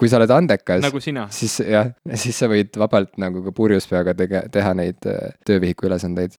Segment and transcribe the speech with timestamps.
[0.00, 1.02] kui sa oled andekas nagu
[1.34, 5.90] siis jah, siis sa võid vabalt nagu ka purjus peaga tege-, teha neid äh, töövihiku
[5.90, 6.38] ülesandeid.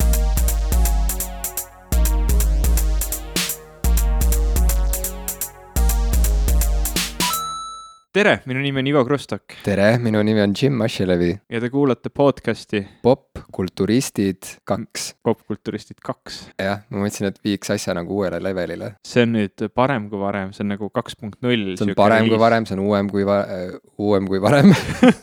[8.12, 12.10] tere, minu nimi on Ivo Krustok tere, minu nimi on Jim Asilevi, ja te kuulate
[12.12, 15.06] podcasti popkulturistid kaks.
[15.24, 16.42] Popkulturistid kaks.
[16.60, 18.92] jah, ma mõtlesin, et viiks asja nagu uuele levelile.
[19.08, 21.78] see on nüüd parem kui varem, see on nagu kaks punkt null.
[21.80, 22.42] see on parem kui.
[22.42, 23.46] varem, see on uuem kui va-,
[23.96, 24.76] uuem kui varem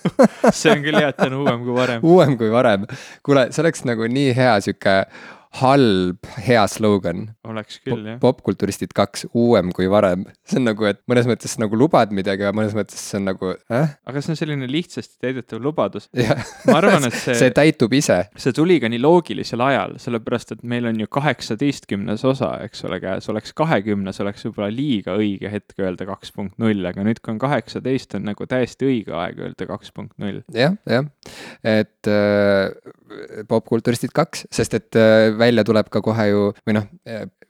[0.63, 2.07] see on küll hea, et ta on uuem kui varem.
[2.17, 2.89] uuem kui varem.
[3.21, 5.03] kuule, see oleks nagu nii hea sihuke
[5.57, 7.25] halb, hea slogan.
[7.49, 8.19] oleks küll jah.
[8.21, 10.27] popkulturistid kaks, uuem kui varem.
[10.47, 13.55] see on nagu, et mõnes mõttes nagu lubad midagi, aga mõnes mõttes see on nagu
[13.73, 16.11] äh?, aga see on selline lihtsasti täidetav lubadus.
[16.69, 18.21] ma arvan, et see, see täitub ise.
[18.37, 23.01] see tuli ka nii loogilisel ajal, sellepärast et meil on ju kaheksateistkümnes osa, eks ole,
[23.05, 27.33] käes, oleks kahekümnes, oleks võib-olla liiga õige hetk öelda kaks punkt null, aga nüüd, kui
[27.35, 30.43] on kaheksateist, on nagu täiesti õige aeg öelda kaks punkt null.
[30.53, 31.09] jah, jah,
[31.65, 32.69] et äh,
[33.49, 36.89] popkulturistid kaks, sest et äh, välja tuleb ka kohe ju või noh,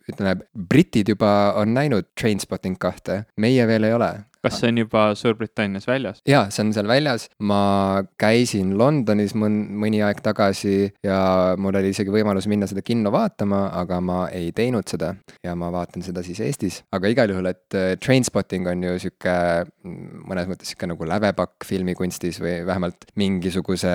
[0.09, 4.13] ütleme, britid juba on näinud Trainspotting kahte, meie veel ei ole.
[4.39, 6.21] Kas see on juba Suurbritannias väljas?
[6.29, 11.19] jaa, see on seal väljas, ma käisin Londonis mõn-, mõni aeg tagasi ja
[11.59, 15.11] mul oli isegi võimalus minna seda kinno vaatama, aga ma ei teinud seda
[15.45, 19.35] ja ma vaatan seda siis Eestis, aga igal juhul, et äh, Trainspotting on ju sihuke
[19.67, 23.91] mm, mõnes mõttes sihuke nagu lävepakk filmikunstis või vähemalt mingisuguse,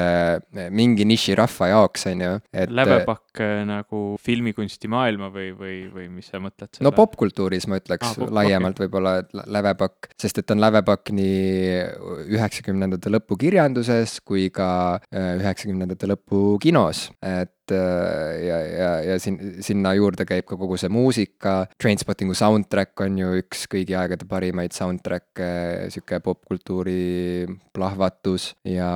[0.76, 3.23] mingi niširahva jaoks, on ju, et äh, lävepakk
[3.66, 8.80] nagu filmikunstimaailma või, või, või mis sa mõtled no popkultuuris ma ütleks Ah, pop- laiemalt
[8.84, 14.70] võib-olla, et lä- lävepakk, sest et on lävepakk nii üheksakümnendate lõpu kirjanduses kui ka
[15.14, 20.78] äh, üheksakümnendate lõpu kinos, et äh, ja, ja, ja sin-, sinna juurde käib ka kogu
[20.78, 28.92] see muusika, Trainspottingu soundtrack on ju üks kõigi aegade parimaid soundtrack'e, sihuke popkultuuri plahvatus ja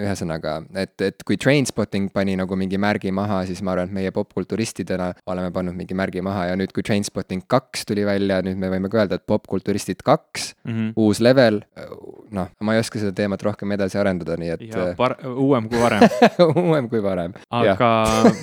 [0.00, 4.14] ühesõnaga, et, et kui Trainspotting pani nagu mingi märgi maha, siis ma arvan, et meie
[4.14, 8.70] popkulturistidena oleme pannud mingi märgi maha ja nüüd, kui Trainspotting kaks tuli välja, nüüd me
[8.72, 10.72] võime ka öelda, et popkulturistid kaks, mm.
[10.72, 10.92] -hmm.
[10.96, 11.60] uus level,
[12.34, 15.80] noh, ma ei oska seda teemat rohkem edasi arendada, nii et ja par-, uuem kui
[15.80, 16.06] varem.
[16.64, 17.34] uuem kui varem.
[17.50, 17.90] aga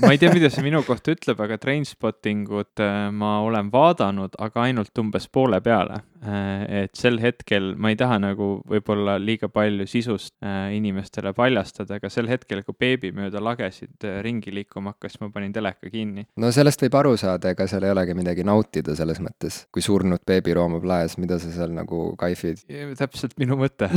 [0.04, 4.68] ma ei tea, mida see minu kohta ütleb, aga Trainspottingut äh, ma olen vaadanud, aga
[4.68, 6.04] ainult umbes poole peale.
[6.28, 12.12] et sel hetkel ma ei taha nagu võib-olla liiga palju sisust äh, inimestele paljastada, aga
[12.12, 16.28] sel hetkel, kui beebi mööda lagesid äh, ringi liikuma hakkas, ma panin teleka kinni.
[16.40, 20.24] no sellest võib aru saada, ega seal ei olegi midagi nautida selles mõttes, kui surnud
[20.28, 22.64] beebi roomab laes, mida sa seal nagu kaifid.
[23.00, 23.90] täpselt minu mõte,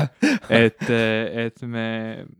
[0.62, 1.88] et, et me,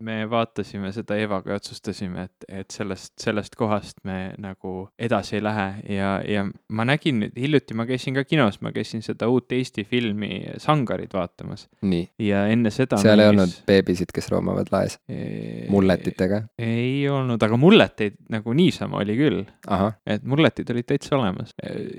[0.04, 5.44] me vaatasime seda Evaga ja otsustasime, et, et sellest, sellest kohast me nagu edasi ei
[5.44, 9.52] lähe ja, ja ma nägin nüüd hiljuti, ma käisin ka kinos, ma käisin seda uut
[9.54, 11.66] Eesti filmi Sangarid vaatamas
[12.22, 13.00] ja enne seda.
[13.02, 14.98] seal ei olnud beebisid, kes roomavad laes
[15.68, 19.42] mulletitega, ei olnud, aga mulleteid nagu niisama oli küll,
[20.08, 21.52] et mulletid olid täitsa olemas.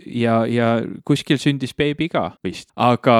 [0.06, 0.72] Ja, ja
[1.08, 3.18] kuskil sündis beebi ka vist, aga,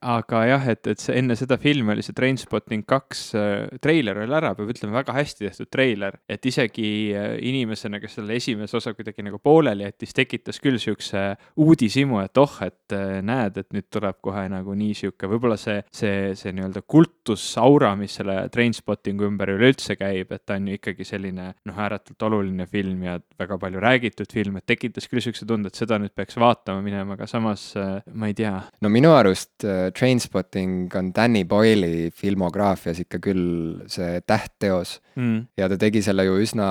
[0.00, 4.36] aga jah, et, et see enne seda filmi oli see Trainspotting kaks äh, treiler oli
[4.36, 8.94] ära, peab ütlema, väga hästi tehtud treiler, et isegi äh, inimesena, kes selle esimese osa
[8.96, 11.24] kuidagi nagu pooleli jättis, tekitas küll siukse
[11.62, 15.80] uudishimu, et oh, et äh, näed, et nüüd tuleb kohe nagu nii sihuke, võib-olla see,
[15.94, 21.06] see, see nii-öelda kultusaura, mis selle Trainspottingu ümber üleüldse käib, et ta on ju ikkagi
[21.06, 25.72] selline noh, ääretult oluline film ja väga palju räägitud film, et tekitas küll siukse tunde,
[25.72, 29.66] et seda nüüd peaks vaatama minema, aga samas äh, ma ei tea, no minu arust
[29.66, 35.52] äh, Trainspotting on Danny Boyle'i filmograafias ikka küll see tähtteos mm..
[35.58, 36.68] ja ta tegi selle ju üsna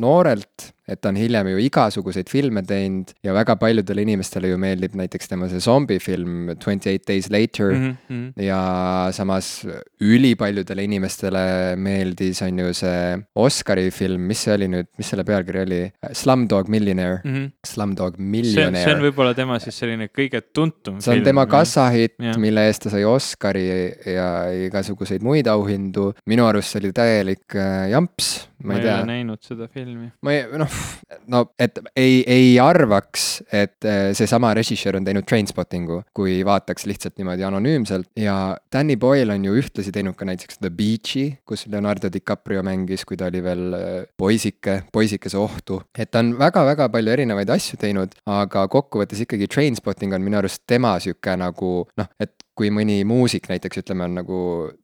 [0.00, 4.96] noorelt, et ta on hiljem ju igasuguseid filme teinud ja väga paljudele inimestele ju meeldib
[4.98, 7.82] näiteks tema see zombifilm Twenty Eight Days Later mm.
[7.82, 8.42] Mm -hmm.
[8.42, 9.66] ja samas
[10.00, 15.62] ülipaljudele inimestele meeldis, on ju see Oscari film, mis see oli nüüd, mis selle pealkiri
[15.62, 15.80] oli?
[16.12, 17.50] Slumdog Millionaire, Mm -hmm.
[17.66, 19.00] Slumdog on, see on Millionaire.
[19.00, 23.04] võib-olla tema siis selline kõige tuntum see on film, tema kassahitt mille eest ta sai
[23.04, 23.66] Oscari
[24.06, 24.28] ja
[24.66, 26.12] igasuguseid muid auhindu.
[26.26, 29.06] minu arust see oli täielik äh, jamps, ma ma ei ei ole tea.
[29.08, 30.08] näinud seda filmi.
[30.22, 30.76] ma ei, noh,
[31.32, 37.18] no et ei, ei arvaks, et äh, seesama režissöör on teinud Trainspottingu, kui vaataks lihtsalt
[37.20, 38.36] niimoodi anonüümselt ja
[38.72, 43.18] Danny Boyle on ju ühtlasi teinud ka näiteks The Beach'i, kus Leonardo DiCaprio mängis, kui
[43.20, 45.82] ta oli veel äh, poisike, poisikese ohtu.
[45.98, 50.64] et ta on väga-väga palju erinevaid asju teinud, aga kokkuvõttes ikkagi Trainspotting on minu arust
[50.66, 54.38] tema sihuke nagu noh, et kui mõni muusik näiteks ütleme, on nagu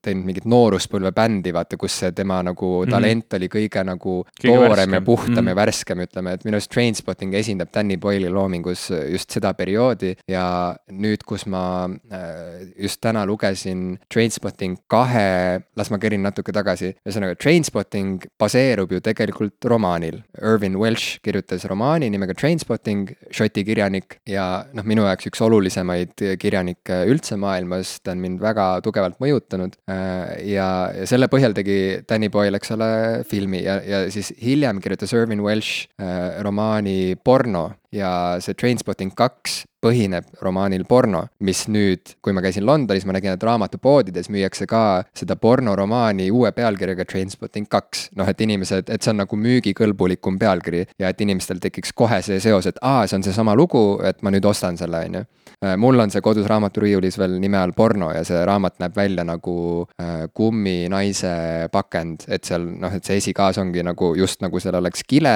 [0.04, 2.90] teinud mingit nooruspõlve bändi, vaata, kus see tema nagu mm -hmm.
[2.94, 4.94] talent oli kõige nagu kõige toorem värskem.
[4.94, 5.48] ja puhtam mm -hmm.
[5.48, 10.76] ja värskem, ütleme, et minu arust Trainspotting esindab Danny Boyle'i loomingus just seda perioodi ja
[10.90, 17.36] nüüd, kus ma äh, just täna lugesin Trainspotting kahe, las ma kerin natuke tagasi, ühesõnaga
[17.36, 20.22] Trainspotting baseerub ju tegelikult romaanil.
[20.42, 27.04] Irvin Welsh kirjutas romaani nimega Trainspotting, Šoti kirjanik ja noh, minu jaoks üks olulisemaid kirjanikke
[27.06, 27.57] üldse maailmas,
[28.02, 29.74] ta on mind väga tugevalt mõjutanud.
[29.90, 31.78] Äh, ja, ja selle põhjal tegi
[32.08, 32.90] Danny Boyle, eks ole,
[33.28, 39.62] filmi ja, ja siis hiljem kirjutas Irvin Welsh äh, romaani Porno ja see Trainspotting kaks
[39.82, 45.04] põhineb romaanil Porno, mis nüüd, kui ma käisin Londonis, ma nägin, et raamatupoodides müüakse ka
[45.16, 48.08] seda pornoromaani uue pealkirjaga Trainspotting kaks.
[48.18, 52.40] noh, et inimesed, et see on nagu müügikõlbulikum pealkiri ja et inimestel tekiks kohe see
[52.42, 55.26] seos, et aa, see on seesama lugu, et ma nüüd ostan selle, on ju
[55.64, 59.24] Äh, mul on see kodus raamaturiiulis veel nime all Porno ja see raamat näeb välja
[59.26, 59.54] nagu
[59.98, 65.02] äh, kumminaise pakend, et seal noh, et see esikaas ongi nagu just nagu seal oleks
[65.02, 65.32] kile,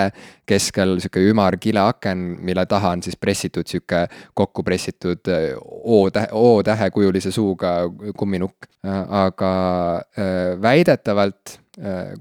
[0.47, 7.33] keskel sihuke ümar kileaken, mille taha on siis pressitud sihuke kokku pressitud äh, O-tähe, O-tähekujulise
[7.33, 7.75] suuga
[8.17, 8.69] kumminukk.
[9.09, 9.51] aga
[10.63, 11.62] väidetavalt Äh,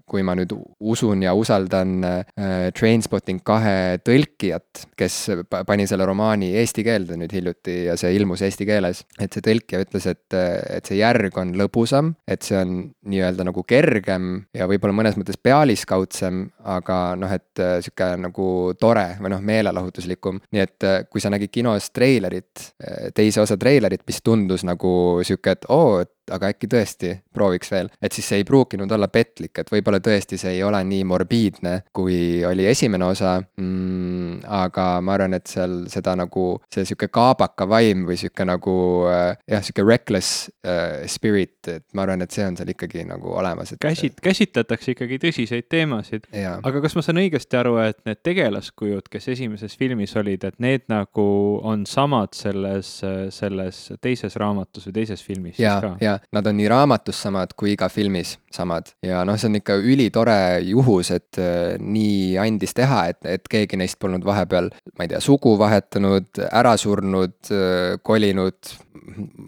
[0.07, 5.17] kui ma nüüd usun ja usaldan äh, Trainspotting kahe tõlkijat, kes
[5.67, 9.03] pani selle romaani eesti keelde nüüd hiljuti ja see ilmus eesti keeles.
[9.19, 10.37] et see tõlkija ütles, et,
[10.77, 12.77] et see järg on lõbusam, et see on
[13.11, 18.47] nii-öelda nagu kergem ja võib-olla mõnes mõttes pealiskaudsem, aga noh, et äh, sihuke nagu
[18.79, 20.39] tore või noh, meelelahutuslikum.
[20.51, 22.71] nii et kui sa nägid kinos treilerit,
[23.15, 24.93] teise osa treilerit, mis tundus nagu
[25.27, 29.07] sihuke, et oo, et aga äkki tõesti prooviks veel, et siis see ei pruukinud olla
[29.11, 34.41] petlik, et võib-olla tõesti see ei ole nii morbiidne, kui oli esimene osa mm,.
[34.61, 38.75] aga ma arvan, et seal seda nagu see sihuke kaabaka vaim või sihuke nagu
[39.11, 43.35] äh, jah, sihuke reckless äh, spirit, et ma arvan, et see on seal ikkagi nagu
[43.37, 43.81] olemas, et.
[43.83, 46.27] käsit-, käsitletakse ikkagi tõsiseid teemasid.
[46.31, 50.87] aga kas ma saan õigesti aru, et need tegelaskujud, kes esimeses filmis olid, et need
[50.91, 51.27] nagu
[51.67, 52.97] on samad selles,
[53.35, 55.59] selles teises raamatus või teises filmis?
[55.61, 59.59] ja, ja nad on nii raamatus samad kui ka filmis samad ja noh, see on
[59.61, 60.37] ikka ülitore
[60.67, 65.21] juhus, et äh, nii andis teha, et, et keegi neist polnud vahepeal, ma ei tea,
[65.23, 68.73] sugu vahetanud, ära surnud, äh, kolinud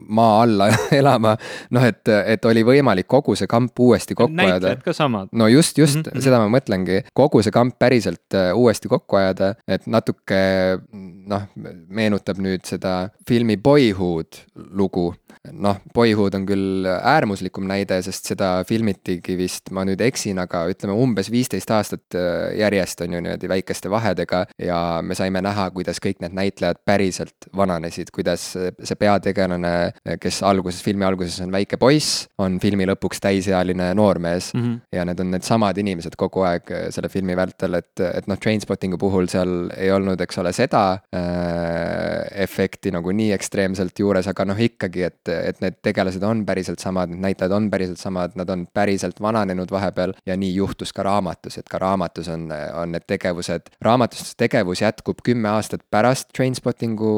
[0.07, 0.67] maa alla
[0.99, 1.35] elama.
[1.69, 4.53] noh, et, et oli võimalik kogu see kamp uuesti kokku ajada.
[4.53, 5.29] näitlejad ka samad.
[5.31, 6.23] no just, just mm, -hmm.
[6.25, 10.41] seda ma mõtlengi, kogu see kamp päriselt äh, uuesti kokku ajada, et natuke
[11.27, 11.47] noh,
[11.87, 15.13] meenutab nüüd seda filmi Boyhood lugu
[15.51, 20.95] noh, Boyhood on küll äärmuslikum näide, sest seda filmitigi vist, ma nüüd eksin, aga ütleme
[20.95, 25.99] umbes viisteist aastat äh, järjest on ju niimoodi väikeste vahedega ja me saime näha, kuidas
[26.03, 29.73] kõik need näitlejad päriselt vananesid, kuidas see peategelane,
[30.21, 34.63] kes alguses, filmi alguses on väike poiss, on filmi lõpuks täisealine noormees mm.
[34.63, 34.79] -hmm.
[34.95, 38.97] ja need on needsamad inimesed kogu aeg äh, selle filmi vältel, et, et noh, Trainspottingu
[38.97, 44.59] puhul seal ei olnud, eks ole, seda äh, efekti nagu nii ekstreemselt juures, aga noh,
[44.59, 48.65] ikkagi, et et need tegelased on päriselt samad, need näitlejad on päriselt samad, nad on
[48.73, 53.73] päriselt vananenud vahepeal ja nii juhtus ka raamatus, et ka raamatus on, on need tegevused,
[53.83, 57.13] raamatus tegevus jätkub kümme aastat pärast Trainspottingu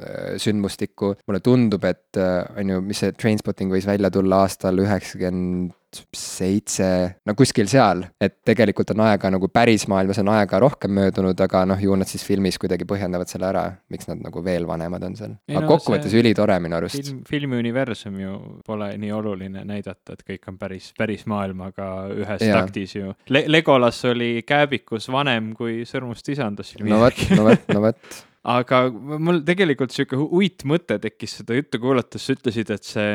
[0.00, 1.14] äh, sündmustikku.
[1.26, 5.76] mulle tundub, et äh, on ju, mis see Trainspotting võis välja tulla aastal üheksakümmend
[6.16, 6.86] seitse,
[7.26, 11.64] no kuskil seal, et tegelikult on aega nagu päris maailmas on aega rohkem möödunud, aga
[11.68, 15.18] noh, ju nad siis filmis kuidagi põhjendavad selle ära, miks nad nagu veel vanemad on
[15.18, 15.34] seal.
[15.50, 17.22] aga no, kokkuvõttes ülitore minu arust film,.
[17.28, 22.60] filmi universum ju pole nii oluline näidata, et kõik on päris, päris maailmaga ühes ja.
[22.60, 23.44] taktis ju Le.
[23.50, 26.74] Legolas oli kääbikus vanem kui Sõrmust isandas.
[26.80, 28.86] no vot, no vot, no vot aga
[29.20, 33.08] mul tegelikult sihuke uitmõte tekkis seda juttu kuulates, sa ütlesid, et see,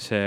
[0.00, 0.24] see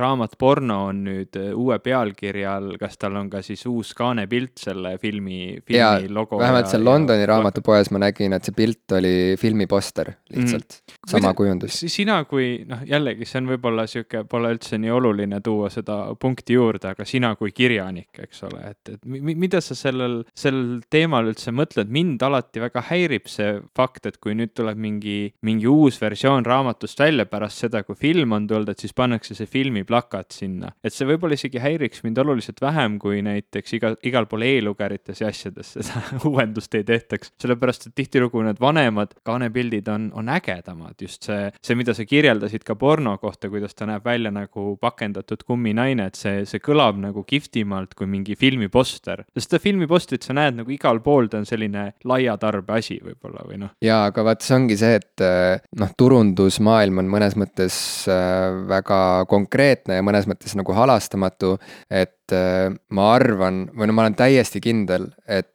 [0.00, 4.96] raamat Porno on nüüd uue pealkirja all, kas tal on ka siis uus kaanepilt selle
[5.02, 6.40] filmi, filmi ja, logo?
[6.42, 10.80] vähemalt seal Londoni raamatupoes ma nägin, et see pilt oli filmiposter lihtsalt.
[10.82, 11.78] Mm, sama Mida, kujundus.
[11.94, 16.58] sina kui noh, jällegi see on võib-olla sihuke, pole üldse nii oluline tuua seda punkti
[16.58, 21.54] juurde, aga sina kui kirjanik, eks ole, et, et mida sa sellel, sellel teemal üldse
[21.54, 25.98] mõtled, mind alati väga häirib see fakt, fakt, et kui nüüd tuleb mingi, mingi uus
[26.00, 30.32] versioon raamatust välja pärast seda, kui film on tulnud, et siis pannakse see filmi plakat
[30.32, 30.72] sinna.
[30.82, 35.28] et see võib-olla isegi häiriks mind oluliselt vähem, kui näiteks iga, igal pool e-lugerites ja
[35.28, 37.32] asjades seda uuendust ei tehtaks.
[37.42, 42.64] sellepärast, et tihtilugu need vanemad kaanepildid on, on ägedamad, just see, see, mida sa kirjeldasid
[42.64, 47.24] ka porno kohta, kuidas ta näeb välja nagu pakendatud kumminaine, et see, see kõlab nagu
[47.28, 49.26] kihvtimalt kui mingi filmiposter.
[49.34, 53.44] sest seda filmipostrit sa näed nagu igal pool, ta on selline laia tarbe asi võib-olla
[53.48, 57.76] või noh jaa, aga vaat see ongi see, et äh, noh, turundusmaailm on mõnes mõttes
[58.10, 61.56] äh, väga konkreetne ja mõnes mõttes nagu halastamatu.
[61.90, 65.50] et äh, ma arvan, või no ma olen täiesti kindel, et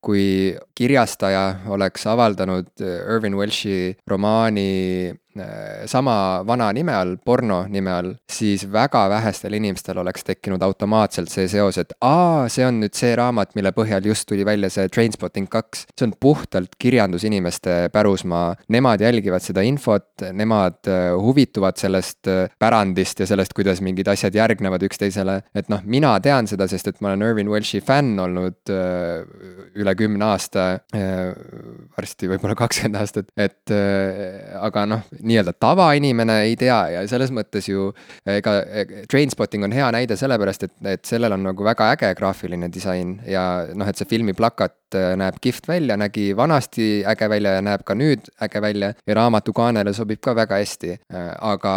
[0.00, 5.10] kui kirjastaja oleks avaldanud Irvin Welshi romaani
[5.86, 11.46] sama vana nime all, porno nime all, siis väga vähestel inimestel oleks tekkinud automaatselt see
[11.48, 15.48] seos, et aa, see on nüüd see raamat, mille põhjal just tuli välja see Trainspotting
[15.50, 15.86] kaks.
[15.94, 23.54] see on puhtalt kirjandusinimeste pärusmaa, nemad jälgivad seda infot, nemad huvituvad sellest pärandist ja sellest,
[23.54, 25.42] kuidas mingid asjad järgnevad üksteisele.
[25.54, 28.72] et noh, mina tean seda, sest et ma olen Irvin Welshi fänn olnud
[29.80, 30.66] üle kümne aasta,
[31.96, 33.72] varsti võib-olla kakskümmend aastat, et
[34.60, 37.90] aga noh, nii-öelda tavainimene ei tea ja selles mõttes ju
[38.28, 38.60] ega
[39.10, 43.66] Trainspotting on hea näide sellepärast, et, et sellel on nagu väga äge graafiline disain ja
[43.74, 47.94] noh, et see filmi plakat näeb kihvt välja, nägi vanasti äge välja ja näeb ka
[47.94, 50.98] nüüd äge välja ja raamatu kaanele sobib ka väga hästi.
[51.40, 51.74] aga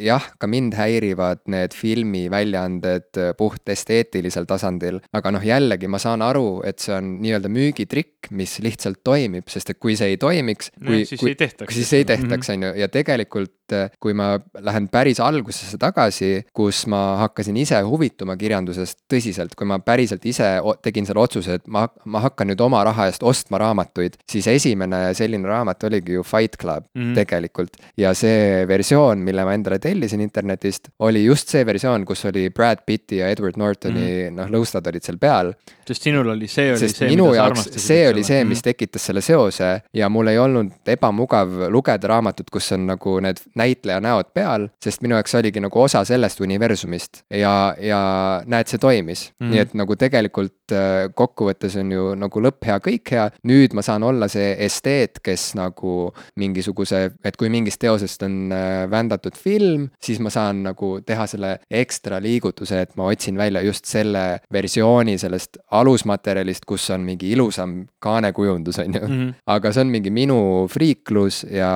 [0.00, 6.62] jah, ka mind häirivad need filmiväljaanded puht esteetilisel tasandil, aga noh, jällegi ma saan aru,
[6.66, 11.02] et see on nii-öelda müügitrikk, mis lihtsalt toimib, sest et kui see ei toimiks, kui
[11.02, 11.74] no,, siis kui, ei tehtaks.
[11.74, 13.54] siis ei tehtaks, on ju, ja tegelikult
[14.00, 19.78] kui ma lähen päris algusesse tagasi, kus ma hakkasin ise huvituma kirjandusest tõsiselt, kui ma
[19.84, 24.18] päriselt ise tegin selle otsuse, et ma, ma hakkan nüüd oma raha eest ostma raamatuid,
[24.30, 27.14] siis esimene selline raamat oligi ju Fight Club mm -hmm.
[27.14, 27.76] tegelikult.
[27.96, 32.84] ja see versioon, mille ma endale tellisin internetist, oli just see versioon, kus oli Brad
[32.86, 35.52] Pitti ja Edward Nortoni mm noh, lõustad olid seal peal.
[35.84, 39.20] sest sinul oli, see oli sest see, minu jaoks, see oli see, mis tekitas selle
[39.24, 44.68] seose ja mul ei olnud ebamugav lugeda raamatut, kus on nagu need näitleja näod peal,
[44.82, 48.00] sest minu jaoks oligi nagu osa sellest universumist ja, ja
[48.46, 49.52] näed, see toimis mm.
[49.52, 50.74] nii et nagu tegelikult
[51.14, 53.28] kokkuvõttes on ju nagu lõpp hea, kõik hea.
[53.44, 56.08] nüüd ma saan olla see esteet, kes nagu
[56.40, 58.54] mingisuguse, et kui mingist teosest on
[58.90, 63.84] vändatud film, siis ma saan nagu teha selle ekstra liigutuse, et ma otsin välja just
[63.90, 69.00] selle versiooni sellest alusmaterjalist, kus on mingi ilusam kaanekujundus, on ju.
[69.00, 69.34] -hmm.
[69.46, 70.38] aga see on mingi minu
[70.70, 71.70] friiklus ja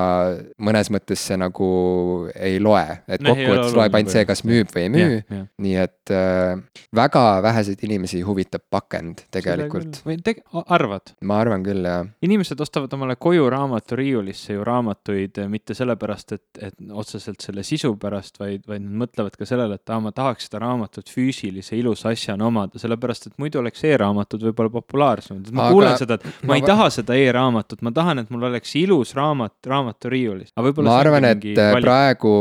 [0.59, 1.69] mõnes mõttes see nagu
[2.35, 5.23] ei loe, et kokkuvõttes loeb ainult see, kas müüb või ei müü.
[5.59, 6.59] nii et äh,
[6.95, 10.03] väga väheseid inimesi huvitab pakend tegelikult.
[10.07, 11.15] või teg-, arvad?
[11.23, 12.07] ma arvan küll, jah.
[12.23, 18.39] inimesed ostavad omale koju raamaturiiulisse ju raamatuid mitte sellepärast, et, et otseselt selle sisu pärast,
[18.41, 21.11] vaid, vaid nad mõtlevad ka sellele, et aa, ma tahaks seda raamatut
[21.69, 25.51] füüsilise ilusa asjana omada, sellepärast et muidu oleks e-raamatud võib-olla populaarsemad.
[25.53, 25.75] ma Aga...
[25.75, 29.15] kuulen seda, et ma, ma ei taha seda e-raamatut, ma tahan, et mul oleks ilus
[29.19, 30.53] raamat raamaturiiulis.
[30.57, 31.85] ma arvan, et valik.
[31.85, 32.35] praegu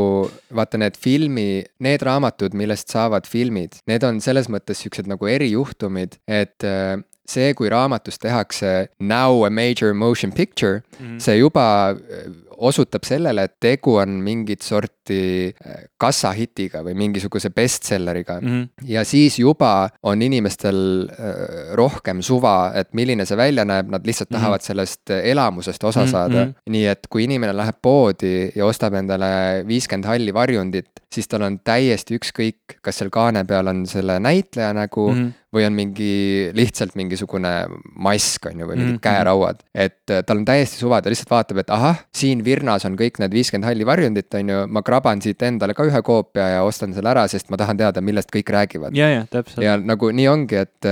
[0.54, 6.18] vaata need filmi, need raamatud, millest saavad filmid, need on selles mõttes siuksed nagu erijuhtumid,
[6.26, 6.66] et
[7.28, 11.20] see, kui raamatus tehakse now a major motion picture mm, -hmm.
[11.20, 11.94] see juba
[12.58, 18.48] osutab sellele, et tegu on mingit sorti äh, kassahitiga või mingisuguse bestselleriga mm.
[18.48, 18.88] -hmm.
[18.90, 24.30] ja siis juba on inimestel äh, rohkem suva, et milline see välja näeb, nad lihtsalt
[24.30, 24.40] mm -hmm.
[24.40, 26.50] tahavad sellest elamusest osa mhm, saada mm.
[26.50, 26.70] -hmm.
[26.70, 31.60] nii et kui inimene läheb poodi ja ostab endale viiskümmend halli varjundit, siis tal on
[31.64, 36.50] täiesti ükskõik, kas seal kaane peal on selle näitleja nägu mm -hmm või on mingi
[36.52, 37.50] lihtsalt mingisugune
[37.96, 39.04] mask, on ju, või mingid mm -hmm.
[39.04, 39.62] käerauad.
[39.74, 43.16] et äh, tal on täiesti suva, ta lihtsalt vaatab, et ahah, siin Virnas on kõik
[43.18, 46.92] need viiskümmend halli varjundit, on ju, ma kraban siit endale ka ühe koopia ja ostan
[46.94, 48.96] selle ära, sest ma tahan teada, millest kõik räägivad.
[48.96, 49.64] ja, ja täpselt.
[49.64, 50.84] ja nagu nii ongi, et,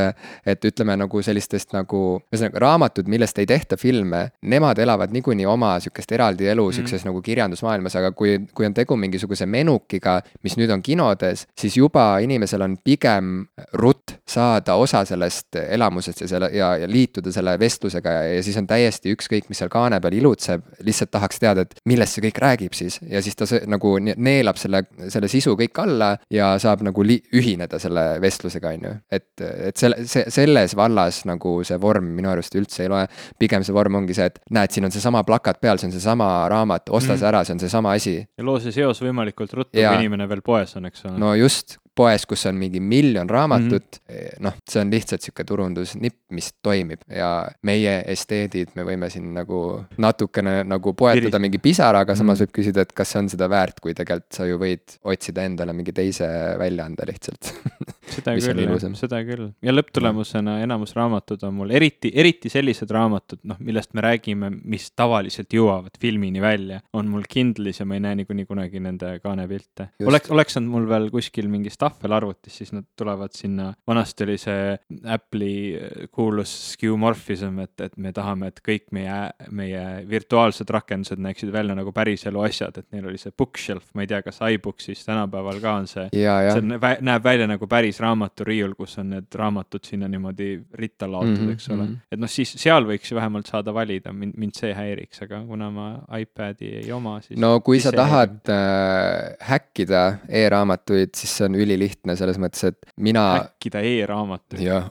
[0.47, 5.81] et ütleme nagu sellistest nagu, ühesõnaga raamatud, millest ei tehta filme, nemad elavad niikuinii oma
[5.81, 6.73] sihukest eraldi elu mm.
[6.73, 11.77] sihukeses nagu kirjandusmaailmas, aga kui, kui on tegu mingisuguse menukiga, mis nüüd on kinodes, siis
[11.77, 14.46] juba inimesel on pigem rutt saada
[14.77, 19.13] osa sellest elamusest ja selle ja, ja liituda selle vestlusega ja, ja siis on täiesti
[19.15, 22.99] ükskõik, mis seal kaane peal ilutseb, lihtsalt tahaks teada, et millest see kõik räägib siis
[23.07, 27.21] ja siis ta see, nagu neelab selle, selle sisu kõik alla ja saab nagu li-,
[27.37, 28.95] ühineda selle vestlusega, on ju.
[29.19, 29.29] et,
[29.71, 33.07] et selle, see, selles vallas nagu see vorm minu arust üldse ei loe.
[33.39, 36.31] pigem see vorm ongi see, et näed, siin on seesama plakat peal, see on seesama
[36.53, 37.23] raamat, osta mm.
[37.23, 38.19] see ära, see on seesama asi.
[38.23, 41.19] ja loo see seos võimalikult ruttu, kui inimene veel poes on, eks ole.
[41.23, 45.45] no just, poes, kus on mingi miljon raamatut mm -hmm., noh, see on lihtsalt sihuke
[45.49, 49.61] turundusnipp, mis toimib ja meie esteedid, me võime siin nagu
[49.99, 52.47] natukene nagu poetada mingi pisaraga, samas -hmm.
[52.47, 55.73] võib küsida, et kas see on seda väärt, kui tegelikult sa ju võid otsida endale
[55.73, 57.53] mingi teise väljaande lihtsalt
[58.17, 63.59] seda küll, seda küll ja lõpptulemusena enamus raamatud on mul eriti, eriti sellised raamatud, noh,
[63.65, 68.21] millest me räägime, mis tavaliselt jõuavad filmini välja, on mul Kindle'is ja ma ei näe
[68.21, 69.91] niikuinii kunagi nende kaanepilte.
[70.07, 74.77] Oleks, oleks nad mul veel kuskil mingis tahvelarvutis, siis nad tulevad sinna, vanasti oli see
[75.17, 79.19] Apple'i äh, kuulus skeuomorphism, et, et me tahame, et kõik meie,
[79.51, 84.11] meie virtuaalsed rakendused näeksid välja nagu päriselu asjad, et neil oli see bookshelf, ma ei
[84.11, 86.63] tea, kas iBooksis tänapäeval ka on see see
[87.05, 91.53] näeb välja nagu päris raamaturiiul, kus on need raamatud sinna niimoodi ritta laotud mm, -hmm,
[91.53, 91.89] eks ole mm.
[91.89, 92.13] -hmm.
[92.13, 95.71] et noh, siis seal võiks ju vähemalt saada valida, mind, mind see häiriks, aga kuna
[95.71, 95.87] ma
[96.19, 97.39] iPad'i ei oma, siis.
[97.41, 103.25] no kui sa tahad äh, häkkida e-raamatuid, siis see on ülilihtne selles mõttes, et mina
[103.37, 104.61] häkkida e-raamatuid.
[104.65, 104.89] jah,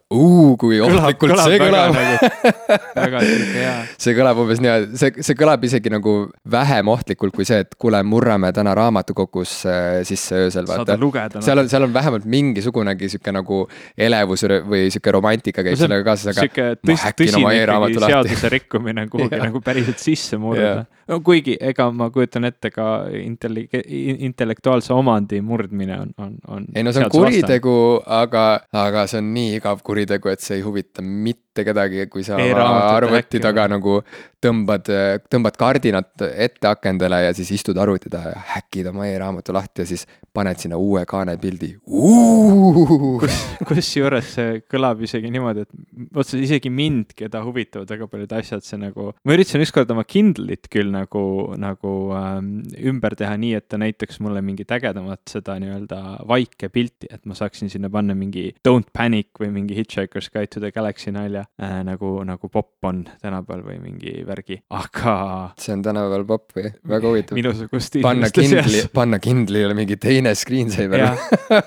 [0.60, 1.96] kui ohtlikult see kõlab.
[1.96, 2.30] nagu,
[3.02, 3.76] väga sihuke hea.
[4.06, 6.16] see kõlab umbes nii, see, see kõlab isegi nagu
[6.52, 9.76] vähem ohtlikult kui see, et kuule, murrame täna raamatukogusse
[10.08, 10.98] sisse öösel, vaata.
[11.02, 11.44] lugeda.
[11.46, 13.64] seal on, seal on vähemalt mingisugunegi sihuke nagu
[13.98, 18.54] elevus või sihuke romantika käib sellega kaasas, aga sihuke ma tõs, häkin tõsine ikkagi seaduse
[18.58, 25.42] rikkumine kuhugi nagu päriselt sisse murda no kuigi, ega ma kujutan ette ka intellektuaalse omandi
[25.46, 26.68] murdmine on, on, on.
[26.76, 30.66] Ei no see on kuritegu, aga, aga see on nii igav kuritegu, et see ei
[30.66, 34.02] huvita mitte kedagi, kui sa arvuti taga nagu
[34.46, 34.90] tõmbad,
[35.32, 39.90] tõmbad kardinat ette akendele ja siis istud arvuti taha ja häkid oma e-raamatu lahti ja
[39.90, 41.72] siis paned sinna uue kaanepildi.
[43.70, 48.80] kusjuures see kõlab isegi niimoodi, et otse isegi mind, keda huvitavad väga paljud asjad, see
[48.82, 51.24] nagu, ma üritasin ükskord oma Kindle'it küll nagu,
[51.62, 52.52] nagu ähm,
[52.92, 57.38] ümber teha nii, et ta näitaks mulle mingit ägedamat seda nii-öelda vaike pilti, et ma
[57.38, 61.82] saaksin sinna panna mingi Don't panic või mingi Hitchhiker's Guide to the Galaxy nalja äh,
[61.88, 65.16] nagu, nagu popp on tänapäeval või mingi värgi, aga
[65.60, 66.72] see on tänapäeval popp või?
[66.88, 67.36] väga huvitav.
[67.40, 71.06] minusugust panna Kindli, panna Kindlile mingi teine screensaver.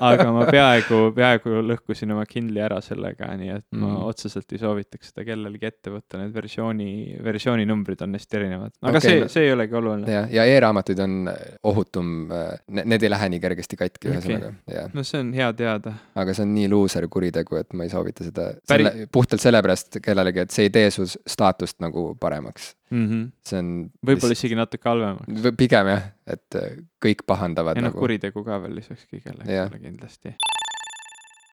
[0.01, 4.03] aga ma peaaegu, peaaegu lõhkusin oma Kindli ära sellega, nii et ma Mm.
[4.11, 8.73] otseselt ei soovitaks seda kellelgi ette võtta, need versiooni, versiooninumbrid on hästi erinevad.
[8.83, 10.11] aga okay, see no- see ei olegi oluline.
[10.13, 11.15] ja, ja e-raamatuid on
[11.63, 12.29] ohutum,
[12.69, 14.17] need ei lähe nii kergesti katki Okei.
[14.19, 14.91] ühesõnaga, jah.
[14.95, 15.93] no see on hea teada.
[16.15, 19.68] aga see on nii luuser kuritegu, et ma ei soovita seda Päri- selle, puhtalt sellepärast
[20.03, 22.75] kellelegi, et see ei tee su staatust nagu paremaks.
[22.91, 23.07] mm.
[23.07, 23.25] -hmm.
[23.45, 23.73] see on.
[24.07, 25.51] võib-olla isegi natuke halvemaks.
[25.57, 26.61] pigem jah, et
[27.05, 28.05] kõik pahandavad ja noh nagu.
[28.05, 29.45] kuritegu ka veel lisaks kõigele,
[29.83, 30.35] kindlasti.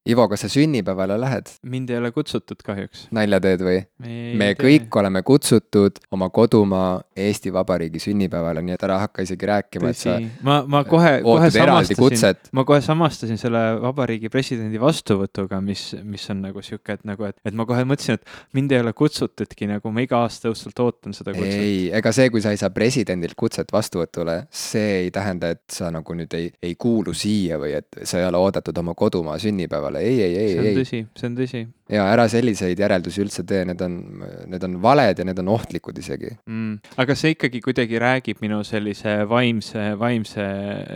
[0.05, 1.47] Ivo, kas sa sünnipäevale lähed?
[1.65, 3.07] mind ei ole kutsutud kahjuks.
[3.15, 3.79] nalja teed või?
[4.37, 9.89] me kõik oleme kutsutud oma kodumaa Eesti Vabariigi sünnipäevale, nii et ära hakka isegi rääkima,
[9.89, 12.51] et sa ma, ma kohe, kohe samastasin kutset.
[12.53, 17.39] ma kohe samastasin selle vabariigi presidendi vastuvõtuga, mis, mis on nagu sihuke, et nagu, et,
[17.41, 21.17] et ma kohe mõtlesin, et mind ei ole kutsutudki nagu ma iga aasta õhtult ootan
[21.17, 21.65] seda kutset.
[21.65, 25.89] ei, ega see, kui sa ei saa presidendilt kutset vastuvõtule, see ei tähenda, et sa
[25.89, 29.94] nagu nüüd ei, ei kuulu siia või et sa ei ole oodatud oma kodumaa sünnipäevale,
[30.01, 30.77] ei, ei, ei, see on ei.
[30.79, 33.97] tõsi, see on tõsi ja ära selliseid järeldusi üldse tee, need on,
[34.49, 36.31] need on valed ja need on ohtlikud isegi.
[36.45, 36.95] mm..
[37.01, 40.45] aga see ikkagi kuidagi räägib minu sellise vaimse, vaimse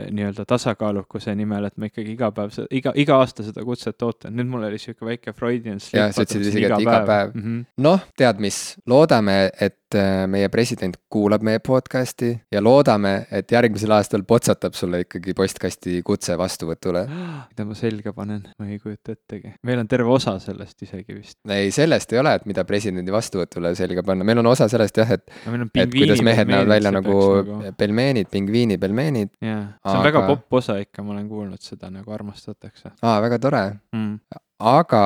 [0.10, 4.34] nii-öelda tasakaalukuse nimel, et ma ikkagi iga päev, iga, iga aasta seda kutset ootan.
[4.38, 5.99] nüüd mul oli sihuke väike Freudian slip.
[5.99, 7.36] Jah, sa ütlesid isegi, et iga päev.
[7.36, 7.43] mm.
[7.43, 7.67] -hmm.
[7.86, 13.93] noh, tead mis, loodame, et äh, meie president kuulab meie podcast'i ja loodame, et järgmisel
[13.93, 17.06] aastal potsatab sulle ikkagi postkasti kutse vastuvõtule.
[17.54, 19.54] mida ma selga panen, ma ei kujuta ettegi.
[19.63, 21.38] meil on terve osa sellest isegi vist.
[21.52, 25.15] ei, sellest ei ole, et mida presidendi vastuvõtule selga panna, meil on osa sellest jah,
[25.18, 27.74] et on et kuidas mehed näevad välja nagu nagu....
[27.78, 29.34] pelmeenid, pingviini pelmeenid.
[29.44, 30.10] jah, see on aga...
[30.10, 33.65] väga popp osa ikka, ma olen kuulnud seda nagu armastatakse aa, väga tore.
[33.96, 34.46] mm..
[34.60, 35.02] Aga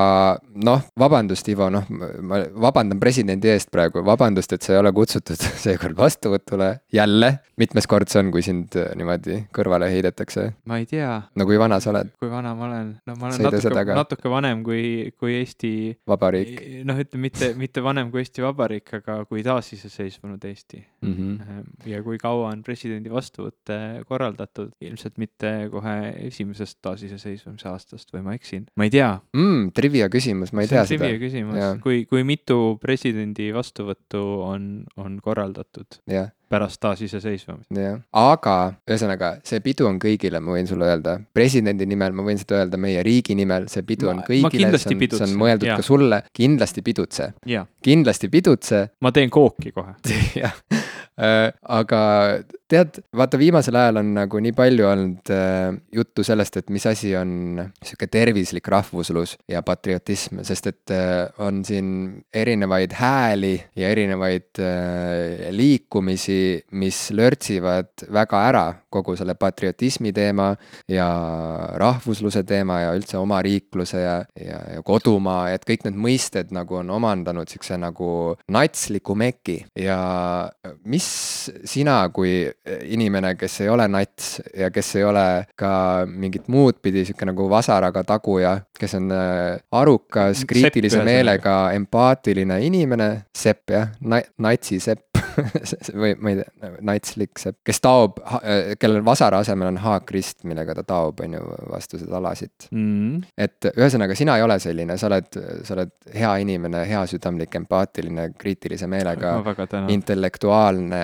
[0.65, 5.39] noh, vabandust, Ivo, noh, ma vabandan presidendi eest praegu, vabandust, et sa ei ole kutsutud
[5.65, 7.37] seekord vastuvõtule jälle.
[7.57, 10.49] mitmes kord see on, kui sind äh, niimoodi kõrvale heidetakse?
[10.65, 13.37] ma ei tea, no kui vana sa oled, kui vana ma olen, no ma olen
[13.37, 15.73] seda natuke natuke vanem kui, kui Eesti
[16.09, 20.81] vabariik noh, ütleme mitte, mitte vanem kui Eesti Vabariik, aga kui taasiseseisvunud Eesti.
[21.01, 21.13] mm?
[21.13, 21.89] -hmm.
[21.89, 25.95] ja kui kaua on presidendi vastuvõtte korraldatud, ilmselt mitte kohe
[26.27, 29.19] esimesest taasiseseisvumise aastast või ma eksin, ma ei tea.
[29.33, 29.42] Mm,
[29.75, 31.07] trivia küsimus, ma ei see tea seda.
[31.07, 31.21] trivia.
[31.21, 31.81] küsimus.
[31.83, 35.99] Kui, kui mitu presidendi vastuvõttu on, on korraldatud?
[36.09, 37.69] Jah, pärast taasiseseisvumist?
[37.77, 38.55] jah, aga
[38.89, 42.79] ühesõnaga, see pidu on kõigile, ma võin sulle öelda, presidendi nimel, ma võin seda öelda
[42.81, 45.79] meie riigi nimel, see pidu Ma- on kõigile, see on, see on mõeldud jaa.
[45.81, 47.31] ka sulle, kindlasti pidutse,
[47.83, 48.83] kindlasti pidutse.
[49.03, 49.95] Ma teen kooki kohe.
[50.43, 50.55] jah,
[51.17, 52.01] aga
[52.73, 57.13] tead, vaata viimasel ajal on nagu nii palju olnud äh, juttu sellest, et mis asi
[57.17, 61.89] on sihuke tervislik rahvuslus ja patriotism, sest et äh, on siin
[62.33, 70.51] erinevaid hääli ja erinevaid äh, liikumisi mis lörtsivad väga ära kogu selle patriotismi teema
[70.91, 71.07] ja
[71.81, 76.91] rahvusluse teema ja üldse omariikluse ja, ja, ja kodumaa, et kõik need mõisted nagu on
[76.93, 79.57] omandanud siukse nagu natsliku meki.
[79.79, 79.97] Ja
[80.85, 81.07] mis
[81.69, 82.45] sina kui
[82.83, 85.27] inimene, kes ei ole nats ja kes ei ole
[85.59, 85.73] ka
[86.09, 92.59] mingit muud pidi sihuke nagu vasaraga taguja, kes on äh, arukas, kriitilise Sepp, meelega, empaatiline
[92.67, 95.12] inimene, sepp jah, natsisepp
[96.01, 100.75] või ma ei tea, natslik sepp, kes taob, äh, kellel vasara asemel on haakrist, millega
[100.77, 103.23] ta taob, on ju, vastu seda alasit mm..
[103.45, 108.89] et ühesõnaga, sina ei ole selline, sa oled, sa oled hea inimene, heasüdamlik, empaatiline, kriitilise
[108.91, 109.35] meelega,
[109.93, 111.03] intellektuaalne,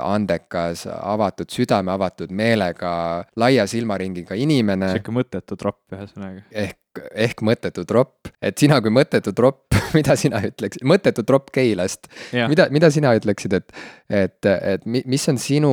[0.00, 2.96] andekas, avatud südame, avatud meelega,
[3.36, 4.92] laia silmaringiga inimene.
[4.96, 6.46] sihuke mõttetu tropp ühesõnaga.
[6.50, 9.65] ehk ehk mõttetu tropp, et sina kui mõttetu tropp,
[9.96, 12.08] mida sina ütleksid, mõttetu tropp Keilast,
[12.50, 13.72] mida, mida sina ütleksid, et,
[14.08, 15.72] et, et mis on sinu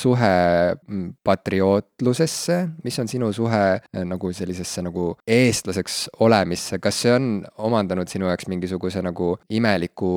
[0.00, 0.32] suhe
[0.74, 7.30] mm, patriootlusesse, mis on sinu suhe eh, nagu sellisesse nagu eestlaseks olemisse, kas see on
[7.68, 10.12] omandanud sinu jaoks mingisuguse nagu imeliku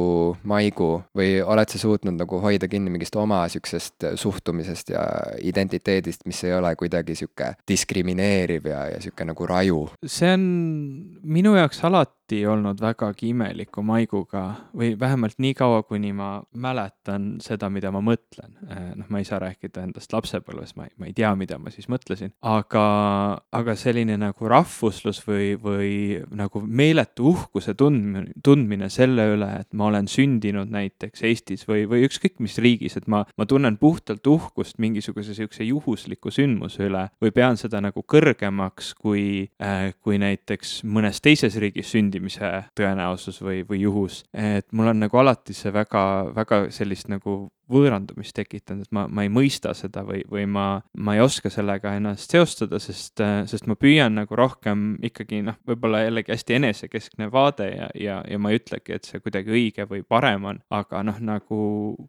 [0.50, 5.06] maigu või oled sa suutnud nagu hoida kinni mingist oma sihukesest suhtumisest ja
[5.46, 9.84] identiteedist, mis ei ole kuidagi sihuke diskrimineeriv ja, ja sihuke nagu raju?
[10.06, 10.48] see on
[11.24, 14.44] minu jaoks alati olnud vägagi imeliku maiguga
[14.76, 18.56] või vähemalt nii kaua, kuni ma mäletan seda, mida ma mõtlen.
[18.70, 21.74] Äh, noh, ma ei saa rääkida endast lapsepõlves, ma ei, ma ei tea, mida ma
[21.74, 22.86] siis mõtlesin, aga,
[23.56, 25.92] aga selline nagu rahvuslus või, või
[26.36, 32.06] nagu meeletu uhkuse tundmine, tundmine selle üle, et ma olen sündinud näiteks Eestis või, või
[32.08, 37.34] ükskõik mis riigis, et ma, ma tunnen puhtalt uhkust mingisuguse sihukese juhusliku sündmuse üle või
[37.36, 43.82] pean seda nagu kõrgemaks kui äh,, kui näiteks mõnes teises riigis sündimise tõenäosus või, või
[43.82, 44.24] juhus.
[44.34, 49.26] et mul on nagu alati see väga, väga sellist nagu võõrandumist tekitanud, et ma, ma
[49.26, 50.66] ei mõista seda või, või ma,
[50.98, 56.04] ma ei oska sellega ennast seostada, sest, sest ma püüan nagu rohkem ikkagi noh, võib-olla
[56.06, 60.04] jällegi hästi enesekeskne vaade ja, ja, ja ma ei ütlegi, et see kuidagi õige või
[60.08, 61.62] parem on, aga noh, nagu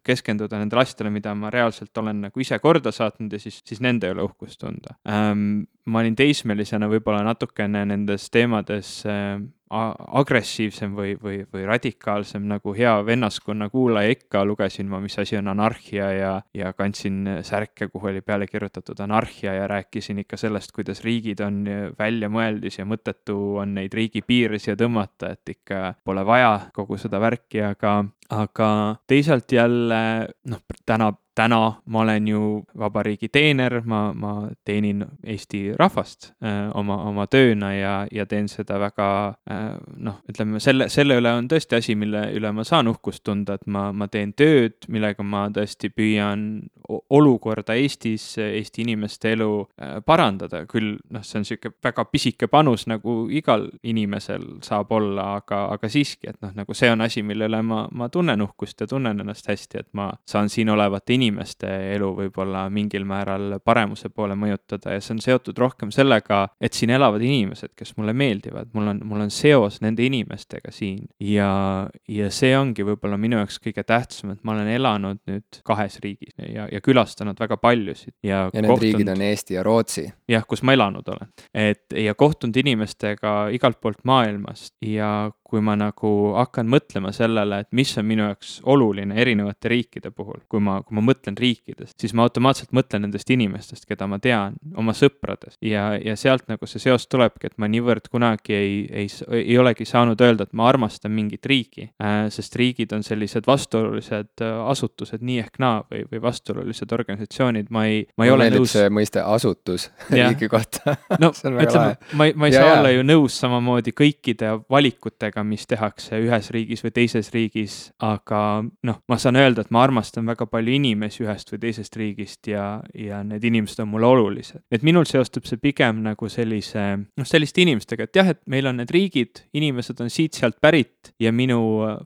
[0.07, 4.11] keskenduda nendele asjadele, mida ma reaalselt olen nagu ise korda saatnud ja siis, siis nende
[4.11, 5.67] üle uhkust tunda ähm,.
[5.85, 12.93] ma olin teismelisena võib-olla natukene nendes teemades äh, agressiivsem või, või, või radikaalsem nagu hea
[13.05, 18.21] vennaskonna kuulaja ikka, lugesin ma, mis asi on anarhia ja, ja kandsin särke, kuhu oli
[18.25, 21.63] peale kirjutatud anarhia ja rääkisin ikka sellest, kuidas riigid on
[21.99, 27.63] väljamõeldis ja mõttetu on neid riigipiire siia tõmmata, et ikka pole vaja kogu seda värki,
[27.71, 28.69] aga, aga
[29.07, 30.01] teisalt jälle
[30.47, 36.97] noh, täna täna ma olen ju vabariigi teener, ma, ma teenin Eesti rahvast äh, oma,
[37.07, 39.07] oma tööna ja, ja teen seda väga
[39.49, 43.55] äh, noh, ütleme selle, selle üle on tõesti asi, mille üle ma saan uhkust tunda,
[43.55, 46.45] et ma, ma teen tööd, millega ma tõesti püüan
[46.91, 52.85] olukorda Eestis, Eesti inimeste elu äh, parandada, küll noh, see on niisugune väga pisike panus,
[52.91, 57.47] nagu igal inimesel saab olla, aga, aga siiski, et noh, nagu see on asi, mille
[57.47, 61.69] üle ma, ma tunnen uhkust ja tunnen ennast hästi, et ma saan siin olevate inimeste
[61.95, 66.93] elu võib-olla mingil määral paremuse poole mõjutada ja see on seotud rohkem sellega, et siin
[66.93, 72.29] elavad inimesed, kes mulle meeldivad, mul on, mul on seos nende inimestega siin ja, ja
[72.33, 76.67] see ongi võib-olla minu jaoks kõige tähtsam, et ma olen elanud nüüd kahes riigis ja,
[76.71, 78.47] ja külastanud väga paljusid ja.
[78.53, 80.07] ja need kohtunud, riigid on Eesti ja Rootsi.
[80.31, 85.75] jah, kus ma elanud olen, et ja kohtunud inimestega igalt poolt maailmast ja kui ma
[85.75, 90.77] nagu hakkan mõtlema sellele, et mis on minu jaoks oluline erinevate riikide puhul, kui ma,
[90.85, 95.57] kui ma mõtlen riikidest, siis ma automaatselt mõtlen nendest inimestest, keda ma tean, oma sõpradest.
[95.65, 99.09] Ja, ja sealt nagu see seos tulebki, et ma niivõrd kunagi ei, ei,
[99.41, 104.45] ei olegi saanud öelda, et ma armastan mingit riiki äh,, sest riigid on sellised vastuolulised
[104.45, 108.49] äh, asutused nii ehk naa või, või vastuolulised organisatsioonid, ma ei, ma ei no, ole
[108.55, 108.75] nõus.
[108.77, 110.95] see mõiste asutus riigi kohta.
[111.19, 112.79] No ütleme, ma ei, ma ei ja, saa ja.
[112.79, 118.63] olla ju nõus samamoodi kõikide valikutega, sellega, mis tehakse ühes riigis või teises riigis, aga
[118.83, 122.81] noh, ma saan öelda, et ma armastan väga palju inimesi ühest või teisest riigist ja,
[122.93, 124.61] ja need inimesed on mulle olulised.
[124.71, 128.77] et minul seostub see pigem nagu sellise, noh, selliste inimestega, et jah, et meil on
[128.77, 131.61] need riigid, inimesed on siit-sealt pärit ja minu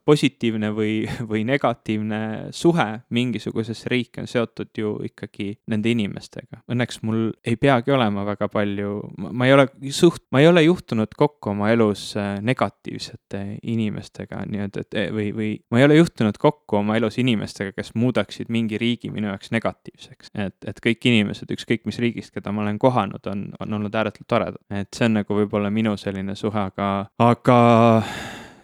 [0.05, 6.63] positiivne või, või negatiivne suhe mingisugusesse riiki on seotud ju ikkagi nende inimestega.
[6.71, 8.97] Õnneks mul ei peagi olema väga palju,
[9.31, 12.13] ma ei ole suht, ma ei ole juhtunud kokku oma elus
[12.45, 17.17] negatiivset erinevate inimestega nii-öelda, et eh, või, või ma ei ole juhtunud kokku oma elus
[17.17, 20.31] inimestega, kes muudaksid mingi riigi minu jaoks negatiivseks.
[20.35, 24.27] et, et kõik inimesed, ükskõik mis riigist, keda ma olen kohanud, on, on olnud ääretult
[24.27, 24.61] toredad.
[24.69, 27.59] et see on nagu võib-olla minu selline suhe, aga, aga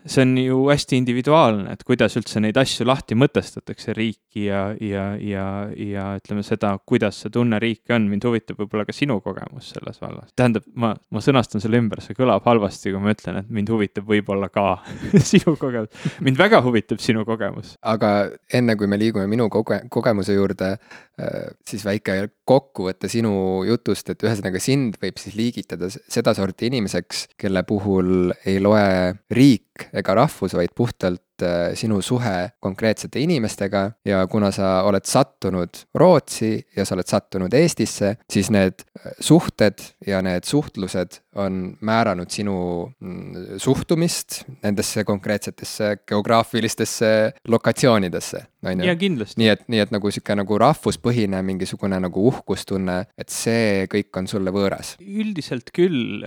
[0.05, 5.05] see on ju hästi individuaalne, et kuidas üldse neid asju lahti mõtestatakse, riiki ja, ja,
[5.21, 5.45] ja,
[5.77, 10.01] ja ütleme seda, kuidas see tunne riiki on, mind huvitab võib-olla ka sinu kogemus selles
[10.01, 10.31] vallas.
[10.35, 14.09] tähendab, ma, ma sõnastan selle ümber, see kõlab halvasti, kui ma ütlen, et mind huvitab
[14.09, 14.65] võib-olla ka
[15.31, 16.09] sinu kogemus.
[16.25, 17.75] mind väga huvitab sinu kogemus.
[17.81, 20.73] aga enne kui me liigume minu koge-, kogemuse juurde,
[21.21, 27.63] äh, siis väike kokkuvõte sinu jutust, et ühesõnaga sind võib siis liigitada sedasorti inimeseks, kelle
[27.67, 33.83] puhul ei loe riik ega rahvus, vaid puhtalt äh, sinu suhe konkreetsete inimestega.
[34.05, 39.83] Ja kuna sa oled sattunud Rootsi ja sa oled sattunud Eestisse, siis need äh, suhted
[40.07, 42.55] ja need suhtlused on määranud sinu
[42.99, 48.95] mm, suhtumist nendesse konkreetsetesse geograafilistesse lokatsioonidesse, on ju.
[49.39, 54.27] nii et, nii et nagu sihuke nagu rahvuspõhine mingisugune nagu uhkustunne, et see kõik on
[54.27, 54.97] sulle võõras.
[54.99, 56.25] üldiselt küll,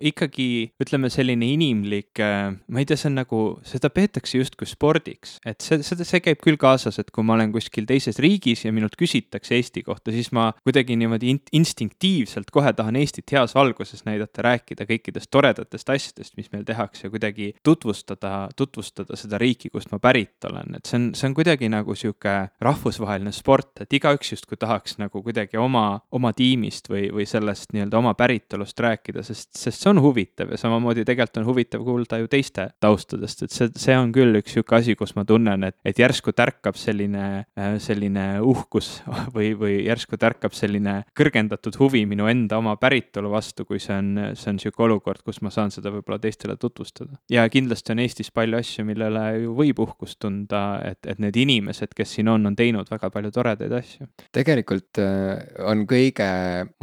[0.00, 0.48] ikkagi
[0.84, 5.80] ütleme, selline inimlik, ma ei tea, see on nagu, seda peetakse justkui spordiks, et see,
[5.86, 9.56] seda, see käib küll kaasas, et kui ma olen kuskil teises riigis ja minult küsitakse
[9.56, 14.86] Eesti kohta, siis ma kuidagi niimoodi instinktiivselt kohe tahan Eestit heas valguses näidata aidata rääkida
[14.86, 20.76] kõikidest toredatest asjadest, mis meil tehakse, kuidagi tutvustada, tutvustada seda riiki, kust ma pärit olen,
[20.76, 25.22] et see on, see on kuidagi nagu sihuke rahvusvaheline sport, et igaüks justkui tahaks nagu
[25.22, 30.02] kuidagi oma, oma tiimist või, või sellest nii-öelda oma päritolust rääkida, sest, sest see on
[30.02, 34.40] huvitav ja samamoodi tegelikult on huvitav kuulda ju teiste taustadest, et see, see on küll
[34.40, 37.46] üks sihuke asi, kus ma tunnen, et, et järsku tärkab selline,
[37.82, 39.00] selline uhkus
[39.36, 44.15] või, või järsku tärkab selline kõrgendatud huvi minu enda oma päritolu vastu, kui see on
[44.16, 47.18] on, see on niisugune olukord, kus ma saan seda võib-olla teistele tutvustada.
[47.30, 51.92] ja kindlasti on Eestis palju asju, millele ju võib uhkust tunda, et, et need inimesed,
[51.96, 54.08] kes siin on, on teinud väga palju toredaid asju.
[54.36, 56.28] tegelikult äh, on kõige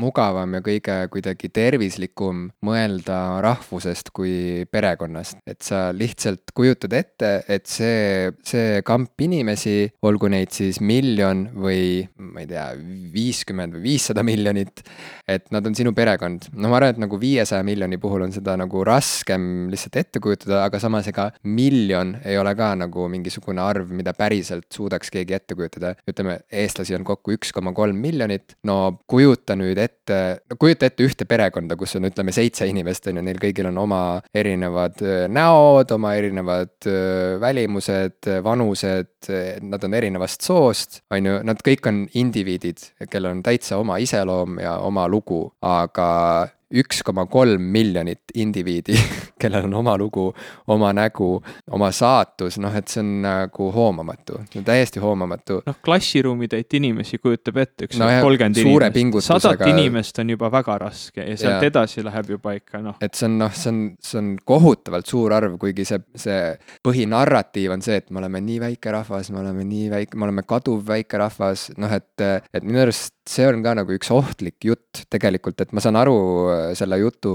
[0.02, 7.68] mugavam ja kõige kuidagi tervislikum mõelda rahvusest kui perekonnast, et sa lihtsalt kujutad ette, et
[7.70, 12.68] see, see kamp inimesi, olgu neid siis miljon või ma ei tea,
[13.14, 14.84] viiskümmend või viissada miljonit,
[15.30, 16.50] et nad on sinu perekond.
[16.54, 20.64] no ma arvan, et nagu viiesaja miljoni puhul on seda nagu raskem lihtsalt ette kujutada,
[20.68, 25.56] aga samas ega miljon ei ole ka nagu mingisugune arv, mida päriselt suudaks keegi ette
[25.58, 25.94] kujutada.
[26.10, 31.06] ütleme, eestlasi on kokku üks koma kolm miljonit, no kujuta nüüd ette, no kujuta ette
[31.08, 34.02] ühte perekonda, kus on, ütleme, seitse inimest, on ju, neil kõigil on oma
[34.36, 39.32] erinevad äh, näod, oma erinevad äh, välimused, vanused,
[39.64, 44.60] nad on erinevast soost, on ju, nad kõik on indiviidid, kellel on täitsa oma iseloom
[44.64, 46.10] ja oma lugu, aga
[46.74, 48.96] üks koma kolm miljonit indiviidi,
[49.42, 50.28] kellel on oma lugu,
[50.74, 51.36] oma nägu,
[51.72, 55.62] oma saatus, noh, et see on nagu hoomamatu, täiesti hoomamatu.
[55.68, 61.28] noh, klassiruumitäit inimesi kujutab ette, üks kolmkümmend no, inimest, sadat inimest on juba väga raske
[61.28, 61.72] ja sealt ja.
[61.72, 62.98] edasi läheb juba ikka noh.
[63.04, 66.40] et see on noh, see on, see on kohutavalt suur arv, kuigi see, see
[66.86, 70.46] põhinarratiiv on see, et me oleme nii väike rahvas, me oleme nii väike, me oleme
[70.48, 75.04] kaduv väike rahvas, noh et, et minu arust see on ka nagu üks ohtlik jutt
[75.12, 76.16] tegelikult, et ma saan aru
[76.52, 77.34] äh, selle jutu,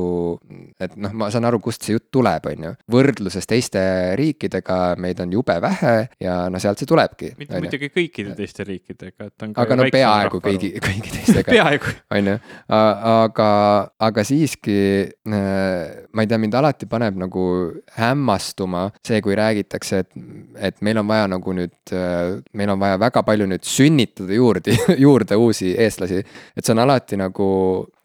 [0.81, 2.73] et noh, ma saan aru, kust see jutt tuleb, on ju.
[2.93, 3.81] võrdluses teiste
[4.19, 7.33] riikidega meid on jube vähe ja no sealt see tulebki.
[7.41, 11.65] mitte muidugi kõikide teiste riikidega, et on aga no peaaegu kõigi, kõigi teistega
[12.17, 12.37] on ju,
[12.69, 13.51] aga,
[14.11, 17.47] aga siiski äh, ma ei tea, mind alati paneb nagu
[17.97, 20.13] hämmastuma see, kui räägitakse, et,
[20.69, 24.77] et meil on vaja nagu nüüd, äh, meil on vaja väga palju nüüd sünnitada juurde,
[25.07, 26.23] juurde uusi eestlasi.
[26.57, 27.49] et see on alati nagu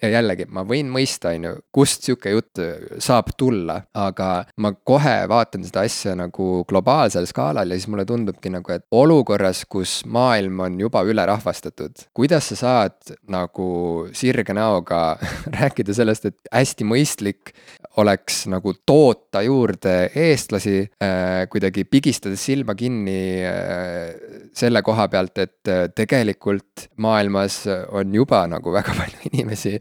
[0.04, 2.62] ja jällegi, ma võin mõista, on ju, kust sihuke jutt
[3.04, 4.30] saab tulla, aga
[4.64, 9.64] ma kohe vaatan seda asja nagu globaalsel skaalal ja siis mulle tundubki nagu, et olukorras,
[9.70, 13.70] kus maailm on juba ülerahvastatud, kuidas sa saad nagu
[14.16, 15.04] sirge näoga
[15.60, 17.56] rääkida sellest, et hästi mõistlik
[18.02, 25.70] oleks nagu toota juurde eestlasi äh,, kuidagi pigistades silma kinni äh, selle koha pealt, et
[25.72, 29.76] äh, tegelikult maailmas on juba nagu väga palju inimesi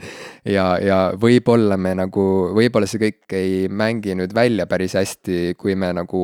[0.48, 2.24] ja, ja võib-olla me nagu,
[2.56, 6.22] võib-olla see kõik ei mängi nüüd välja päris hästi, kui me nagu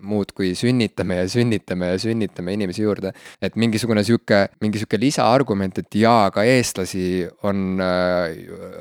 [0.00, 3.12] muudkui sünnitame ja sünnitame ja sünnitame inimesi juurde.
[3.40, 8.36] et mingisugune sihuke, mingi sihuke lisaargument, et jaa, aga eestlasi on äh,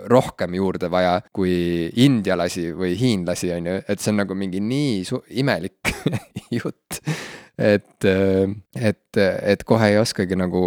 [0.10, 5.04] rohkem juurde vaja kui indialasi või hiinlasi, on ju, et see on nagu mingi nii
[5.42, 5.94] imelik
[6.60, 7.02] jutt
[7.60, 8.48] et, äh,
[8.80, 10.62] et et, et kohe ei oskagi nagu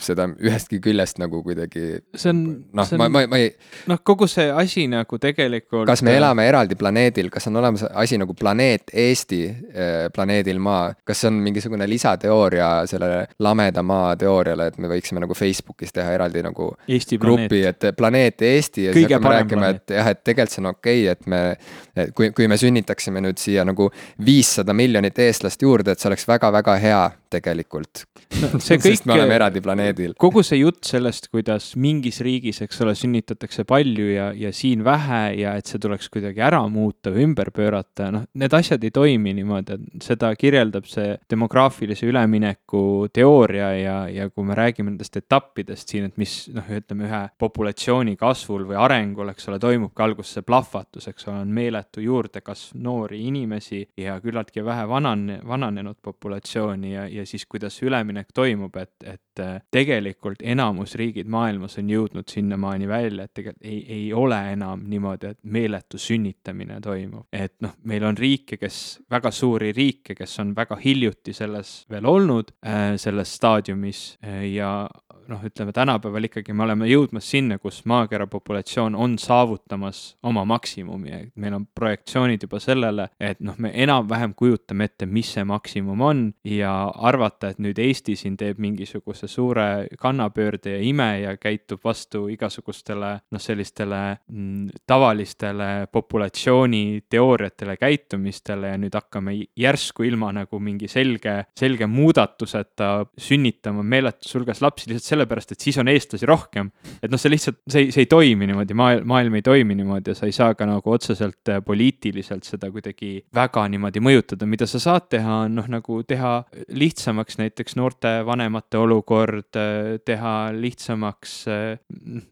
[0.00, 2.00] seda ühestki küljest nagu kuidagi.
[2.14, 2.42] see on.
[2.76, 3.50] noh, ma, ma, ma ei.
[3.90, 5.86] noh, kogu see asi nagu tegelikult.
[5.88, 10.92] kas me elame eraldi planeedil, kas on olemas asi nagu planeet Eesti eh, planeedil Maa,
[11.06, 16.14] kas see on mingisugune lisateooria sellele lameda maa teooriale, et me võiksime nagu Facebookis teha
[16.16, 20.54] eraldi nagu Eesti grupi, et planeet Eesti ja siis hakkame rääkima, et jah, et tegelikult
[20.56, 23.88] see on okei okay,, et me, kui, kui me sünnitaksime nüüd siia nagu
[24.24, 28.04] viissada miljonit eestlast juurde, et see oleks väga-väga hea tegelikult
[28.40, 28.58] no,.
[28.66, 30.14] sest me oleme eraldi planeedil.
[30.20, 35.22] kogu see jutt sellest, kuidas mingis riigis, eks ole, sünnitatakse palju ja, ja siin vähe
[35.40, 39.34] ja et see tuleks kuidagi ära muuta või ümber pöörata, noh, need asjad ei toimi
[39.36, 42.82] niimoodi, et seda kirjeldab see demograafilise ülemineku
[43.14, 48.16] teooria ja, ja kui me räägime nendest etappidest siin, et mis noh, ütleme ühe populatsiooni
[48.20, 53.22] kasvul või arengul, eks ole, toimubki alguses see plahvatus, eks ole, on meeletu juurdekasv noori
[53.28, 59.42] inimesi ja küllaltki vähe vanane, vananenud populatsiooni ja, ja siis, kuidas üleminek toimub, et, et
[59.42, 64.84] äh, tegelikult enamus riigid maailmas on jõudnud sinnamaani välja, et tegelikult ei, ei ole enam
[64.90, 67.26] niimoodi, et meeletu sünnitamine toimub.
[67.32, 72.06] et noh, meil on riike, kes, väga suuri riike, kes on väga hiljuti selles veel
[72.06, 74.88] olnud, äh, selles staadiumis äh, ja
[75.28, 81.12] noh, ütleme tänapäeval ikkagi me oleme jõudmas sinna, kus maakera populatsioon on saavutamas oma maksimumi,
[81.12, 86.02] et meil on projektsioonid juba sellele, et noh, me enam-vähem kujutame ette, mis see maksimum
[86.04, 86.72] on ja
[87.08, 93.12] arvata, et nüüd Eesti siin teeb mingisuguse suure kannapöörde ja ime ja käitub vastu igasugustele
[93.32, 101.38] noh, sellistele mm, tavalistele populatsiooni teooriatele, käitumistele ja nüüd hakkame järsku ilma nagu mingi selge,
[101.58, 104.90] selge muudatuseta sünnitama meeletus hulgas lapsi.
[104.90, 106.70] Lihtsalt sellepärast, et siis on eestlasi rohkem.
[107.02, 110.18] et noh, see lihtsalt, see see ei toimi niimoodi, maailm, maailm ei toimi niimoodi ja
[110.18, 114.80] sa ei saa ka nagu otseselt äh, poliitiliselt seda kuidagi väga niimoodi mõjutada, mida sa
[114.82, 116.34] saad teha, on noh, nagu teha
[116.76, 121.64] lihtsamaks näiteks noorte vanemate olukord, äh, teha lihtsamaks äh,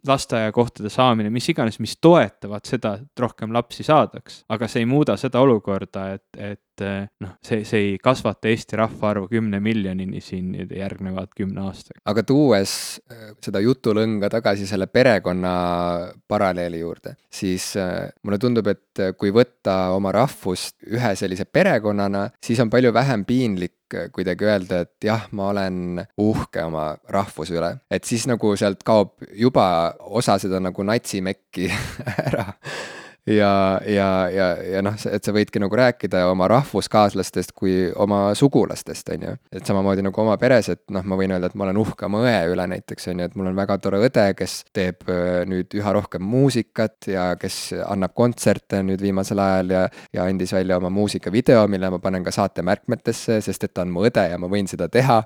[0.07, 4.44] lasteaiakohtade saamine, mis iganes, mis toetavad seda, et rohkem lapsi saadaks.
[4.49, 8.78] aga see ei muuda seda olukorda, et, et et noh, see, see ei kasvata Eesti
[8.80, 12.00] rahvaarvu kümne miljonini siin nüüd järgnevad kümne aastaga.
[12.10, 12.74] aga tuues
[13.12, 15.54] äh, seda jutulõnga tagasi selle perekonna
[16.28, 22.60] paralleeli juurde, siis äh, mulle tundub, et kui võtta oma rahvust ühe sellise perekonnana, siis
[22.62, 23.74] on palju vähem piinlik
[24.14, 29.14] kuidagi öelda, et jah, ma olen uhke oma rahvuse üle, et siis nagu sealt kaob
[29.38, 29.66] juba
[30.18, 31.70] osa seda nagu natsimekki
[32.26, 32.50] ära
[33.26, 39.08] ja, ja, ja, ja noh, et sa võidki nagu rääkida oma rahvuskaaslastest kui oma sugulastest,
[39.14, 39.34] on ju.
[39.52, 42.20] et samamoodi nagu oma peres, et noh, ma võin öelda, et ma olen uhke oma
[42.24, 45.08] õe üle näiteks, on ju, et mul on väga tore õde, kes teeb
[45.48, 50.78] nüüd üha rohkem muusikat ja kes annab kontserte nüüd viimasel ajal ja, ja andis välja
[50.80, 54.40] oma muusikavideo, mille ma panen ka saate märkmetesse, sest et ta on mu õde ja
[54.40, 55.22] ma võin seda teha.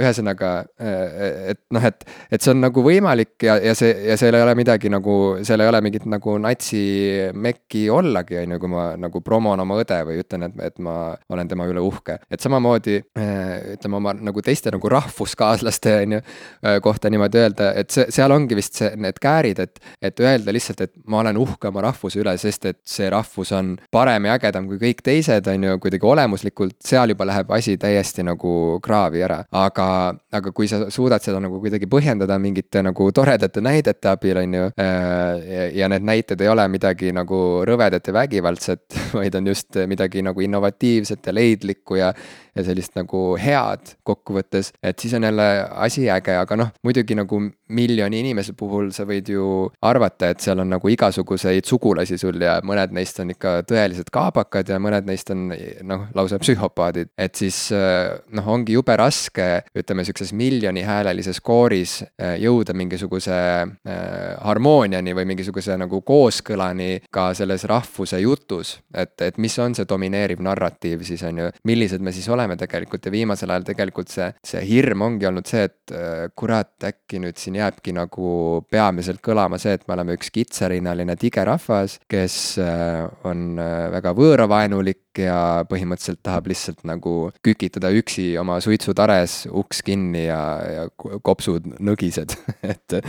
[0.00, 4.44] ühesõnaga, et noh, et, et see on nagu võimalik ja, ja see, ja seal ei
[4.46, 6.85] ole midagi nagu, seal ei ole mingit nagu natsi
[7.34, 11.14] mekki ollagi, on ju, kui ma nagu promon oma õde või ütlen, et, et ma
[11.32, 12.18] olen tema üle uhke.
[12.30, 16.20] et samamoodi eh, ütleme oma nagu teiste nagu rahvuskaaslaste, on ju,
[16.62, 20.54] eh, kohta niimoodi öelda, et see, seal ongi vist see, need käärid, et, et öelda
[20.54, 24.36] lihtsalt, et ma olen uhke oma rahvuse üle, sest et see rahvus on parem ja
[24.38, 29.24] ägedam kui kõik teised, on ju, kuidagi olemuslikult, seal juba läheb asi täiesti nagu kraavi
[29.26, 29.42] ära.
[29.52, 29.88] aga,
[30.32, 34.70] aga kui sa suudad seda nagu kuidagi põhjendada mingite nagu toredate näidete abil, on ju,
[34.82, 40.24] eh, ja need näited ei ole midagi nagu rõvedat ja vägivaldset, vaid on just midagi
[40.26, 42.12] nagu innovatiivset ja leidlikku ja
[42.56, 45.46] ja sellist nagu head kokkuvõttes, et siis on jälle
[45.84, 47.40] asi äge, aga noh, muidugi nagu
[47.76, 49.46] miljoni inimese puhul sa võid ju
[49.84, 54.70] arvata, et seal on nagu igasuguseid sugulasi sul ja mõned neist on ikka tõelised kaabakad
[54.72, 55.50] ja mõned neist on
[55.86, 57.12] noh, lausa psühhopaadid.
[57.18, 61.98] et siis noh, ongi jube raske, ütleme sihukeses miljonihäälelises kooris
[62.40, 63.36] jõuda mingisuguse
[64.40, 66.00] harmooniani või mingisuguse nagu
[66.66, 68.80] kooskõlani ka selles rahvuse jutus.
[68.94, 72.56] et, et mis on see domineeriv narratiiv siis on ju, millised me siis oleme oleme
[72.56, 77.20] tegelikult ja viimasel ajal tegelikult see, see hirm ongi olnud see, et äh, kurat, äkki
[77.22, 83.06] nüüd siin jääbki nagu peamiselt kõlama see, et me oleme üks kitsarinnaline tigerahvas, kes äh,
[83.28, 90.26] on äh, väga võõravaenulik ja põhimõtteliselt tahab lihtsalt nagu kükitada üksi oma suitsutares, uks kinni
[90.26, 90.86] ja, ja
[91.24, 92.36] kopsud nõgised
[92.72, 93.00] et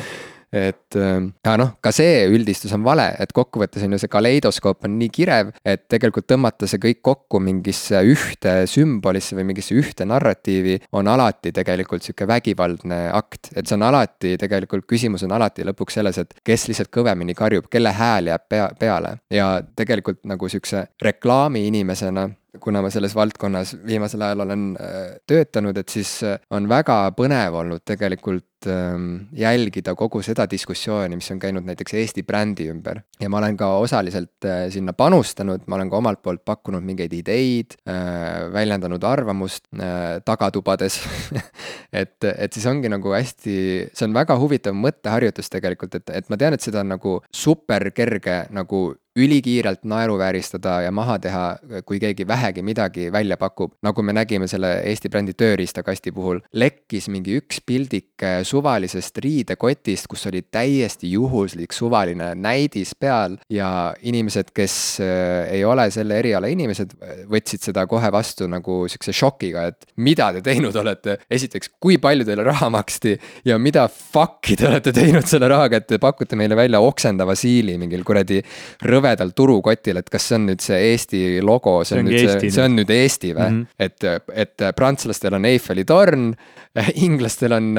[0.54, 4.96] et äh, noh, ka see üldistus on vale, et kokkuvõttes on ju see kaleidoskoop on
[5.00, 10.80] nii kirev, et tegelikult tõmmata see kõik kokku mingisse ühte sümbolisse või mingisse ühte narratiivi
[10.96, 13.52] on alati tegelikult sihuke vägivaldne akt.
[13.56, 17.68] et see on alati tegelikult, küsimus on alati lõpuks selles, et kes lihtsalt kõvemini karjub,
[17.72, 22.30] kelle hääl jääb pea, peale ja tegelikult nagu sihukese reklaami inimesena
[22.62, 24.68] kuna ma selles valdkonnas viimasel ajal olen
[25.30, 26.20] töötanud, et siis
[26.54, 32.24] on väga põnev olnud tegelikult ähm, jälgida kogu seda diskussiooni, mis on käinud näiteks Eesti
[32.28, 33.02] brändi ümber.
[33.22, 37.78] ja ma olen ka osaliselt sinna panustanud, ma olen ka omalt poolt pakkunud mingeid ideid,
[38.54, 39.68] väljendanud arvamust
[40.26, 41.00] tagatubades
[42.02, 43.58] et, et siis ongi nagu hästi,
[43.94, 47.90] see on väga huvitav mõtteharjutus tegelikult, et, et ma tean, et seda on nagu super
[47.96, 48.82] kerge nagu
[49.18, 51.46] ülikiirelt naeruvääristada ja maha teha,
[51.86, 53.74] kui keegi vähegi midagi välja pakub.
[53.84, 60.28] nagu me nägime selle Eesti brändi tööriistakasti puhul, lekkis mingi üks pildike suvalisest riidekotist, kus
[60.30, 66.94] oli täiesti juhuslik suvaline näidis peal ja inimesed, kes äh, ei ole selle eriala inimesed,
[67.32, 71.18] võtsid seda kohe vastu nagu sihukese šokiga, et mida te teinud olete.
[71.32, 73.16] esiteks, kui palju teile raha maksti
[73.46, 77.78] ja mida fuck'i te olete teinud selle rahaga, et te pakute meile välja oksendava siili
[77.82, 78.42] mingil kuradi
[78.86, 82.52] rõve rõvedal turukotil, et kas see on nüüd see Eesti logo, see on nüüd see,
[82.52, 83.64] see on nüüd Eesti või mm?
[83.64, 83.76] -hmm.
[83.80, 86.32] et, et prantslastel on Eiffeli torn,
[87.08, 87.72] inglastel on,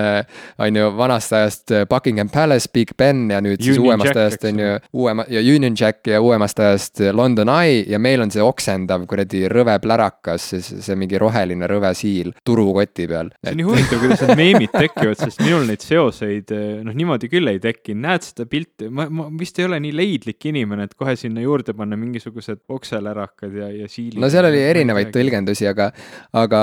[0.59, 4.45] on ju vanast ajast Buckingham Palace, Big Ben ja nüüd Union siis uuemast Jack, ajast
[4.45, 8.43] on ju uuema ja Union Jack ja uuemast ajast London Eye ja meil on see
[8.43, 13.31] oksendav kuradi rõve plärakas, see, see mingi roheline rõve siil turukoti peal.
[13.43, 16.55] see on nii huvitav, kuidas need meemid tekivad, sest minul neid seoseid
[16.85, 20.51] noh, niimoodi küll ei tekkinud, näed seda pilti, ma, ma vist ei ole nii leidlik
[20.51, 24.21] inimene, et kohe sinna juurde panna mingisugused okselärakad ja, ja siilid.
[24.23, 25.91] no seal oli erinevaid tõlgendusi, aga,
[26.37, 26.63] aga,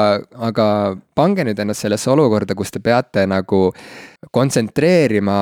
[0.50, 0.68] aga
[1.16, 3.70] pange nüüd ennast sellesse olukorda, kus te peate nagu
[4.34, 5.38] kontsentreerima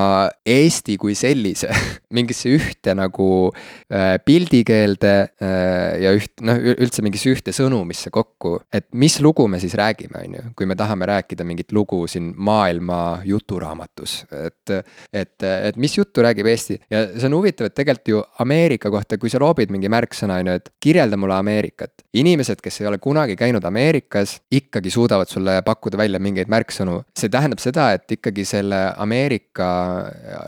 [0.45, 1.69] Eesti kui sellise
[2.15, 8.57] mingisse ühte nagu äh, pildikeelde äh, ja üht, noh, üldse mingisse ühte sõnumisse kokku.
[8.73, 12.33] et mis lugu me siis räägime, on ju, kui me tahame rääkida mingit lugu siin
[12.37, 14.75] maailma juturaamatus, et,
[15.13, 19.02] et, et mis juttu räägib Eesti ja see on huvitav, et tegelikult ju Ameerika kohta,
[19.19, 22.05] kui sa loobid mingi märksõna, on ju, et kirjelda mulle Ameerikat.
[22.13, 27.01] inimesed, kes ei ole kunagi käinud Ameerikas, ikkagi suudavad sulle pakkuda välja mingeid märksõnu.
[27.17, 29.69] see tähendab seda, et ikkagi selle Ameerika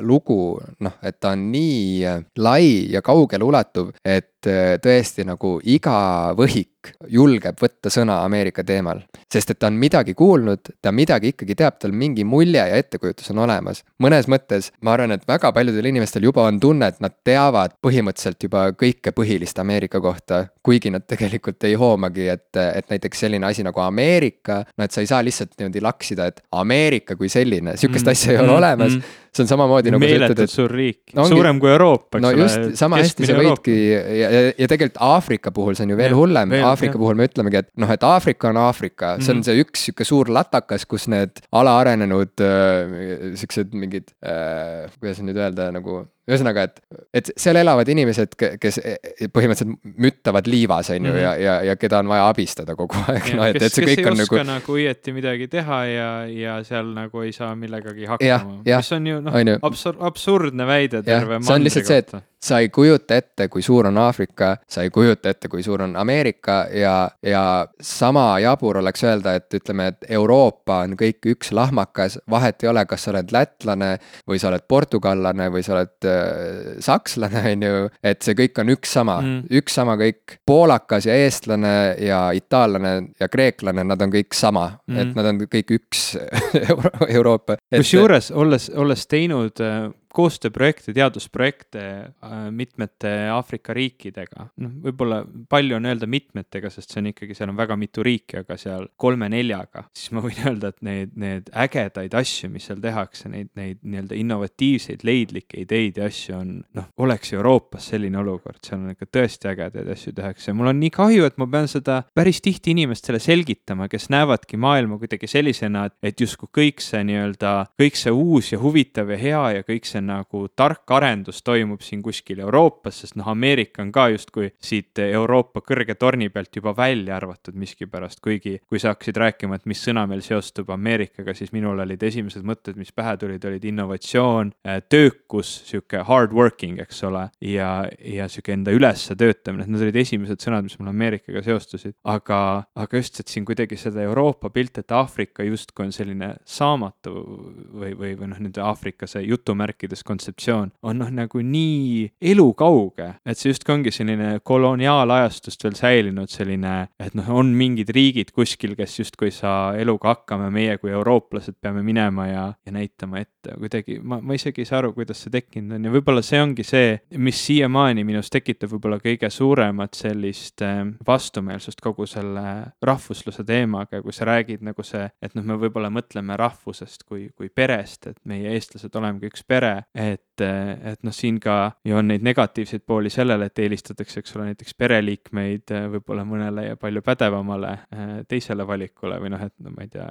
[0.02, 2.06] lugu, noh, et ta on nii
[2.38, 6.75] lai ja kaugeleulatuv, et tõesti nagu iga võhik
[7.12, 9.02] julgeb võtta sõna Ameerika teemal.
[9.32, 13.32] sest et ta on midagi kuulnud, ta midagi ikkagi teab, tal mingi mulje ja ettekujutus
[13.32, 13.84] on olemas.
[14.02, 18.48] mõnes mõttes ma arvan, et väga paljudel inimestel juba on tunne, et nad teavad põhimõtteliselt
[18.48, 23.64] juba kõike põhilist Ameerika kohta, kuigi nad tegelikult ei hoomagi, et, et näiteks selline asi
[23.64, 28.06] nagu Ameerika, no et sa ei saa lihtsalt niimoodi laksida, et Ameerika kui selline, sihukest
[28.06, 30.52] mm, asja ei ole mm, olemas mm see on samamoodi nagu sa ütled, et.
[30.52, 32.72] suur riik suurem kui Euroopa, eks no, ole.
[32.80, 36.20] sama hästi sa võidki ja, ja, ja tegelikult Aafrika puhul see on ju veel ja,
[36.20, 39.26] hullem, Aafrika puhul me ütlemegi, et noh, et Aafrika on Aafrika mm, -hmm.
[39.28, 39.48] see on mhm.
[39.50, 45.72] see üks sihuke suur latakas, kus need alaarenenud äh, siuksed mingid äh,, kuidas nüüd öelda,
[45.76, 46.80] nagu ühesõnaga, et,
[47.14, 48.96] et seal elavad inimesed, kes e,
[49.30, 51.22] põhimõtteliselt müttavad liivas, on ju, mhm.
[51.22, 54.20] ja, ja, ja keda on vaja abistada kogu aeg, noh, et, et see kõik on
[54.24, 54.42] nagu.
[54.50, 59.20] nagu õieti midagi teha ja, ja seal nagu ei saa millegagi hakkama, mis on ju
[59.26, 64.56] noh, absur-, absurdne väide terve mandri kohta sa ei kujuta ette, kui suur on Aafrika,
[64.70, 67.44] sa ei kujuta ette, kui suur on Ameerika ja, ja
[67.82, 72.86] sama jabur oleks öelda, et ütleme, et Euroopa on kõik üks lahmakas, vahet ei ole,
[72.90, 73.92] kas sa oled lätlane
[74.30, 77.90] või sa oled portugallane või sa oled äh, sakslane, on ju.
[78.04, 81.76] et see kõik on üks sama mm., üks sama kõik, poolakas ja eestlane
[82.06, 86.08] ja itaallane ja kreeklane, nad on kõik sama mm., et nad on kõik üks
[86.70, 87.58] Euro Euroopa.
[87.74, 94.50] kusjuures olles, olles teinud äh, koostööprojekte, teadusprojekte äh, mitmete Aafrika riikidega.
[94.62, 98.42] noh, võib-olla palju on öelda mitmetega, sest see on ikkagi, seal on väga mitu riiki,
[98.44, 103.30] aga seal kolme-neljaga, siis ma võin öelda, et need, need ägedaid asju, mis seal tehakse,
[103.32, 108.82] neid, neid nii-öelda innovatiivseid, leidlikke ideid ja asju on, noh, oleks Euroopas selline olukord, seal
[108.82, 110.50] on ikka tõesti ägedaid asju tehakse.
[110.52, 114.60] Ja mul on nii kahju, et ma pean seda päris tihti inimestele selgitama, kes näevadki
[114.62, 119.20] maailma kuidagi sellisena, et, et justkui kõik see nii-öelda, kõik see uus ja huvitav ja
[119.20, 123.92] hea ja kõik see nagu tark arendus toimub siin kuskil Euroopas, sest noh, Ameerika on
[123.96, 129.20] ka justkui siit Euroopa kõrge torni pealt juba välja arvatud miskipärast, kuigi kui sa hakkasid
[129.22, 133.46] rääkima, et mis sõna meil seostub Ameerikaga, siis minul olid esimesed mõtted, mis pähe tulid,
[133.46, 139.66] olid innovatsioon, äh, töökus, sihuke hard working, eks ole, ja, ja sihuke enda ülesse töötamine,
[139.66, 142.42] et need olid esimesed sõnad, mis mul Ameerikaga seostusid, aga,
[142.76, 147.94] aga just, et siin kuidagi seda Euroopa pilti, et Aafrika justkui on selline saamatu või,
[147.94, 153.38] või, või noh, nende Aafrika see jutumärkides ideoloogides kontseptsioon on noh, nagu nii elukauge, et
[153.38, 159.00] see justkui ongi selline koloniaalajastust veel säilinud selline, et noh, on mingid riigid kuskil, kes
[159.00, 163.56] justkui ei saa eluga hakkama, meie kui eurooplased peame minema ja, ja näitama ette.
[163.60, 166.66] Kuidagi, ma, ma isegi ei saa aru, kuidas see tekkinud on ja võib-olla see ongi
[166.66, 174.02] see, mis siiamaani minus tekitab võib-olla kõige suuremat sellist eh, vastumeelsust kogu selle rahvusluse teemaga,
[174.02, 178.20] kui sa räägid nagu see, et noh, me võib-olla mõtleme rahvusest kui, kui perest, et
[178.26, 180.18] meie eestlased olemegi üks pere, 哎。
[180.42, 184.76] Et, et noh, siin ka ju on neid negatiivseid pooli sellele, et eelistatakse, eks ole, näiteks
[184.78, 189.86] pereliikmeid eh, võib-olla mõnele ja palju pädevamale eh, teisele valikule või noh, et no ma
[189.86, 190.08] ei tea,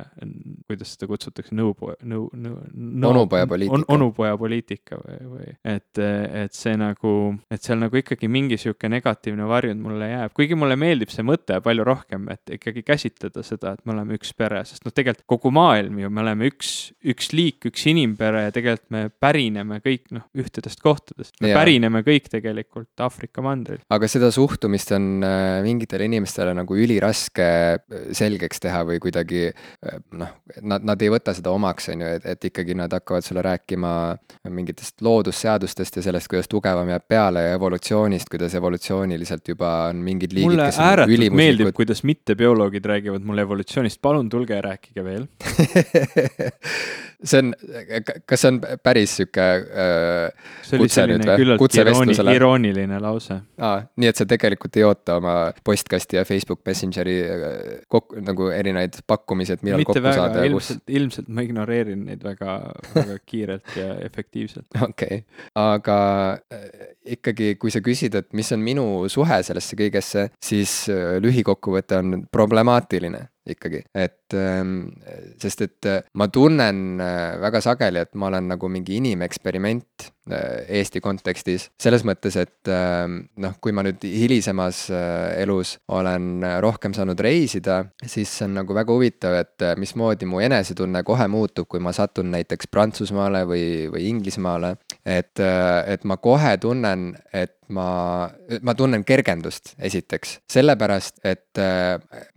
[0.68, 3.10] kuidas seda kutsutakse, nõupoja, nõu, nõu, nõu.
[3.10, 3.86] onupojapoliitika on,.
[3.96, 6.02] onupojapoliitika või, või et,
[6.44, 7.14] et see nagu,
[7.52, 11.60] et seal nagu ikkagi mingi sihuke negatiivne varjund mulle jääb, kuigi mulle meeldib see mõte
[11.64, 15.52] palju rohkem, et ikkagi käsitleda seda, et me oleme üks pere, sest noh, tegelikult kogu
[15.54, 20.26] maailm ju, me oleme üks, üks liik, üks inimpere ja tegelikult me pärineme kõik noh,
[20.38, 21.58] ühtedest kohtadest, me ja.
[21.58, 23.80] pärineme kõik tegelikult Aafrika mandril.
[23.92, 29.98] aga seda suhtumist on äh, mingitele inimestele nagu üliraske äh, selgeks teha või kuidagi äh,
[30.18, 33.44] noh, nad, nad ei võta seda omaks, on ju, et, et ikkagi nad hakkavad sulle
[33.44, 33.92] rääkima
[34.54, 40.36] mingitest loodusseadustest ja sellest, kuidas tugevam jääb peale ja evolutsioonist, kuidas evolutsiooniliselt juba on mingid
[40.36, 45.28] liigid, mulle ääretult meeldib, kuidas mittebioloogid räägivad mulle evolutsioonist, palun tulge ja rääkige veel
[47.22, 47.52] see on,
[48.26, 53.38] kas see on päris sihuke äh, see oli selline küllalt irooni, irooniline lause.
[53.58, 55.34] aa, nii et sa tegelikult ei oota oma
[55.64, 57.58] postkasti ja Facebook Messengeri äh,
[57.88, 62.24] kokku, nagu erinevaid pakkumisi, et millal Mitte kokku väga, saada ilmselt, ilmselt ma ignoreerin neid
[62.24, 62.56] väga,
[62.94, 64.68] väga kiirelt ja efektiivselt.
[64.88, 65.98] okei okay., aga
[66.52, 66.66] äh,
[67.16, 72.26] ikkagi, kui sa küsid, et mis on minu suhe sellesse kõigesse, siis äh, lühikokkuvõte on
[72.32, 74.74] problemaatiline ikkagi, et ähm,
[75.40, 80.64] sest et äh, ma tunnen äh, väga sageli, et ma olen nagu mingi inimeksperiment äh,
[80.80, 81.68] Eesti kontekstis.
[81.80, 84.86] selles mõttes, et ähm, noh, kui ma nüüd hilisemas
[85.38, 91.04] elus olen rohkem saanud reisida, siis see on nagu väga huvitav, et mismoodi mu enesetunne
[91.06, 94.76] kohe muutub, kui ma satun näiteks Prantsusmaale või, või Inglismaale.
[95.04, 98.28] et, et ma kohe tunnen, et ma,
[98.62, 100.38] ma tunnen kergendust, esiteks.
[100.50, 101.60] sellepärast, et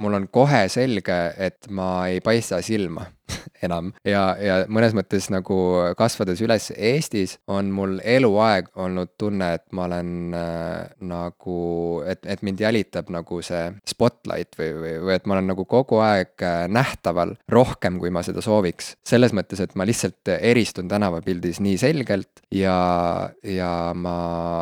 [0.03, 3.05] mul on kohe selge, et ma ei paista silma
[3.65, 5.57] enam ja, ja mõnes mõttes nagu
[5.99, 11.57] kasvades üles Eestis, on mul eluaeg olnud tunne, et ma olen äh, nagu,
[12.07, 16.01] et, et mind jälitab nagu see spotlight või, või, või et ma olen nagu kogu
[16.03, 18.95] aeg äh, nähtaval rohkem, kui ma seda sooviks.
[19.07, 22.77] selles mõttes, et ma lihtsalt eristun tänavapildis nii selgelt ja,
[23.43, 24.17] ja ma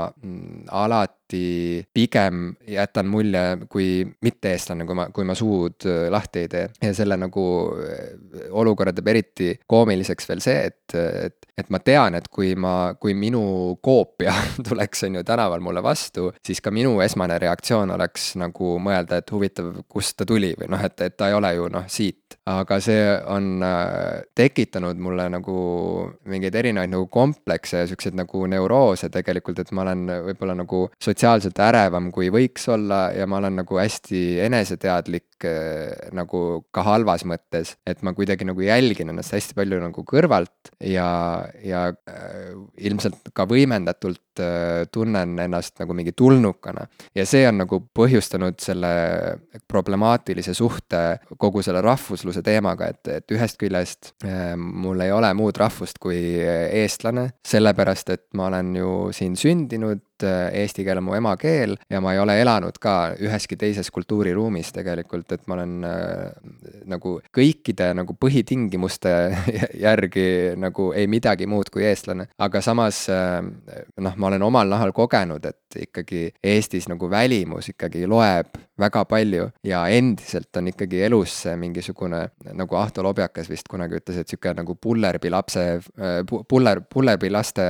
[0.09, 6.45] mm, alati alati pigem jätan mulje kui mitte-eestlane, kui ma, kui ma suud äh, lahti
[6.45, 6.69] ei tee.
[6.81, 12.17] ja selle nagu äh, olukorra teeb eriti koomiliseks veel see, et, et, et ma tean,
[12.17, 13.41] et kui ma, kui minu
[13.83, 14.33] koopia
[14.67, 19.31] tuleks, on ju, tänaval mulle vastu, siis ka minu esmane reaktsioon oleks nagu mõelda, et
[19.31, 22.37] huvitav, kust ta tuli või noh, et, et ta ei ole ju noh, siit.
[22.45, 25.55] aga see on äh, tekitanud mulle nagu
[26.29, 31.59] mingeid erinevaid nagu komplekse ja siukseid nagu neuroose tegelikult, et ma olen võib-olla nagu sotsiaalselt
[31.63, 36.39] ärevam, kui võiks olla ja ma olen nagu hästi eneseteadlik äh, nagu
[36.73, 41.07] ka halvas mõttes, et ma kuidagi nagu jälgin ennast hästi palju nagu kõrvalt ja,
[41.63, 42.53] ja äh,
[42.87, 46.87] ilmselt ka võimendatult äh, tunnen ennast nagu mingi tulnukana.
[47.15, 48.93] ja see on nagu põhjustanud selle
[49.67, 51.03] problemaatilise suhte
[51.37, 54.13] kogu selle rahvusluse teemaga, et, et ühest küljest
[54.57, 60.61] mul ei ole muud rahvust kui eestlane, sellepärast et ma olen ju siin sündinud, Äh,
[60.61, 65.31] eesti keel on mu emakeel ja ma ei ole elanud ka üheski teises kultuuriruumis tegelikult,
[65.35, 66.29] et ma olen äh,
[66.87, 69.11] nagu kõikide nagu põhitingimuste
[69.85, 72.29] järgi nagu ei midagi muud kui eestlane.
[72.39, 78.05] aga samas äh, noh, ma olen omal nahal kogenud, et ikkagi Eestis nagu välimus ikkagi
[78.07, 82.21] loeb väga palju ja endiselt on ikkagi elus see mingisugune,
[82.57, 85.63] nagu Ahto Lobjakas vist kunagi ütles, et sihuke nagu pullerbi lapse,
[86.49, 87.65] puller, pullerbi laste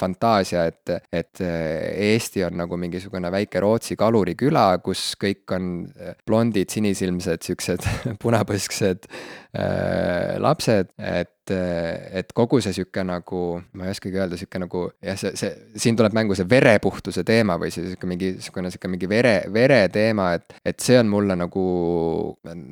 [0.00, 5.70] fantaasia, et, et Eesti on nagu mingisugune väike Rootsi kaluriküla, kus kõik on
[6.00, 7.86] äh, blondid, sinisilmsed, siuksed
[8.22, 13.40] punapõsksed äh, lapsed, et et kogu see sihuke nagu,
[13.74, 15.50] ma ei oskagi öelda, sihuke nagu jah, see, see,
[15.82, 19.80] siin tuleb mängu see verepuhtuse teema või see sihuke mingi, sihukene sihuke mingi vere, vere
[19.90, 21.64] teema, et, et see on mulle nagu,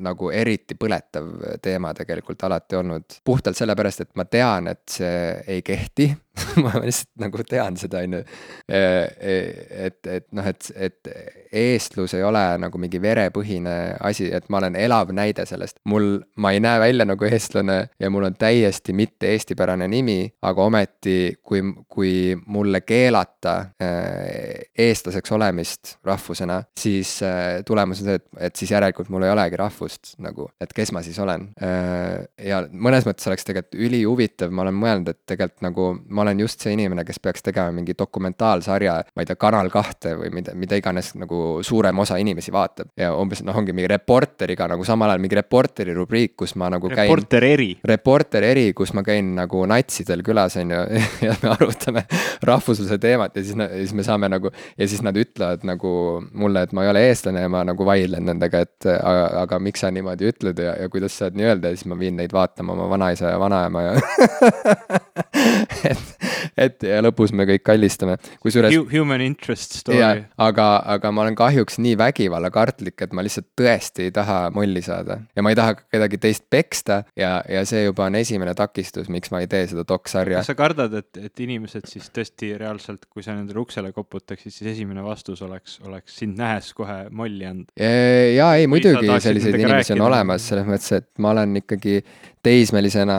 [0.07, 3.19] nagu eriti põletav teema tegelikult alati olnud.
[3.27, 5.19] puhtalt sellepärast, et ma tean, et see
[5.57, 6.07] ei kehti
[6.63, 8.23] ma lihtsalt nagu tean seda, on ju.
[8.69, 11.13] et, et noh, et, et
[11.51, 13.75] eestlus ei ole nagu mingi verepõhine
[14.05, 15.79] asi, et ma olen elav näide sellest.
[15.89, 20.65] mul, ma ei näe välja nagu eestlane ja mul on täiesti mitte eestipärane nimi, aga
[20.65, 22.13] ometi, kui, kui
[22.45, 29.09] mulle keelata äh, eestlaseks olemist rahvusena, siis äh, tulemus on see, et, et siis järelikult
[29.09, 31.49] mul ei olegi rahvust nagu, et kes ma siis olen.
[31.63, 36.45] Äh, ja mõnes mõttes oleks tegelikult ülihuvitav, ma olen mõelnud, et tegelikult nagu ma olen
[36.45, 40.53] just see inimene, kes peaks tegema mingi dokumentaalsarja, ma ei tea, Kanal kahte või mida,
[40.57, 42.91] mida iganes nagu suurem osa inimesi vaatab.
[42.97, 46.89] ja umbes noh, ongi mingi reporteriga nagu samal ajal mingi reporteri rubriik, kus ma nagu
[46.89, 47.07] käin.
[47.07, 47.69] reporter eri.
[47.83, 50.81] reporter eri, kus ma käin nagu natsidel külas, on ju,
[51.27, 52.05] ja me arutame
[52.45, 55.91] rahvusluse teemat ja siis, siis me saame nagu ja siis nad ütlevad nagu
[56.33, 59.83] mulle, et ma ei ole eestlane ja ma nagu vaidlen nendega, et aga, aga miks
[59.83, 62.75] sa niimoodi ütled ja, ja kuidas saad nii öelda ja siis ma viin neid vaatama
[62.75, 63.93] oma vanaisa ja vanaema ja
[65.89, 66.18] et,
[66.65, 68.75] et ja lõpus me kõik kallistame, kusjuures.
[68.91, 70.25] Human interest story.
[70.37, 75.19] aga, aga ma olen kahjuks nii vägivallakartlik, et ma lihtsalt tõesti ei taha molli saada
[75.35, 79.33] ja ma ei taha kedagi teist peksta ja, ja see juba on esimene takistus, miks
[79.33, 80.41] ma ei tee seda doksarja.
[80.41, 84.73] kas sa kardad, et, et inimesed siis tõesti reaalselt, kui sa nendele uksele koputaksid, siis
[84.75, 87.69] esimene vastus oleks, oleks sind nähes kohe molli anda?
[87.79, 91.99] jaa, ei muidugi selliseid inimesi on olemas, selles mõttes, et ma olen ikkagi
[92.45, 93.17] teismelisena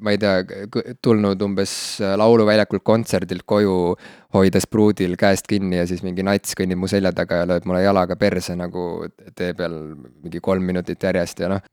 [0.00, 0.40] ma ei tea,
[1.02, 1.72] tulnud umbes
[2.20, 3.76] lauluväljakult kontserdilt koju
[4.34, 7.82] hoides pruudil käest kinni ja siis mingi nats kõnnib mu selja taga ja lööb mulle
[7.82, 8.84] jalaga perse nagu
[9.36, 9.74] tee peal
[10.22, 11.64] mingi kolm minutit järjest ja noh,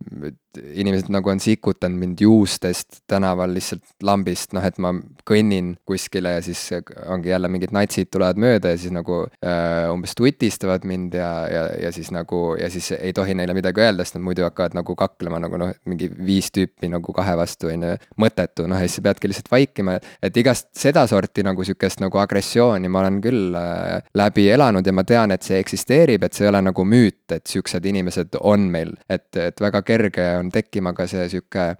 [0.57, 4.93] inimesed nagu on sikutanud mind juustest tänaval lihtsalt lambist, noh et ma
[5.27, 6.63] kõnnin kuskile ja siis
[7.05, 11.63] ongi jälle mingid natsid tulevad mööda ja siis nagu äh, umbes tutistavad mind ja, ja,
[11.85, 14.97] ja siis nagu ja siis ei tohi neile midagi öelda, sest nad muidu hakkavad nagu
[14.97, 18.97] kaklema nagu noh, mingi viis tüüpi nagu kahe vastu on ju, mõttetu, noh ja siis
[18.97, 23.55] sa peadki lihtsalt vaikima, et igast sedasorti nagu sihukest nagu agressiooni depressiooni ma olen küll
[23.55, 27.25] äh, läbi elanud ja ma tean, et see eksisteerib, et see ei ole nagu müüt,
[27.31, 28.95] et siuksed inimesed on meil.
[29.09, 31.75] et, et väga kerge on tekkima ka see sihuke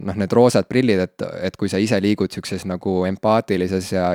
[0.00, 4.08] noh, need roosad prillid, et, et kui sa ise liigud sihukeses nagu empaatilises ja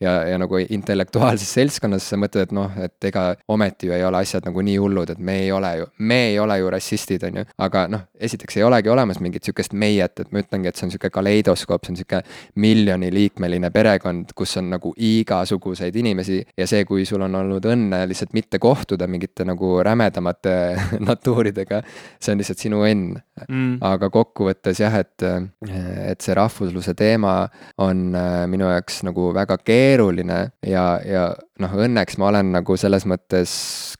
[0.00, 4.22] ja, ja nagu intellektuaalses seltskonnas sa mõtled, et noh, et ega ometi ju ei ole
[4.22, 7.40] asjad nagu nii hullud, et me ei ole ju, me ei ole ju rassistid, on
[7.40, 7.44] ju.
[7.66, 10.94] aga noh, esiteks ei olegi olemas mingit sihukest meiet, et ma ütlengi, et see on
[10.94, 12.22] sihuke kaleidoskoop, see on sihuke
[12.62, 18.34] miljoniliikmeline perekond, kus on nagu igasuguseid inimesi ja see, kui sul on olnud õnne lihtsalt
[18.36, 20.54] mitte kohtuda mingite nagu rämedamate
[21.10, 21.82] natuuridega,
[22.20, 23.18] see on lihtsalt sinu õnn
[23.48, 23.78] mm..
[23.84, 25.26] aga kokkuvõttes jah, et,
[25.68, 27.40] et see rahvusluse teema
[27.82, 31.24] on äh, minu jaoks nagu väga keeruline keeruline ja, ja
[31.62, 33.52] noh, õnneks ma olen nagu selles mõttes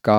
[0.05, 0.19] ka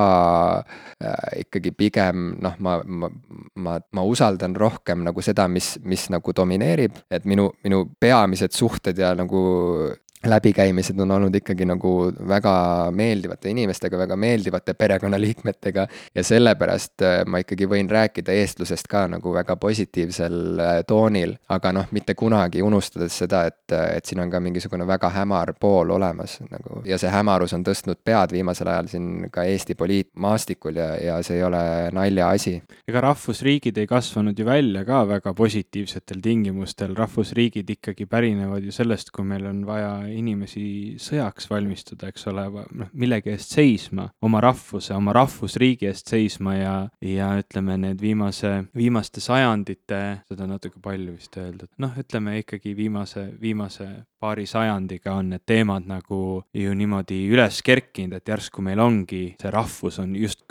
[0.60, 3.10] äh, ikkagi pigem noh, ma, ma,
[3.56, 9.00] ma, ma usaldan rohkem nagu seda, mis, mis nagu domineerib, et minu, minu peamised suhted
[9.00, 9.44] ja nagu
[10.28, 12.54] läbikäimised on olnud ikkagi nagu väga
[12.92, 19.32] meeldivate inimestega, väga meeldivate perekonnaliikmetega ja sellepärast äh, ma ikkagi võin rääkida eestlusest ka nagu
[19.34, 24.32] väga positiivsel äh, toonil, aga noh, mitte kunagi unustades seda, et, äh, et siin on
[24.32, 28.92] ka mingisugune väga hämar pool olemas nagu ja see hämarus on tõstnud pead viimasel ajal
[28.92, 31.64] siin ka Eesti poliitmaastikul ja, ja see ei ole
[31.96, 32.58] naljaasi.
[32.92, 39.16] ega rahvusriigid ei kasvanud ju välja ka väga positiivsetel tingimustel, rahvusriigid ikkagi pärinevad ju sellest,
[39.16, 42.46] kui meil on vaja inimesi sõjaks valmistuda, eks ole,
[42.80, 48.54] noh, millegi eest seisma, oma rahvuse, oma rahvusriigi eest seisma ja, ja ütleme, need viimase,
[48.76, 53.90] viimaste sajandite, seda on natuke palju vist öeldud, noh, ütleme ikkagi viimase, viimase
[54.20, 56.20] paari sajandiga on need teemad nagu
[56.54, 60.44] ju niimoodi üles kerkinud, et järsku meil ongi see rahvus on just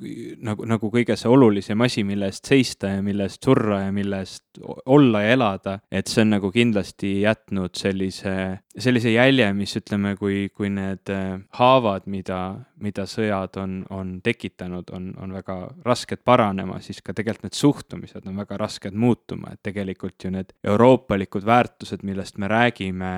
[0.45, 4.23] nagu, nagu kõige see olulisem asi, mille eest seista ja mille eest surra ja mille
[4.25, 8.35] eest olla ja elada, et see on nagu kindlasti jätnud sellise,
[8.79, 12.41] sellise jälje, mis ütleme, kui, kui need äh, haavad, mida,
[12.83, 18.27] mida sõjad on, on tekitanud, on, on väga rasked paranema, siis ka tegelikult need suhtumised
[18.29, 23.13] on väga rasked muutuma, et tegelikult ju need euroopalikud väärtused, millest me räägime,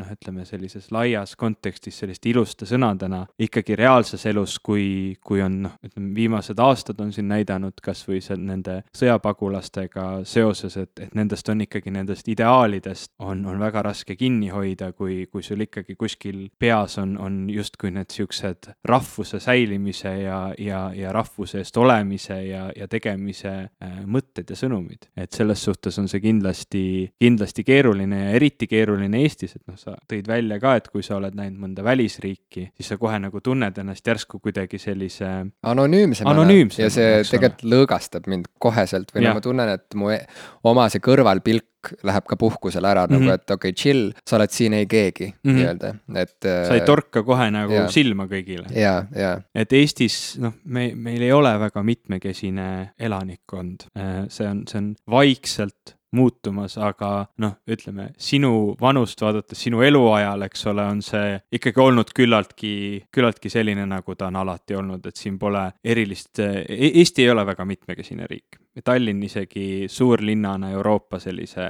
[0.00, 5.76] noh, ütleme sellises laias kontekstis selliste iluste sõnadena, ikkagi reaalses elus, kui, kui on noh,
[5.86, 11.64] ütleme viimased aastad on siin näidanud kasvõi seal nende sõjapagulastega seoses, et, et nendest on
[11.66, 16.98] ikkagi, nendest ideaalidest on, on väga raske kinni hoida, kui, kui sul ikkagi kuskil peas
[17.00, 22.70] on, on justkui need siuksed niisugused rahvuse säilimise ja, ja, ja rahvuse eest olemise ja,
[22.76, 23.52] ja tegemise
[23.82, 25.08] äh, mõtted ja sõnumid.
[25.16, 29.96] et selles suhtes on see kindlasti, kindlasti keeruline ja eriti keeruline Eestis, et noh, sa
[30.08, 33.78] tõid välja ka, et kui sa oled näinud mõnda välisriiki, siis sa kohe nagu tunned
[33.78, 35.30] ennast järsku kuidagi sellise
[35.62, 40.22] anonüümsemana anonüümsem, ja see tegelikult lõõgastab mind koheselt või no ma tunnen, et mu e-,
[40.70, 43.12] oma see kõrvalpilk tüdruk läheb ka puhkusele ära mm -hmm.
[43.12, 43.34] nagu, Mhm.
[43.34, 45.50] et okei okay,, chill, sa oled siin ei keegi mm.
[45.50, 45.56] -hmm.
[45.56, 46.36] nii-öelda, et.
[46.40, 47.88] sa ei torka kohe nagu jaa.
[47.88, 48.66] silma kõigile.
[48.74, 53.86] ja, ja et Eestis noh, me, meil ei ole väga mitmekesine elanikkond,
[54.28, 57.10] see on, see on vaikselt muutumas, aga
[57.42, 62.72] noh, ütleme sinu vanust vaadates, sinu eluajal, eks ole, on see ikkagi olnud küllaltki,
[63.14, 66.42] küllaltki selline, nagu ta on alati olnud, et siin pole erilist,
[66.90, 68.58] Eesti ei ole väga mitmekesine riik.
[68.84, 71.64] Tallinn isegi suurlinnana Euroopa sellise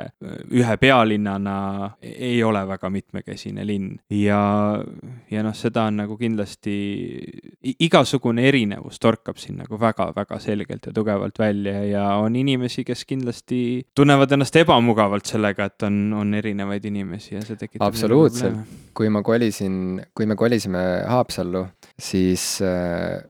[0.53, 1.55] ühe pealinnana
[2.05, 4.41] ei ole väga mitmekesine linn ja,
[5.33, 6.75] ja noh, seda on nagu kindlasti,
[7.81, 13.63] igasugune erinevus torkab siin nagu väga-väga selgelt ja tugevalt välja ja on inimesi, kes kindlasti
[13.97, 17.87] tunnevad ennast ebamugavalt sellega, et on, on erinevaid inimesi ja see tekitab.
[17.89, 18.77] Absoluutselt..
[18.97, 21.65] kui ma kolisin, kui me kolisime Haapsallu,
[22.01, 23.21] siis äh,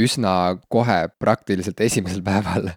[0.00, 0.34] üsna
[0.68, 2.70] kohe, praktiliselt esimesel päeval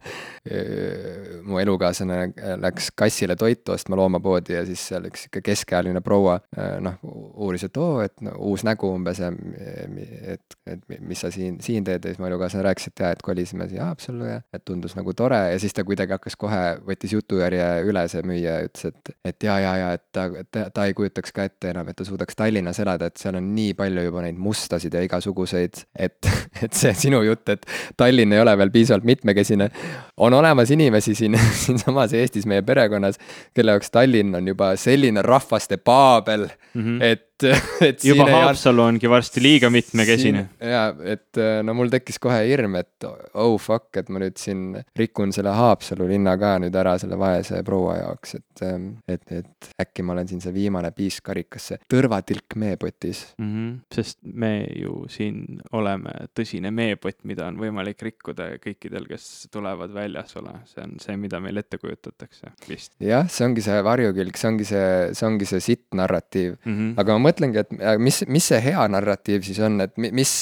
[1.43, 6.75] mu elukaaslane läks kassile toitu ostma loomapoodi ja siis seal üks sihuke keskealine proua äh,
[6.83, 11.59] noh, uuris, et oo, et no, uus nägu umbes ja et, et mis sa siin,
[11.63, 12.03] siin teed.
[12.03, 15.13] Ja siis mu elukaaslane rääkis, et jaa, et kolisime siia Haapsallu ja et tundus nagu
[15.17, 15.39] tore.
[15.53, 19.47] Ja siis ta kuidagi hakkas kohe, võttis jutujärje üle see müüja ja ütles, et, et
[19.47, 22.37] jaa, jaa, jaa, et ta, ta, ta ei kujutaks ka ette enam, et ta suudaks
[22.39, 26.31] Tallinnas elada, et seal on nii palju juba neid mustasid ja igasuguseid, et,
[26.65, 27.67] et see sinu jutt, et
[27.99, 29.69] Tallinn ei ole veel piisavalt mitmekesine,
[30.17, 33.19] on olemas inimesi siin, siinsamas Eestis meie perekonnas,
[33.53, 36.81] kelle jaoks Tallinn on juba selline rahvaste paabel mm.
[36.81, 37.03] -hmm.
[37.03, 40.45] et, et juba ei an- Haapsalu ongi varsti liiga mitmekesine.
[40.59, 45.33] ja et no mul tekkis kohe hirm, et oh fuck, et ma nüüd siin rikun
[45.35, 48.63] selle Haapsalu linna ka nüüd ära selle vaese proua jaoks, et,
[49.07, 53.25] et, et äkki ma olen siin see viimane piisk karikasse, tõrvatilk meepotis.
[53.37, 53.49] mm.
[53.53, 53.73] -hmm.
[53.95, 60.59] sest me ju siin oleme tõsine meepott, mida on võimalik rikkuda kõikidel, kes tulevad väljaspoole,
[60.69, 64.67] see on see, mida meil ette kujutatakse vist jah, see ongi see varjukülg, see ongi
[64.67, 66.57] see, see ongi see sitt narratiiv.
[66.65, 66.73] mm.
[66.73, 66.93] -hmm.
[67.01, 70.33] aga mõtlengi, et äh, mis, mis see hea narratiiv siis on, et mi- mis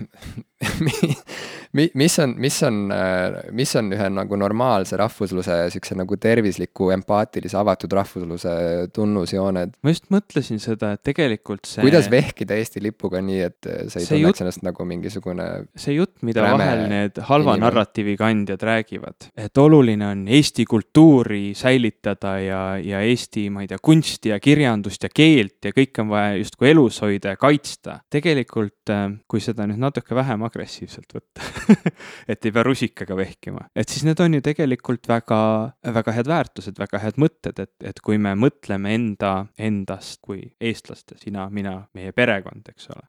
[0.00, 0.47] mi-
[1.94, 2.78] mis on, mis on,
[3.54, 8.54] mis on ühe nagu normaalse rahvusluse, siukse nagu tervisliku, empaatilise, avatud rahvusluse
[8.94, 9.76] tunnusjooned?
[9.84, 11.84] ma just mõtlesin seda, et tegelikult see.
[11.84, 15.46] kuidas vehkida Eesti lipuga nii, et sa ei See tunneks jutt- ennast nagu mingisugune
[15.78, 17.66] see jutt, mida vahel need halva inimene.
[17.68, 23.78] narratiivi kandjad räägivad, et oluline on Eesti kultuuri säilitada ja, ja Eesti, ma ei tea,
[23.82, 28.00] kunsti ja kirjandust ja keelt ja kõike on vaja justkui elus hoida ja kaitsta.
[28.10, 28.90] tegelikult,
[29.28, 31.44] kui seda nüüd natuke vähem agressiivselt võtta,
[32.32, 35.40] et ei pea rusikaga vehkima, et siis need on ju tegelikult väga,
[35.98, 41.18] väga head väärtused, väga head mõtted, et, et kui me mõtleme enda, endast kui eestlaste,
[41.22, 43.06] sina, mina, meie perekond, eks ole.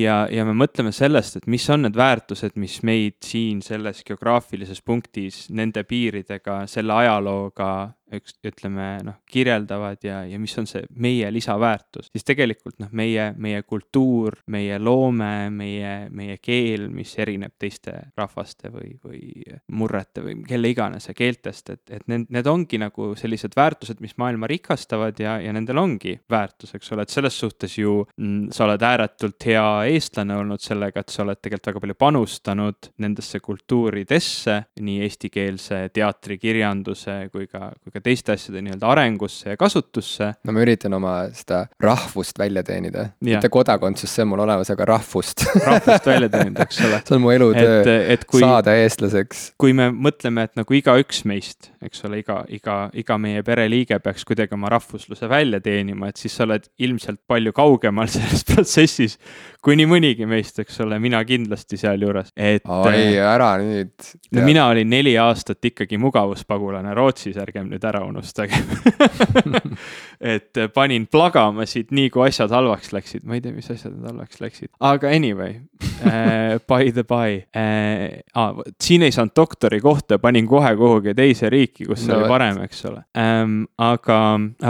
[0.00, 4.82] ja, ja me mõtleme sellest, et mis on need väärtused, mis meid siin selles geograafilises
[4.86, 7.70] punktis nende piiridega, selle ajalooga
[8.18, 13.30] üks, ütleme noh, kirjeldavad ja, ja mis on see meie lisaväärtus, siis tegelikult noh, meie,
[13.38, 19.22] meie kultuur, meie loome, meie, meie keel, mis erineb teiste rahvaste või, või
[19.76, 24.48] murrete või kelle iganes keeltest, et, et need, need ongi nagu sellised väärtused, mis maailma
[24.50, 28.84] rikastavad ja, ja nendel ongi väärtus, eks ole, et selles suhtes ju mm, sa oled
[28.86, 35.00] ääretult hea eestlane olnud sellega, et sa oled tegelikult väga palju panustanud nendesse kultuuridesse, nii
[35.06, 40.32] eestikeelse teatri, kirjanduse kui ka, kui ka teiste asjade nii-öelda arengusse ja kasutusse.
[40.44, 44.88] no ma üritan oma seda rahvust välja teenida, mitte kodakondsust, see on mul olemas, aga
[44.92, 47.02] rahvust rahvust välja teenida, eks ole.
[47.06, 49.44] see on mu elutöö saada eestlaseks.
[49.60, 54.26] kui me mõtleme, et nagu igaüks meist, eks ole, iga, iga, iga meie pereliige peaks
[54.28, 59.18] kuidagi oma rahvusluse välja teenima, et siis sa oled ilmselt palju kaugemal selles protsessis
[59.64, 62.64] kui nii mõnigi meist, eks ole, mina kindlasti sealjuures, et.
[62.64, 63.92] oi, ära nüüd.
[64.36, 68.64] no mina olin neli aastat ikkagi mugavuspagulane Rootsis, ärgem nüüd ära unustagem.
[70.34, 74.08] et panin plagama siit nii kui asjad halvaks läksid, ma ei tea, mis asjad need
[74.10, 75.60] halvaks läksid, aga anyway
[76.04, 78.20] äh,, by the by äh,.
[78.34, 82.60] Ah, siin ei saanud doktorikohta, panin kohe kuhugi teise riiki, kus No no, oli parem,
[82.64, 83.64] eks ole ähm,.
[83.78, 84.18] aga,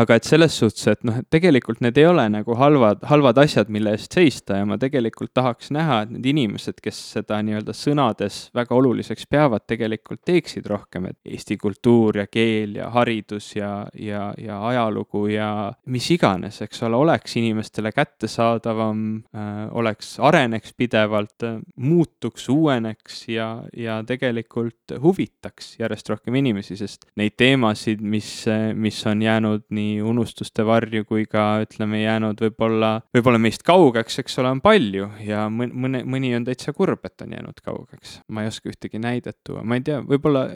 [0.02, 3.70] aga et selles suhtes, et noh, et tegelikult need ei ole nagu halvad, halvad asjad,
[3.72, 8.42] mille eest seista ja ma tegelikult tahaks näha, et need inimesed, kes seda nii-öelda sõnades
[8.56, 13.09] väga oluliseks peavad, tegelikult teeksid rohkem, et eesti kultuur ja keel ja haridus
[13.56, 19.02] ja, ja, ja ajalugu ja mis iganes, eks ole, oleks inimestele kättesaadavam
[19.34, 21.46] äh,, oleks, areneks pidevalt
[21.76, 28.30] muutuks, uueneks ja, ja tegelikult huvitaks järjest rohkem inimesi, sest neid teemasid, mis,
[28.74, 34.38] mis on jäänud nii unustuste varju kui ka ütleme, jäänud võib-olla, võib-olla meist kaugeks, eks
[34.42, 38.20] ole, on palju ja mõne, mõni on täitsa kurb, et on jäänud kaugeks.
[38.28, 40.46] ma ei oska ühtegi näidet tuua, ma ei tea, võib-olla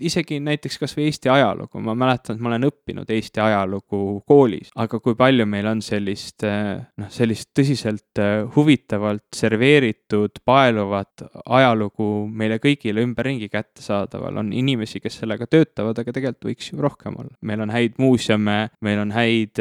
[0.00, 5.00] isegi näiteks kasvõi Eesti ajalugu, ma mäletan, et ma olen õppinud Eesti ajalugu koolis, aga
[5.02, 8.22] kui palju meil on sellist noh, sellist tõsiselt
[8.54, 16.50] huvitavalt serveeritud, paeluvat ajalugu meile kõigile ümberringi kättesaadaval, on inimesi, kes sellega töötavad, aga tegelikult
[16.50, 17.34] võiks ju rohkem olla.
[17.42, 19.60] meil on häid muuseume, meil on häid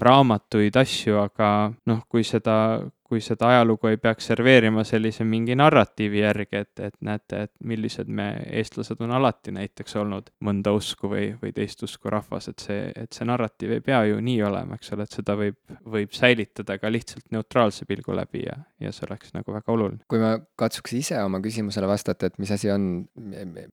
[0.00, 1.48] raamatuid, asju, aga
[1.86, 2.56] noh, kui seda
[3.04, 8.08] kui seda ajalugu ei peaks serveerima sellise mingi narratiivi järgi, et, et näete, et millised
[8.08, 8.30] me,
[8.60, 13.12] eestlased on alati näiteks olnud mõnda usku või, või teist usku rahvas, et see, et
[13.12, 15.58] see narratiiv ei pea ju nii olema, eks ole, et seda võib,
[15.96, 20.00] võib säilitada ka lihtsalt neutraalse pilgu läbi ja, ja see oleks nagu väga oluline.
[20.08, 22.88] kui ma katsuks ise oma küsimusele vastata, et mis asi on,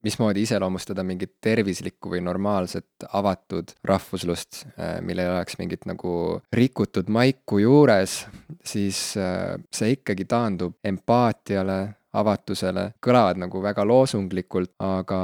[0.03, 4.65] mismoodi iseloomustada mingit tervislikku või normaalset avatud rahvuslust,
[5.07, 6.13] millel oleks mingit nagu
[6.51, 8.25] rikutud maiku juures,
[8.67, 9.15] siis
[9.71, 11.79] see ikkagi taandub empaatiale,
[12.11, 15.21] avatusele, kõlavad nagu väga loosunglikult, aga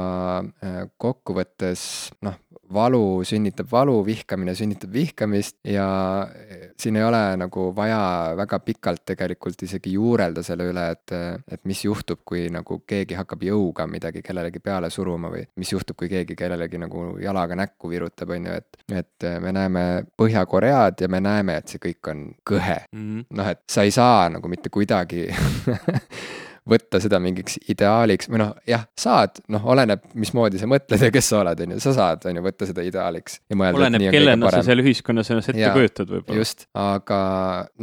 [0.64, 1.82] äh, kokkuvõttes
[2.24, 2.38] noh,
[2.74, 5.86] valu sünnitab valu, vihkamine sünnitab vihkamist ja
[6.28, 11.14] eh, siin ei ole nagu vaja väga pikalt tegelikult isegi juurelda selle üle, et,
[11.48, 15.98] et mis juhtub, kui nagu keegi hakkab jõuga midagi kellelegi peale suruma või mis juhtub,
[15.98, 19.84] kui keegi kellelegi nagu jalaga näkku virutab, on ju, et, et me näeme
[20.18, 22.80] Põhja-Koread ja me näeme, et see kõik on kõhe.
[22.92, 23.26] Mm -hmm..
[23.38, 25.26] noh, et sa ei saa nagu mitte kuidagi
[26.68, 31.30] võtta seda mingiks ideaaliks või noh, jah, saad, noh, oleneb, mismoodi sa mõtled ja kes
[31.32, 33.40] sa oled, on ju, sa saad, on ju, võtta seda ideaaliks.
[33.54, 36.38] oleneb, kellena sa seal ühiskonnas ennast ette kujutad võib-olla.
[36.40, 37.20] just, aga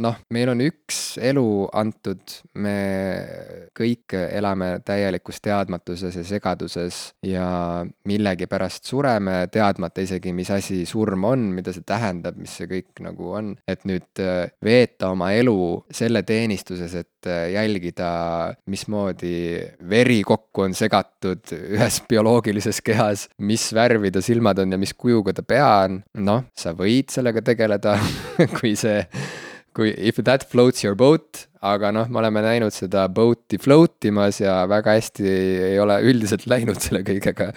[0.02, 2.76] noh, meil on üks elu antud, me
[3.76, 7.46] kõik elame täielikus teadmatuses ja segaduses ja
[8.08, 13.32] millegipärast sureme, teadmata isegi, mis asi surm on, mida see tähendab, mis see kõik nagu
[13.38, 15.56] on, et nüüd äh, veeta oma elu
[15.94, 18.10] selle teenistuses, et äh, jälgida,
[18.70, 19.56] mis mismoodi
[19.88, 25.34] veri kokku on segatud ühes bioloogilises kehas, mis värvi ta silmad on ja mis kujuga
[25.36, 27.96] ta pea on, noh, sa võid sellega tegeleda
[28.58, 29.00] kui see,
[29.76, 34.40] kui if that floats your boat, aga noh, me oleme näinud seda boat'i float imas
[34.42, 35.26] ja väga hästi
[35.72, 37.50] ei ole üldiselt läinud selle kõigega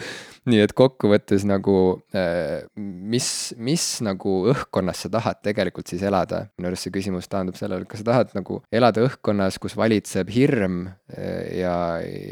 [0.49, 1.75] nii et kokkuvõttes nagu
[2.15, 3.29] äh, mis,
[3.59, 8.03] mis nagu õhkkonnas sa tahad tegelikult siis elada, minu arust see küsimus taandub sellele, kas
[8.03, 11.75] sa tahad nagu elada õhkkonnas, kus valitseb hirm äh, ja,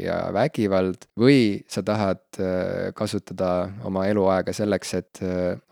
[0.02, 5.20] ja vägivald või sa tahad äh, kasutada oma eluaega selleks, et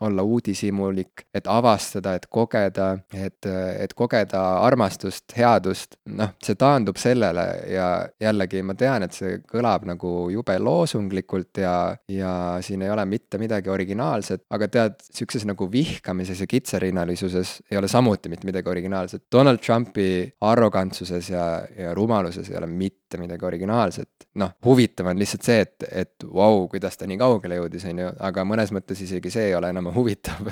[0.03, 7.45] olla uudishimulik, et avastada, et kogeda, et, et kogeda armastust, headust, noh, see taandub sellele
[7.71, 7.87] ja
[8.21, 11.77] jällegi ma tean, et see kõlab nagu jube loosunglikult ja,
[12.11, 17.77] ja siin ei ole mitte midagi originaalset, aga tead, sihukeses nagu vihkamises ja kitsarinnalisuses ei
[17.79, 19.23] ole samuti mitte midagi originaalset.
[19.31, 24.27] Donald Trumpi arrogantsuses ja, ja rumaluses ei ole mitte midagi originaalset.
[24.37, 28.03] noh, huvitav on lihtsalt see, et, et vau wow,, kuidas ta nii kaugele jõudis, on
[28.03, 30.51] ju, aga mõnes mõttes isegi see ei ole enam huvitav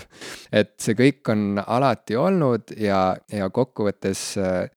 [0.56, 4.24] et see kõik on alati olnud ja, ja kokkuvõttes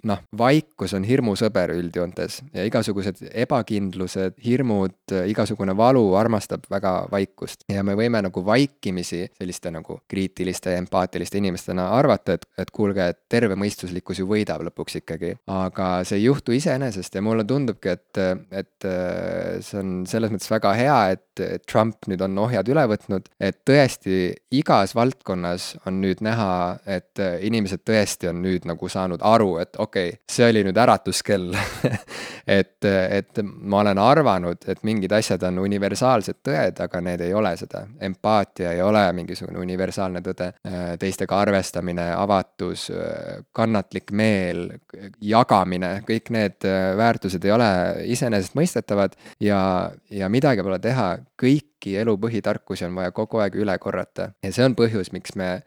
[0.09, 4.97] noh, vaikus on hirmusõber üldjoontes ja igasugused ebakindlused, hirmud,
[5.31, 11.91] igasugune valu armastab väga vaikust ja me võime nagu vaikimisi selliste nagu kriitiliste empaatiliste inimestena
[11.97, 15.35] arvata, et, et kuulge, et terve mõistuslikkus ju võidab lõpuks ikkagi.
[15.47, 18.19] aga see ei juhtu iseenesest ja mulle tundubki, et,
[18.53, 18.89] et
[19.64, 24.33] see on selles mõttes väga hea, et Trump nüüd on ohjad üle võtnud, et tõesti
[24.59, 30.14] igas valdkonnas on nüüd näha, et inimesed tõesti on nüüd nagu saanud aru, et okei
[30.14, 31.55] okay,, see oli nüüd äratuskell
[32.59, 37.55] et, et ma olen arvanud, et mingid asjad on universaalsed tõed, aga need ei ole
[37.61, 37.85] seda.
[38.01, 40.53] empaatia ei ole mingisugune universaalne tõde,
[40.99, 42.89] teistega arvestamine, avatus,
[43.53, 44.66] kannatlik meel,
[45.21, 47.57] jagamine, kõik need väärtused ei ole
[48.06, 49.61] iseenesestmõistetavad ja,
[50.11, 54.33] ja midagi pole teha, kõik kõiki elu põhitarkusi on vaja kogu aeg üle korrata.
[54.43, 55.62] ja see on põhjus, miks me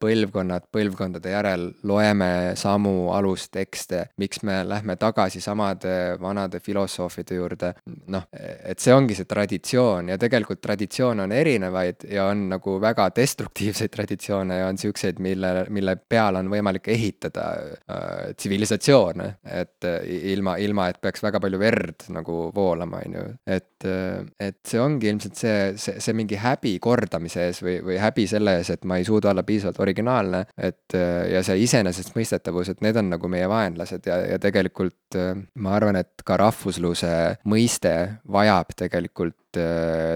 [0.00, 7.74] põlvkonnad põlvkondade järel loeme samu alustekste, miks me lähme tagasi samade vanade filosoofide juurde.
[8.08, 13.10] noh, et see ongi see traditsioon ja tegelikult traditsioone on erinevaid ja on nagu väga
[13.14, 17.52] destruktiivseid traditsioone ja on siukseid, mille, mille peale on võimalik ehitada
[18.36, 20.00] tsivilisatsioone, et äh,
[20.32, 23.86] ilma, ilma et peaks väga palju verd nagu voolama, on ju, et,
[24.40, 28.56] et see ongi ilmselt see, see, see mingi häbi kordamise ees või, või häbi selle
[28.60, 30.96] ees, et ma ei suuda olla piisavalt originaalne, et
[31.32, 35.18] ja see iseenesestmõistetavus, et need on nagu meie vaenlased ja, ja tegelikult
[35.62, 37.12] ma arvan, et ka rahvusluse
[37.50, 37.94] mõiste
[38.32, 39.41] vajab tegelikult Äh,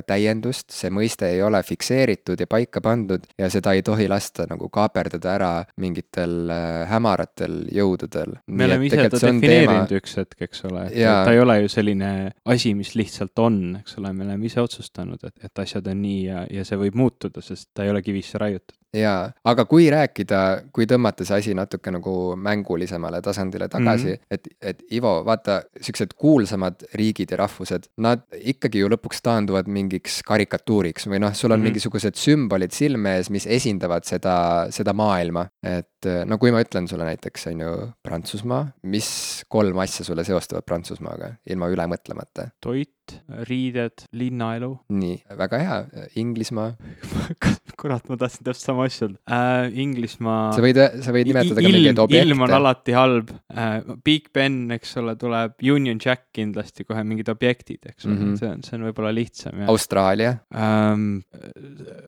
[0.07, 4.69] täiendust, see mõiste ei ole fikseeritud ja paika pandud ja seda ei tohi lasta nagu
[4.73, 5.51] kaaperdada ära
[5.83, 8.37] mingitel äh, hämaratel jõududel.
[8.47, 10.01] me oleme ise ta defineerinud teema...
[10.01, 11.19] üks hetk, eks ole, et ja...
[11.27, 12.13] ta ei ole ju selline
[12.45, 16.25] asi, mis lihtsalt on, eks ole, me oleme ise otsustanud, et, et asjad on nii
[16.27, 20.41] ja, ja see võib muutuda, sest ta ei ole kivisse raiutud jaa, aga kui rääkida,
[20.75, 24.27] kui tõmmata see asi natuke nagu mängulisemale tasandile tagasi mm, -hmm.
[24.31, 30.21] et, et Ivo, vaata, siuksed kuulsamad riigid ja rahvused, nad ikkagi ju lõpuks taanduvad mingiks
[30.27, 31.71] karikatuuriks või noh, sul on mm -hmm.
[31.71, 34.37] mingisugused sümbolid silme ees, mis esindavad seda,
[34.71, 35.47] seda maailma.
[35.63, 37.73] et no kui ma ütlen sulle näiteks, on ju,
[38.03, 42.51] Prantsusmaa, mis kolm asja sulle seostuvad Prantsusmaaga, ilma üle mõtlemata?
[42.61, 44.73] toit, riided, linnaelu.
[44.89, 46.73] nii, väga hea, Inglismaa
[47.81, 49.79] kurat, ma tahtsin täpselt sama asja öelda äh,.
[49.83, 50.53] Inglismaa.
[50.57, 52.29] sa võid, sa võid nimetada ka mingeid objekte.
[52.29, 53.75] ilm on alati halb äh,.
[54.07, 58.39] Big Ben, eks ole, tuleb Union Jack kindlasti kohe mingid objektid, eks ole mm, -hmm.
[58.41, 59.67] see on, see on võib-olla lihtsam.
[59.73, 61.21] Austraalia ähm,.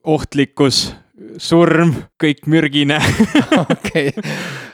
[0.05, 0.89] ohtlikkus,
[1.43, 3.01] surm, kõik mürgine
[3.77, 4.65] okei äh,.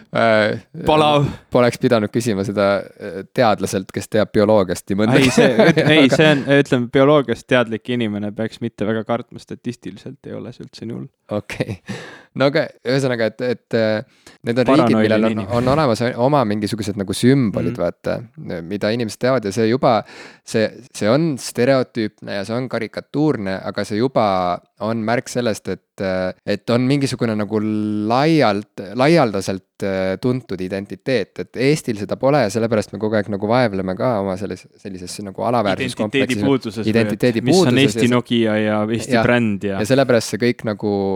[0.87, 1.27] palav.
[1.55, 5.31] Poleks pidanud küsima seda äh, teadlaselt, kes teab bioloogiast nii mõndagi.
[5.31, 10.37] ei, see, ei, see on, ütleme, bioloogiast teadlik inimene peaks mitte väga kartma, statistiliselt ei
[10.39, 11.09] ole see üldse nii hull.
[11.31, 11.97] Okei okay.,
[12.39, 16.43] no aga ühesõnaga, et, et äh, need on Paranoili riigid, millel on, on olemas oma
[16.49, 17.85] mingisugused nagu sümbolid mm, -hmm.
[17.85, 19.97] vaata, mida inimesed teavad ja see juba,
[20.43, 24.27] see, see on stereotüüpne ja see on karikatuurne, aga see juba
[24.85, 26.03] on märk sellest, et,
[26.47, 27.61] et on mingisugune nagu
[28.11, 33.49] laialt, laialdaselt äh, tuntud identiteet, et Eestil seda pole ja sellepärast me kogu aeg nagu
[33.49, 36.83] vaevleme ka oma selles, sellises nagu alaväärsuskompleksis.
[36.91, 37.71] identiteedi puuduses.
[37.71, 39.79] mis on Eesti Nokia ja Eesti ja, bränd ja.
[39.79, 41.14] ja sellepärast see kõik nagu äh,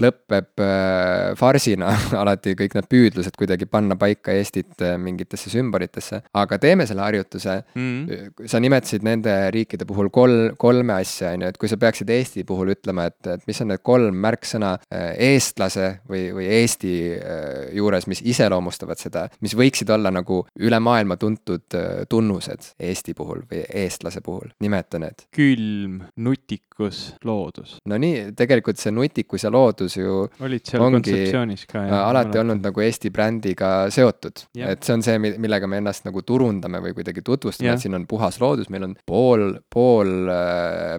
[0.00, 1.92] lõpeb äh, farsina
[2.22, 8.46] alati kõik need püüdlused kuidagi panna paika Eestit mingitesse sümbolitesse, aga teeme selle harjutuse mm.
[8.50, 12.44] sa nimetasid nende riikide puhul kolm, kolme asja, on ju, et kui sa peaksid Eesti
[12.48, 17.52] puhul ütlema, et, et mis on need kolm märksõna äh, eestlase või, või Eesti äh,
[17.76, 23.44] juures, mis iseloomustavad seda, mis võiksid olla nagu üle maailma tuntud äh, tunnused Eesti puhul
[23.50, 25.26] või eestlase puhul, nimeta need.
[25.34, 27.78] külm, nutikus, loodus.
[27.88, 29.03] no nii, tegelikult see nutikus
[29.44, 32.04] ja loodus ju olid seal kontseptsioonis ka, jah?
[32.08, 36.80] alati olnud nagu Eesti brändiga seotud, et see on see, millega me ennast nagu turundame
[36.84, 40.14] või kuidagi tutvustame, et siin on puhas loodus, meil on pool, pool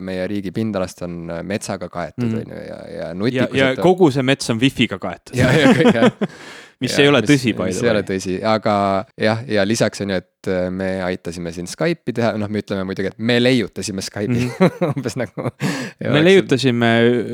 [0.06, 2.44] meie riigi pindalast on metsaga kaetud, mhm.
[2.44, 3.58] on ju, ja, ja nutikused.
[3.58, 5.36] ja, ja kogu see mets on wifi'ga kaetud.
[5.38, 6.12] ja, ja, ja
[6.82, 7.74] mis ja, ei ole tõsi, by the way.
[7.74, 8.78] mis ei ole tõsi, aga
[9.22, 12.86] jah, ja lisaks on ju, et äh, me aitasime siin Skype'i teha, noh, me ütleme
[12.88, 14.90] muidugi, et me leiutasime Skype'i -hmm.
[14.96, 15.50] umbes nagu.
[16.12, 16.92] me leiutasime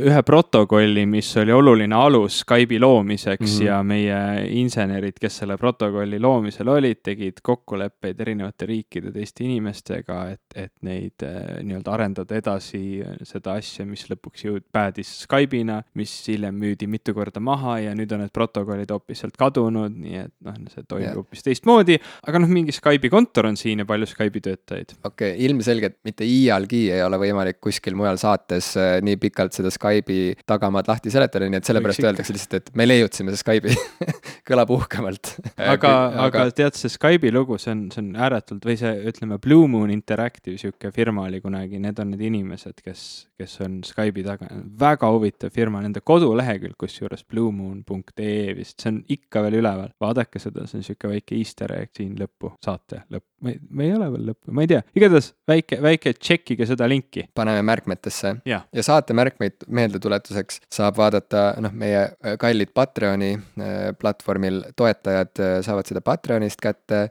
[0.09, 3.65] ühe protokolli, mis oli oluline alus Skype'i loomiseks mm -hmm.
[3.65, 10.41] ja meie insenerid, kes selle protokolli loomisel olid, tegid kokkuleppeid erinevate riikide teiste inimestega, et,
[10.55, 16.55] et neid äh, nii-öelda arendada edasi seda asja, mis lõpuks jõud-, päädis Skype'ina, mis hiljem
[16.55, 20.57] müüdi mitu korda maha ja nüüd on need protokollid hoopis sealt kadunud, nii et noh,
[20.71, 24.95] see toimub hoopis teistmoodi, aga noh, mingi Skype'i kontor on siin ja palju Skype'i töötajaid.
[25.03, 29.71] okei okay,, ilmselgelt mitte iialgi ei ole võimalik kuskil mujal saates äh, nii pikalt seda
[29.71, 33.75] Skype'i tagamaad lahti seletada, nii et sellepärast öeldakse lihtsalt, et me leiutasime Skype'i
[34.49, 35.35] kõlab uhkemalt.
[35.55, 39.39] Aga, aga, aga tead, see Skype'i lugu, see on, see on ääretult või see, ütleme,
[39.41, 43.05] Blue Moon Interactive, sihuke firma oli kunagi, need on need inimesed, kes,
[43.39, 44.49] kes on Skype'i taga,
[44.81, 50.67] väga huvitav firma, nende kodulehekülg, kusjuures bluemoon.ee vist, see on ikka veel üleval, vaadake seda,
[50.67, 54.31] see on sihuke väike easter egg siin lõppu saate lõpp, me, me ei ole veel
[54.31, 57.25] lõppu, ma ei tea, igatahes väike, väike tšekkige seda linki.
[57.35, 58.35] paneme märkmetesse.
[58.45, 65.41] Ja, ja saate märkmeid meeldetuletuseks saab vaadata, noh, meie äh, kallid Patreoni äh, platvormil toetajad
[65.41, 67.01] äh, saavad seda Patreonist kätte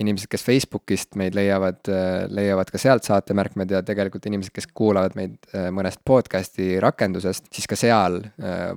[0.00, 1.88] inimesed, kes Facebookist meid leiavad
[2.32, 5.36] leiavad ka sealt saatemärkmed ja tegelikult inimesed, kes kuulavad meid
[5.74, 8.18] mõnest podcast'i rakendusest, siis ka seal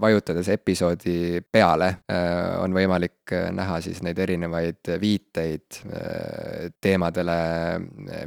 [0.01, 1.91] vajutades episoodi peale
[2.57, 5.79] on võimalik näha siis neid erinevaid viiteid
[6.81, 7.37] teemadele,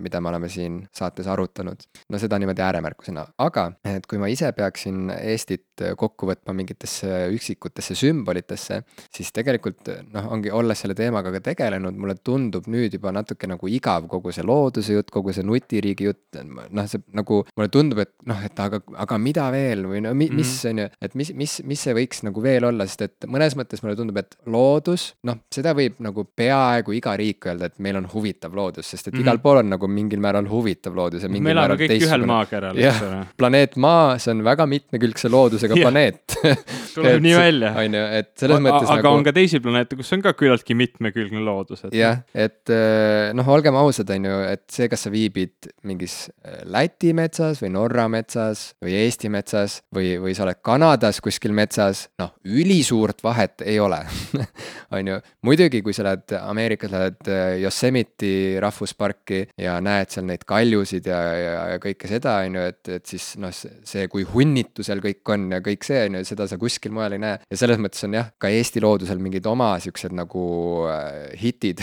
[0.02, 1.82] mida me oleme siin saates arutanud.
[2.08, 7.96] no seda niimoodi ääremärkusena, aga et kui ma ise peaksin Eestit kokku võtma mingitesse üksikutesse
[7.98, 8.80] sümbolitesse,
[9.12, 13.70] siis tegelikult noh, ongi, olles selle teemaga ka tegelenud, mulle tundub nüüd juba natuke nagu
[13.70, 18.14] igav kogu see looduse jutt, kogu see nutiriigi jutt, noh, see nagu mulle tundub, et
[18.28, 20.72] noh, et aga, aga mida veel või no mi, mis mhm.
[20.72, 23.84] on ju, et mis, mis, mis see võiks nagu veel olla, sest et mõnes mõttes
[23.84, 28.08] mulle tundub, et loodus, noh, seda võib nagu peaaegu iga riik öelda, et meil on
[28.10, 29.22] huvi huvitav loodus, sest et Mhm.
[29.22, 31.98] igal pool on nagu mingil määral huvitav loodus ja me mingil elame määral kõik ühel
[31.98, 32.26] teistsugune.
[32.26, 33.26] maakeral, eks ole.
[33.36, 35.86] planeet Maa, see on väga mitmekülgse loodusega Jah.
[35.86, 36.36] planeet.
[36.94, 37.72] tuleb nii välja.
[37.82, 40.76] on ju, et selles mõttes aga nagu on ka teisi planeete, kus on ka küllaltki
[40.78, 41.96] mitmekülgne loodus, et.
[41.96, 46.62] jah, et äh, noh, olgem ausad, on ju, et see, kas sa viibid mingis äh,
[46.72, 52.06] Läti metsas või Norra metsas või Eesti metsas või, või sa oled Kanadas kuskil metsas,
[52.22, 54.00] noh, ülisuurt vahet ei ole.
[54.96, 60.46] on ju, muidugi, kui sa lähed Ameerikas, lähed äh, Yosemite rahvusparki ja näed seal neid
[60.48, 64.84] kaljusid ja, ja, ja kõike seda, on ju, et, et siis noh, see, kui hunnitu
[64.86, 67.38] seal kõik on ja kõik see, on ju, seda sa kuskil mujal ei näe.
[67.50, 70.44] ja selles mõttes on jah, ka Eesti loodusel mingid oma siuksed nagu
[70.90, 71.82] äh, hitid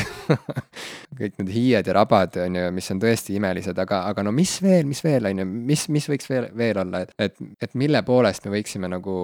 [1.20, 4.56] kõik need hiied ja rabad, on ju, mis on tõesti imelised, aga, aga no mis
[4.64, 8.02] veel, mis veel, on ju, mis, mis võiks veel, veel olla, et, et, et mille
[8.08, 9.16] poolest me võiksime nagu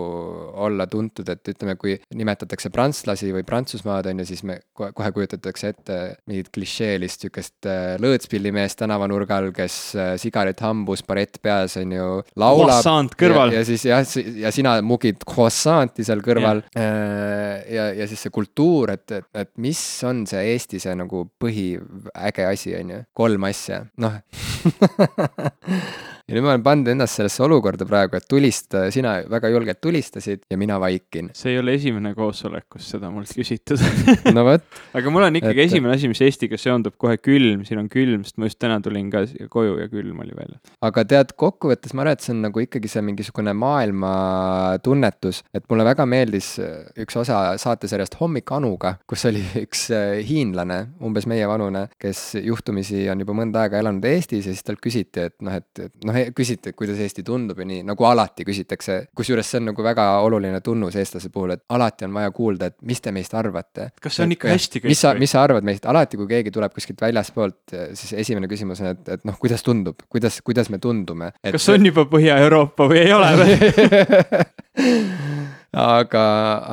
[0.65, 5.11] olla tuntud, et ütleme, kui nimetatakse prantslasi või Prantsusmaad, on ju, siis me kohe, kohe
[5.15, 11.95] kujutatakse ette mingit klišeelist sihukest äh, lõõtspillimeest tänavanurgal, kes äh, sigaret hambus, barett peas, on
[11.95, 12.75] ju, laulab.
[12.75, 13.55] Croissant kõrval.
[13.55, 14.03] ja siis jah,
[14.39, 16.63] ja sina mugid croissant'i seal kõrval.
[16.75, 17.61] Yeah.
[17.71, 22.49] ja, ja siis see kultuur, et, et, et mis on see Eesti see nagu põhiäge
[22.49, 24.19] asi, on ju, kolm asja, noh
[26.25, 30.41] ja nüüd ma olen pannud ennast sellesse olukorda praegu, et tulista, sina väga julgelt tulistasid
[30.49, 31.29] ja mina vaikin.
[31.37, 33.81] see ei ole esimene koosolek, kus seda mult küsitud
[34.35, 34.65] no vot.
[34.97, 38.23] aga mul on ikkagi Et- esimene asi, mis Eestiga seondub, kohe külm, siin on külm,
[38.25, 39.21] sest ma just täna tulin ka
[39.53, 40.55] koju ja külm oli veel.
[40.81, 45.85] aga tead, kokkuvõttes ma arvan, et see on nagu ikkagi see mingisugune maailmatunnetus, et mulle
[45.87, 51.85] väga meeldis äh, üks osa saatesarjast Hommik Anuga, kus oli üks äh, hiinlane, umbes meievanune,
[52.01, 55.69] kes juhtumisi on juba mõnda aega elanud Eestis ja siis talt küsiti, et noh, et,
[55.85, 59.69] et noh, küsiti, et kuidas Eesti tundub ja nii, nagu alati küsitakse, kusjuures see on
[59.71, 63.33] nagu väga oluline tunnus eestlase puhul, et alati on vaja kuulda, et mis te meist
[63.37, 63.89] arvate.
[64.01, 66.53] kas see on ikka hästi kõik mis sa, mis sa arvad meist, alati kui keegi
[66.55, 70.81] tuleb kuskilt väljaspoolt, siis esimene küsimus on, et, et noh, kuidas tundub, kuidas, kuidas me
[70.83, 71.31] tundume.
[71.43, 73.53] kas on juba Põhja-Euroopa või ei ole või?
[75.75, 76.25] aga,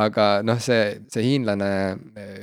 [0.05, 1.70] aga noh, see, see hiinlane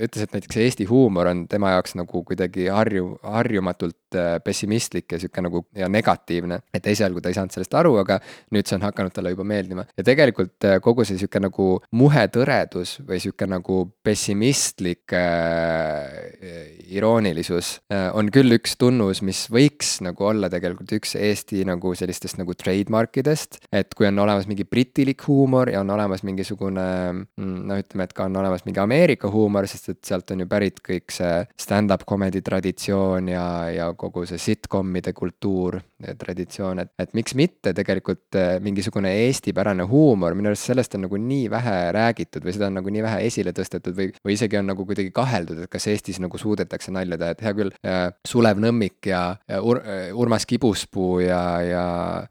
[0.03, 3.95] ütles, et näiteks Eesti huumor on tema jaoks nagu kuidagi harju, harjumatult
[4.43, 6.59] pessimistlik ja sihuke nagu ja negatiivne.
[6.73, 8.19] et esialgu ta ei saanud sellest aru, aga
[8.53, 11.67] nüüd see on hakanud talle juba meeldima ja tegelikult äh, kogu see sihuke nagu
[11.99, 20.29] muhetõredus või sihuke nagu pessimistlik äh, iroonilisus äh, on küll üks tunnus, mis võiks nagu
[20.29, 23.59] olla tegelikult üks Eesti nagu sellistest nagu trademark idest.
[23.71, 26.87] et kui on olemas mingi britilik huumor ja on olemas mingisugune
[27.39, 30.81] noh, ütleme, et ka on olemas mingi Ameerika huumor, sest et sealt on ju pärit
[30.85, 37.35] kõik see stand-up comedy traditsioon ja, ja kogu see sitcom'ide kultuur traditsioon, et, et miks
[37.35, 42.55] mitte tegelikult äh, mingisugune eestipärane huumor, minu arust sellest on nagu nii vähe räägitud või
[42.55, 45.71] seda on nagu nii vähe esile tõstetud või, või isegi on nagu kuidagi kaheldud, et
[45.71, 49.81] kas Eestis nagu suudetakse nalja teha, et hea küll äh,, Sulev Nõmmik ja, ja Ur,
[49.83, 51.83] äh, Urmas Kibuspuu ja, ja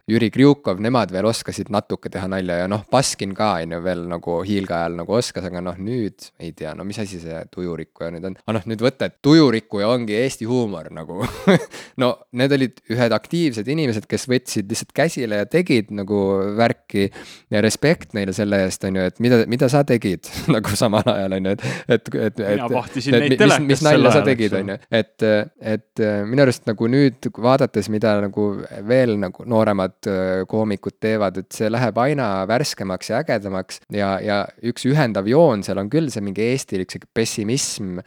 [0.08, 4.06] Jüri Kriukov, nemad veel oskasid natuke teha nalja ja noh, Baskin ka on ju veel
[4.08, 8.14] nagu hiilge ajal nagu oskas, aga noh, nüüd ei tea, no mis asi see tujurikkuja
[8.16, 11.20] nüüd on, aga noh, nüüd võtta, et tujurikkuja ongi Eesti huumor nagu
[12.02, 16.18] no need olid ühed aktiivsed inimesed, kes võtsid lihtsalt käsile ja tegid nagu
[16.58, 17.08] värki
[17.52, 21.36] ja respekt neile selle eest, on ju, et mida, mida sa tegid nagu samal ajal,
[21.38, 21.66] on ju, et,
[21.98, 25.26] et, et, Mina vahtisin neid mis, telekas mis sel nalja sa tegid, on ju, et,
[25.74, 28.48] et minu arust nagu nüüd vaadates, mida nagu
[28.88, 34.40] veel nagu nooremad äh, koomikud teevad, et see läheb aina värskemaks ja ägedamaks ja, ja
[34.68, 37.98] üks ühendav joon seal on küll see mingi eestilik sihuke pessimism,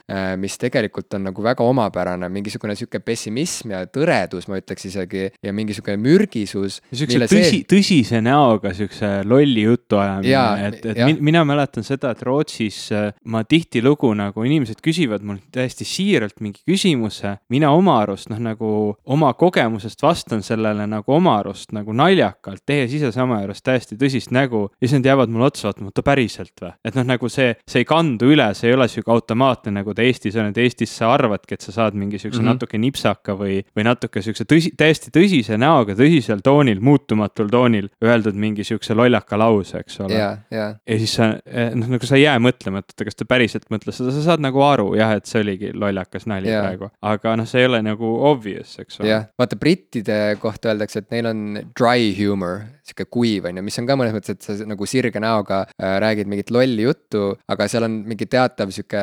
[0.41, 5.53] mis tegelikult on nagu väga omapärane, mingisugune sihuke pessimism ja tõredus, ma ütleks isegi, ja
[5.55, 6.79] mingisugune mürgisus.
[6.93, 12.23] siukse tõsi, tõsise näoga siukse lolli jutu ajamine, et, et min, mina mäletan seda, et
[12.25, 18.31] Rootsis äh, ma tihtilugu nagu inimesed küsivad mul täiesti siiralt mingi küsimuse, mina oma arust
[18.31, 18.71] noh, nagu
[19.05, 24.33] oma kogemusest vastan sellele nagu oma arust nagu naljakalt, tehes ise sama juures täiesti tõsist
[24.35, 26.73] nägu ja siis nad jäävad mulle otsa vaatama, oota päriselt või?
[26.87, 30.05] et noh, nagu see, see ei kandu üle, see ei ole sihuke automaatne nagu ta
[30.05, 32.45] Eestis on, et Eestis sa arvadki, et sa saad mingi siukse mm.
[32.45, 32.59] -hmm.
[32.59, 38.38] natuke nipsaka või, või natuke siukse tõsi, täiesti tõsise näoga, tõsisel toonil, muutumatul toonil öeldud
[38.39, 40.17] mingi siukse lollaka lause, eks ole.
[40.17, 41.32] ja, ja ja siis sa,
[41.75, 44.43] noh, nagu sa ei jää mõtlema, et oota, kas ta päriselt mõtles seda, sa saad
[44.43, 46.63] nagu aru jah, et see oligi lollakas nali Jaa.
[46.65, 49.11] praegu, aga noh, see ei ole nagu obvious, eks ole.
[49.11, 51.43] jah, vaata brittide kohta öeldakse, et neil on
[51.77, 52.61] dry humor,
[52.91, 55.95] sihuke kuiv on ju, mis on ka mõnes mõttes, et sa nagu sirge näoga äh,
[56.03, 59.01] räägid mingit lolli juttu, aga seal on mingi teatav sihuke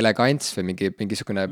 [0.00, 1.46] elegants või mingi mingisugune.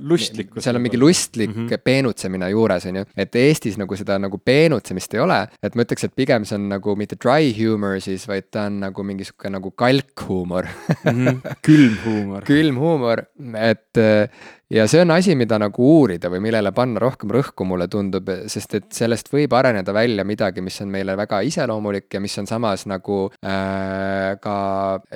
[0.61, 1.67] Seal on mingi lustlik mm.
[1.67, 1.85] -hmm.
[1.85, 6.05] peenutsemine juures, on ju, et Eestis nagu seda nagu peenutsemist ei ole, et ma ütleks,
[6.05, 9.51] et pigem see on nagu mitte dry humor siis, vaid ta on nagu mingi sihuke
[9.53, 10.67] nagu kalkhuumor
[11.05, 11.41] Mhm.
[11.63, 12.45] külm huumor.
[12.51, 14.29] külm huumor, et äh,
[14.71, 18.75] ja see on asi, mida nagu uurida või millele panna rohkem rõhku, mulle tundub, sest
[18.79, 22.87] et sellest võib areneda välja midagi, mis on meile väga iseloomulik ja mis on samas
[22.91, 24.57] nagu äh, ka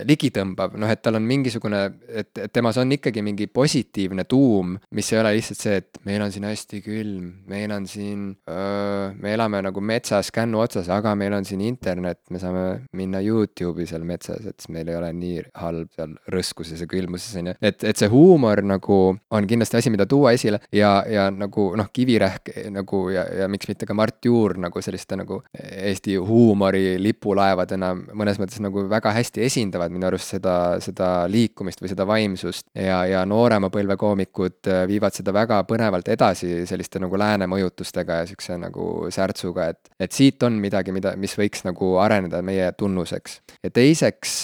[0.06, 5.10] ligitõmbav, noh, et tal on mingisugune, et, et temas on ikkagi mingi positiivne tuum, mis
[5.12, 9.62] ei ole lihtsalt see, et meil on siin hästi külm, meil on siin, me elame
[9.66, 12.64] nagu metsas kännu otsas, aga meil on siin internet, me saame
[12.96, 17.34] minna Youtube'i seal metsas, et siis meil ei ole nii halb seal rõskuses ja külmuses
[17.40, 17.56] on ju.
[17.60, 19.00] et, et see huumor nagu
[19.34, 23.68] on kindlasti asi, mida tuua esile ja, ja nagu noh, Kivirähk nagu ja, ja miks
[23.70, 29.44] mitte ka Mart Juur nagu selliste nagu Eesti huumori lipulaevadena mõnes mõttes nagu väga hästi
[29.46, 35.16] esindavad minu arust seda, seda liikumist või seda vaimsust ja, ja noorema põlve koomikud viivad
[35.16, 40.42] seda väga põnevalt edasi selliste nagu lääne mõjutustega ja siukse nagu särtsuga, et, et siit
[40.46, 43.40] on midagi, mida, mis võiks nagu areneda meie tunnuseks.
[43.64, 44.34] ja teiseks,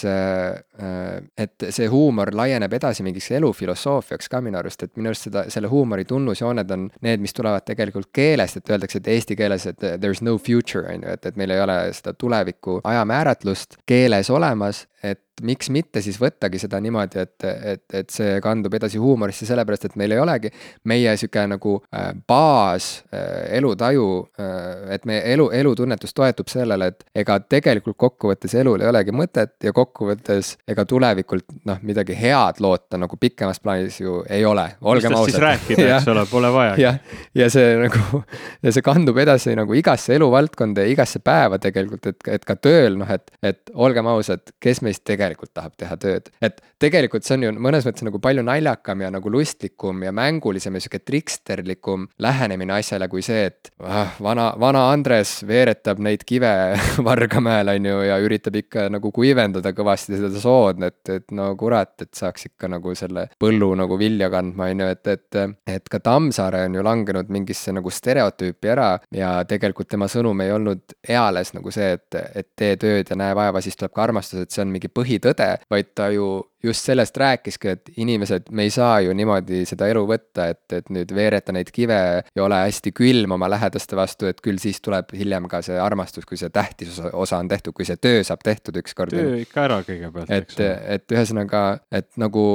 [1.36, 5.70] et see huumor laieneb edasi mingiks elufilosoofiaks ka minu arust, et minu arust seda, selle
[5.70, 10.12] huumori tunnusjooned on need, mis tulevad tegelikult keelest, et öeldakse, et eesti keeles, et there
[10.14, 14.86] is no future, on ju, et, et meil ei ole seda tuleviku ajamääratlust keeles olemas,
[15.12, 19.88] et miks mitte siis võttagi seda niimoodi, et, et, et see kandub edasi huumorisse, sellepärast
[19.88, 20.50] et meil ei olegi
[20.88, 24.06] meie sihuke nagu äh, baas äh, elutaju
[24.40, 29.56] äh,, et meie elu, elutunnetus toetub sellele, et ega tegelikult kokkuvõttes elul ei olegi mõtet
[29.66, 35.12] ja kokkuvõttes ega tulevikult noh, midagi head loota nagu pikemas plaanis ju ei ole, olgem
[35.12, 35.34] ausad.
[35.34, 36.78] siis rääkida, eks ole, pole vaja.
[36.86, 37.00] jah,
[37.36, 38.22] ja see nagu
[38.64, 42.96] ja see kandub edasi nagu igasse eluvaldkonda ja igasse päeva tegelikult, et, et ka tööl
[43.02, 46.30] noh, et, et olgem ausad, kes meist tegelikult tegelikult tahab teha tööd.
[46.40, 50.74] et tegelikult see on ju mõnes mõttes nagu palju naljakam ja nagu lustlikum ja mängulisem
[50.74, 56.52] ja sihuke triksterlikum lähenemine asjale kui see, et ah, vana, vana Andres veeretab neid kive
[57.06, 61.94] Vargamäel, on ju, ja üritab ikka nagu kuivendada kõvasti seda sood, et, et no kurat,
[62.02, 65.40] et saaks ikka nagu selle põllu nagu vilja kandma, on ju, et, et,
[65.78, 70.52] et ka Tammsaare on ju langenud mingisse nagu stereotüüpi ära ja tegelikult tema sõnum ei
[70.54, 74.44] olnud eales nagu see, et, et tee tööd ja näe vaeva, siis tuleb ka armastus,
[74.44, 78.66] et see on mingi põhi põhitõde, vaid ta ju just sellest rääkiski, et inimesed, me
[78.66, 82.60] ei saa ju niimoodi seda elu võtta, et, et nüüd veereta neid kive ja ole
[82.64, 86.50] hästi külm oma lähedaste vastu, et küll siis tuleb hiljem ka see armastus, kui see
[86.52, 89.14] tähtis osa, osa on tehtud, kui see töö saab tehtud ükskord.
[89.14, 90.70] töö ikka ära kõigepealt, eks ole.
[90.96, 92.46] et ühesõnaga, et nagu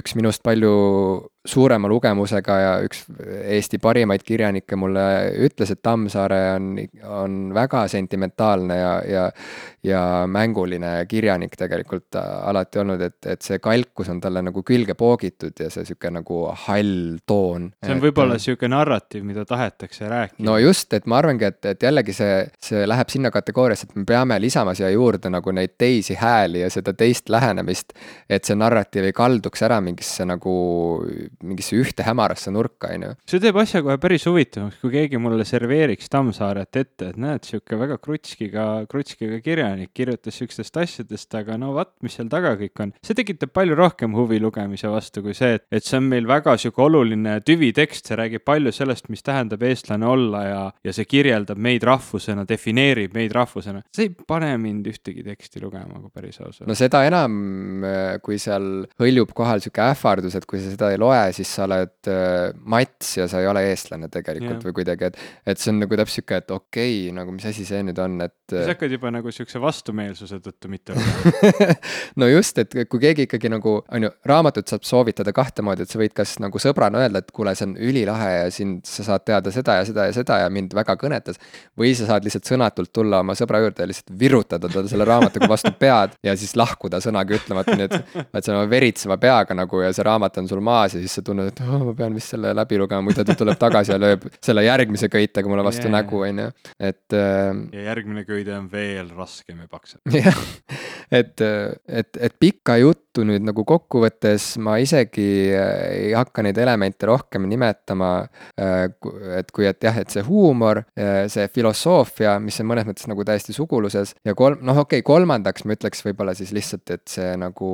[0.00, 0.74] üks minust palju
[1.46, 3.06] suurema lugemusega ja üks
[3.40, 5.04] Eesti parimaid kirjanikke mulle
[5.40, 6.74] ütles, et Tammsaare on,
[7.08, 9.28] on väga sentimentaalne ja, ja
[9.84, 15.56] ja mänguline kirjanik tegelikult alati olnud, et, et see kalkus on talle nagu külge poogitud
[15.60, 17.70] ja see sihuke nagu hall toon.
[17.84, 20.44] see on võib-olla sihuke narratiiv, mida tahetakse rääkida.
[20.46, 24.06] no just, et ma arvangi, et, et jällegi see, see läheb sinna kategooriasse, et me
[24.08, 27.94] peame lisama siia juurde nagu neid teisi hääli ja seda teist lähenemist.
[28.28, 30.54] et see narratiiv ei kalduks ära mingisse nagu
[31.42, 33.14] mingisse ühte hämarasse nurka, on ju.
[33.30, 37.78] see teeb asja kohe päris huvitavaks, kui keegi mulle serveeriks Tammsaaret ette, et näed, sihuke
[37.80, 42.94] väga krutskiga, krutskiga kirjanik kirjutas sihukestest asjadest, aga no vot, mis seal taga kõik on.
[43.04, 46.56] see tekitab palju rohkem huvi lugemise vastu kui see, et, et see on meil väga
[46.60, 51.58] sihuke oluline tüvitekst, see räägib palju sellest, mis tähendab eestlane olla ja, ja see kirjeldab
[51.60, 53.82] meid rahvusena, defineerib meid rahvusena.
[53.94, 56.68] see ei pane mind ühtegi teksti lugema, kui päris aus olla.
[56.68, 57.86] no seda enam,
[58.24, 62.12] kui seal hõljub kohal sihuke ähvardus, et kui sa seda ei loe, siis sa oled
[62.12, 64.66] äh, mats ja sa ei ole eestlane tegelikult yeah.
[64.68, 67.64] või kuidagi, et, et see on nagu täpselt sihuke, et okei okay,, nagu mis asi
[67.68, 68.36] see nüüd on, et.
[68.50, 71.76] siis äh, hakkad juba nagu sihukese vastumeelsuse tõttu mitte olema
[72.20, 75.92] no just, et kui keegi ikkagi nagu on ju, raamatut saab soovitada kahte moodi, et
[75.92, 79.24] sa võid kas nagu sõbrana öelda, et kuule, see on ülilahe ja sind, sa saad
[79.28, 81.38] teada seda ja seda ja seda ja mind väga kõnetas.
[81.78, 85.48] või sa saad lihtsalt sõnatult tulla oma sõbra juurde ja lihtsalt virutada talle selle raamatuga
[85.48, 87.96] vastu pead ja siis lahkuda sõnaga ütlemata, nii et,
[88.34, 91.52] et sa veritseva peaga nagu ja see raamat on sul maas ja siis sa tunned,
[91.52, 94.64] et oh, ma pean vist selle läbi lugema, muidu ta tuleb tagasi ja lööb selle
[94.66, 95.96] järgmise köitega mulle vastu yeah.
[95.98, 96.50] nägu, on ju,
[96.90, 97.50] et äh,.
[97.76, 100.00] ja järgmine köide on veel raskem ja paksem.
[100.20, 100.42] jah,
[101.10, 105.70] et, et, et pikka juttu nüüd nagu kokkuvõttes ma isegi äh,
[106.08, 108.10] ei hakka neid elemente rohkem nimetama.
[108.60, 108.86] Äh,
[109.38, 113.24] et kui, et jah, et see huumor, äh, see filosoofia, mis on mõnes mõttes nagu
[113.26, 117.32] täiesti suguluses ja kolm, noh, okei okay,, kolmandaks ma ütleks võib-olla siis lihtsalt, et see
[117.40, 117.70] nagu,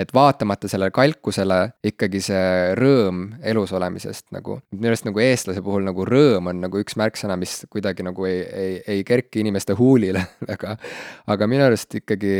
[0.00, 1.60] et vaatamata sellele kalkusele
[1.92, 4.60] ikkagi see rõõm elus olemisest nagu.
[4.74, 8.42] minu arust nagu eestlase puhul nagu rõõm on nagu üks märksõna, mis kuidagi nagu ei,
[8.42, 10.76] ei, ei kerki inimeste huulile väga.
[11.32, 12.32] aga minu arust ikkagi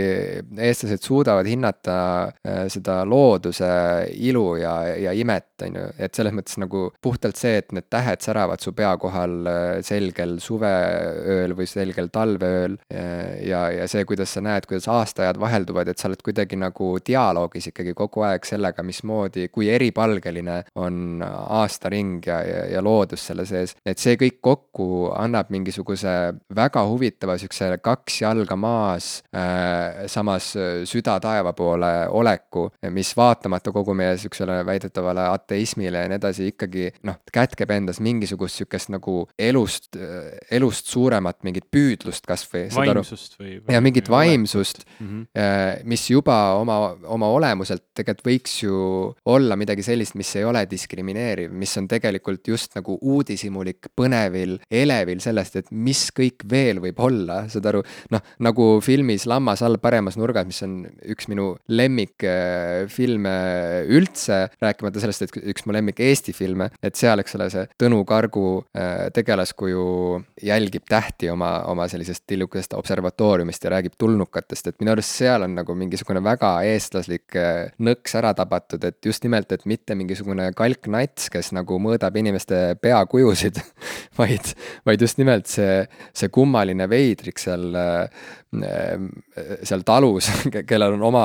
[0.59, 1.96] eestlased suudavad hinnata
[2.72, 3.68] seda looduse
[4.12, 8.22] ilu ja, ja imet, on ju, et selles mõttes nagu puhtalt see, et need tähed
[8.24, 14.42] säravad su pea kohal äh, selgel suveööl või selgel talveööl ja, ja see, kuidas sa
[14.44, 19.48] näed, kuidas aastaajad vahelduvad, et sa oled kuidagi nagu dialoogis ikkagi kogu aeg sellega, mismoodi,
[19.52, 23.76] kui eripalgeline on aastaring ja, ja, ja loodus selle sees.
[23.86, 26.14] et see kõik kokku annab mingisuguse
[26.54, 30.52] väga huvitava siukse kaks jalga maas äh,, samas
[30.88, 36.89] süda taeva poole oleku, mis vaatamata kogu meie siuksele väidetavale ateismile ja nii edasi, ikkagi
[37.09, 39.97] noh, kätkeb endas mingisugust siukest nagu elust,
[40.51, 42.68] elust suuremat mingit püüdlust kasvõi.
[42.74, 43.74] vaimsust või, või?
[43.74, 45.89] ja mingit vaimsust mm, -hmm.
[45.89, 48.76] mis juba oma, oma olemuselt tegelikult võiks ju
[49.32, 55.20] olla midagi sellist, mis ei ole diskrimineeriv, mis on tegelikult just nagu uudishimulik, põnevil, elevil
[55.24, 57.82] sellest, et mis kõik veel võib olla, saad aru,
[58.14, 60.82] noh, nagu filmis Lammas all paremas nurgas, mis on
[61.14, 61.52] üks minu
[62.02, 63.34] lemmikfilme
[63.92, 68.02] üldse, rääkimata sellest, et üks mu lemmik Eesti filme, et seal, eks ole, see Tõnu
[68.08, 69.84] Kargu äh, tegelaskuju
[70.42, 75.56] jälgib tähti oma, oma sellisest tillukesest observatooriumist ja räägib tulnukatest, et minu arust seal on
[75.58, 81.30] nagu mingisugune väga eestlaslik äh, nõks ära tabatud, et just nimelt, et mitte mingisugune kalknats,
[81.32, 83.60] kes nagu mõõdab inimeste peakujusid
[84.20, 84.55] vaid,
[84.86, 85.82] vaid just nimelt see,
[86.14, 88.06] see kummaline veidrik seal äh,
[88.52, 89.06] Ehm,
[89.64, 90.27] seal talus,
[90.69, 91.23] kellel on oma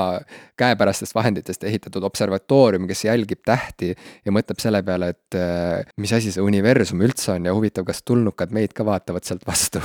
[0.58, 6.32] käepärastest vahenditest ehitatud observatoorium, kes jälgib tähti ja mõtleb selle peale, et eh, mis asi
[6.32, 9.82] see universum üldse on ja huvitav, kas tulnukad meid ka vaatavad sealt vastu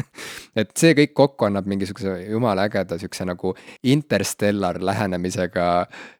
[0.60, 3.52] et see kõik kokku annab mingisuguse jumala ägeda siukse nagu
[3.92, 5.68] interstellar lähenemisega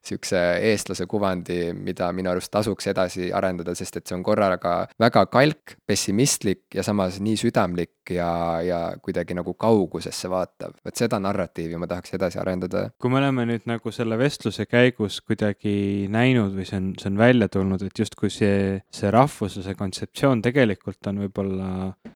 [0.04, 0.44] siukse
[0.74, 5.78] eestlase kuvandi, mida minu arust tasuks edasi arendada, sest et see on korraga väga kalk,
[5.90, 8.30] pessimistlik ja samas nii südamlik ja,
[8.62, 12.86] ja kuidagi nagu kaugusesse vaatav vot seda narratiivi ma tahaks edasi arendada.
[13.00, 17.18] kui me oleme nüüd nagu selle vestluse käigus kuidagi näinud või see on, see on
[17.20, 21.70] välja tulnud, et justkui see, see rahvusluse kontseptsioon tegelikult on võib-olla,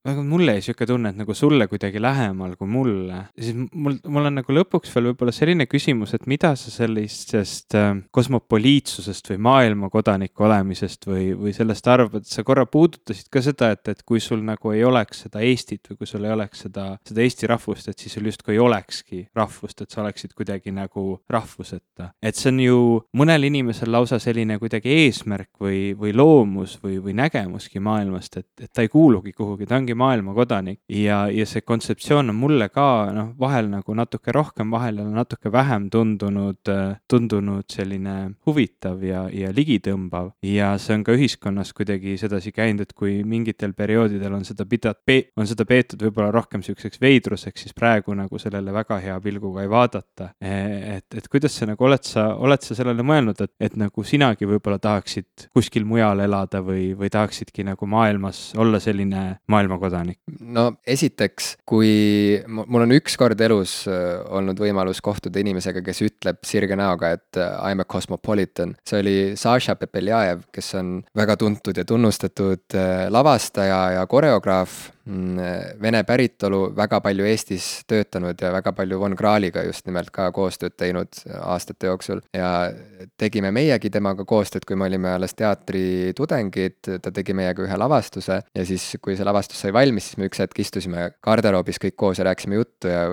[0.07, 4.31] väga mulle jäi niisugune tunne, et nagu sulle kuidagi lähemal kui mulle, siis mul, mul
[4.31, 10.47] on nagu lõpuks veel võib-olla selline küsimus, et mida sa sellisest äh, kosmopoliitsusest või maailmakodaniku
[10.49, 14.73] olemisest või, või sellest arvad, sa korra puudutasid ka seda, et, et kui sul nagu
[14.75, 18.17] ei oleks seda Eestit või kui sul ei oleks seda, seda eesti rahvust, et siis
[18.17, 22.11] sul justkui ei olekski rahvust, et sa oleksid kuidagi nagu rahvuseta.
[22.23, 22.79] et see on ju
[23.17, 28.73] mõnel inimesel lausa selline kuidagi eesmärk või, või loomus või, või nägemuski maailmast, et, et
[28.73, 30.81] ta ei kuulugi kuhugi, ta ongi maailmakodanik.
[30.89, 35.53] ja, ja see kontseptsioon on mulle ka noh, vahel nagu natuke rohkem, vahel jälle natuke
[35.53, 36.71] vähem tundunud,
[37.09, 40.33] tundunud selline huvitav ja, ja ligitõmbav.
[40.43, 43.23] ja see on ka ühiskonnas kuidagi sedasi käinud, et kui
[43.55, 44.95] mingitel perioodidel on seda pida-,
[45.37, 49.71] on seda peetud võib-olla rohkem sihukeseks veidruseks, siis praegu nagu sellele väga hea pilguga ei
[49.71, 50.31] vaadata.
[50.41, 54.47] Et, et kuidas sa nagu oled sa, oled sa sellele mõelnud, et, et nagu sinagi
[54.49, 60.21] võib-olla tahaksid kuskil mujal elada või, või tahaksidki nagu maailmas olla selline maailmakodanik?
[60.41, 66.77] no esiteks, kui mul on ükskord elus äh, olnud võimalus kohtuda inimesega, kes ütleb sirge
[66.79, 71.77] näoga, et äh, I m a cosmopolitan, see oli Saša Pepeljajev, kes on väga tuntud
[71.79, 73.07] ja tunnustatud äh,
[73.45, 74.71] lavastaja ja koreograaf
[75.05, 80.77] vene päritolu, väga palju Eestis töötanud ja väga palju Von Krahliga just nimelt ka koostööd
[80.81, 81.13] teinud
[81.43, 82.23] aastate jooksul.
[82.33, 82.73] ja
[83.21, 88.65] tegime meiegi temaga koostööd, kui me olime alles teatritudengid, ta tegi meiega ühe lavastuse ja
[88.65, 92.29] siis, kui see lavastus sai valmis, siis me üks hetk istusime garderoobis kõik koos ja
[92.31, 93.05] rääkisime juttu ja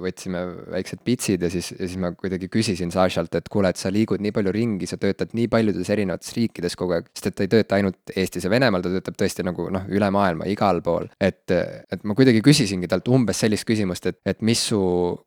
[0.00, 3.92] võtsime väiksed pitsid ja siis, ja siis ma kuidagi küsisin Sašalt, et kuule, et sa
[3.92, 7.44] liigud nii palju ringi, sa töötad nii paljudes erinevates riikides kogu aeg, sest et ta
[7.44, 11.10] ei tööta ainult Eestis ja Venemaal, ta töötab tõesti nagu noh, üle maailma, igal pool.
[11.20, 11.54] et et,
[11.92, 14.80] et ma kuidagi küsisingi talt umbes sellist küsimust, et, et mis su,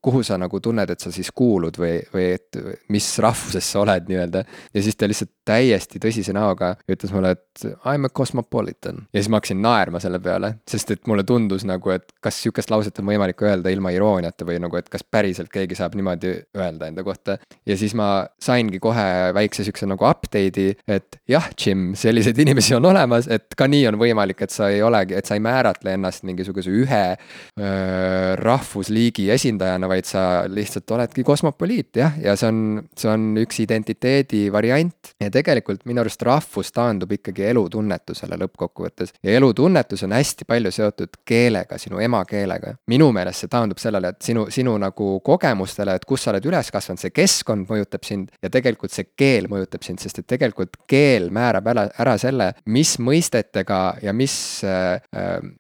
[0.03, 2.59] kuhu sa nagu tunned, et sa siis kuulud või, või et
[2.93, 4.43] mis rahvusest sa oled nii-öelda.
[4.73, 9.03] ja siis ta lihtsalt täiesti tõsise näoga ütles mulle, et I m a cosmopolitan.
[9.13, 12.71] ja siis ma hakkasin naerma selle peale, sest et mulle tundus nagu, et kas sihukest
[12.71, 16.91] lauset on võimalik öelda ilma irooniata või nagu, et kas päriselt keegi saab niimoodi öelda
[16.91, 17.37] enda kohta.
[17.65, 22.85] ja siis ma saingi kohe väikse sihukese nagu update'i, et jah, Jim, selliseid inimesi on
[22.85, 26.25] olemas, et ka nii on võimalik, et sa ei olegi, et sa ei määratle ennast
[26.27, 32.61] mingisuguse ühe öö, rahvusliigi esindajana, vaid sa lihtsalt oledki kosmopoliit jah, ja see on,
[32.97, 39.15] see on üks identiteedi variant ja tegelikult minu arust rahvus taandub ikkagi elutunnetusele lõppkokkuvõttes.
[39.23, 42.75] ja elutunnetus on hästi palju seotud keelega, sinu emakeelega.
[42.87, 46.71] minu meelest see taandub sellele, et sinu, sinu nagu kogemustele, et kus sa oled üles
[46.73, 51.29] kasvanud, see keskkond mõjutab sind ja tegelikult see keel mõjutab sind, sest et tegelikult keel
[51.33, 54.35] määrab ära, ära selle, mis mõistetega ja mis,
[54.67, 54.99] äh,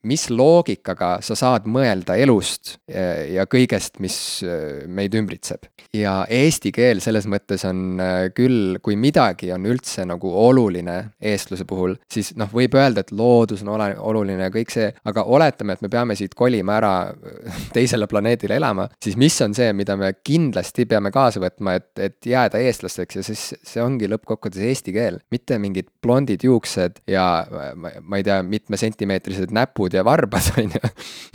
[0.07, 4.43] mis mis loogikaga sa saad mõelda elust ja, kõigest, mis
[4.87, 5.67] meid ümbritseb.
[5.95, 7.99] ja eesti keel selles mõttes on
[8.35, 13.63] küll, kui midagi on üldse nagu oluline eestluse puhul, siis noh, võib öelda, et loodus
[13.63, 16.93] on ole, oluline ja kõik see, aga oletame, et me peame siit kolima ära
[17.75, 22.31] teisele planeedile elama, siis mis on see, mida me kindlasti peame kaasa võtma, et, et
[22.33, 27.27] jääda eestlasteks ja siis see ongi lõppkokkuvõttes eesti keel, mitte mingid blondid juuksed ja
[27.75, 30.91] ma, ma ei tea, mitmesentimeetrised näpud ja varbad, on ju,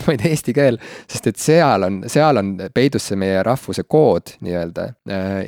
[0.06, 0.78] vaid eesti keel,
[1.10, 4.88] sest et seal on, seal on peidus see meie rahvuse kood nii-öelda.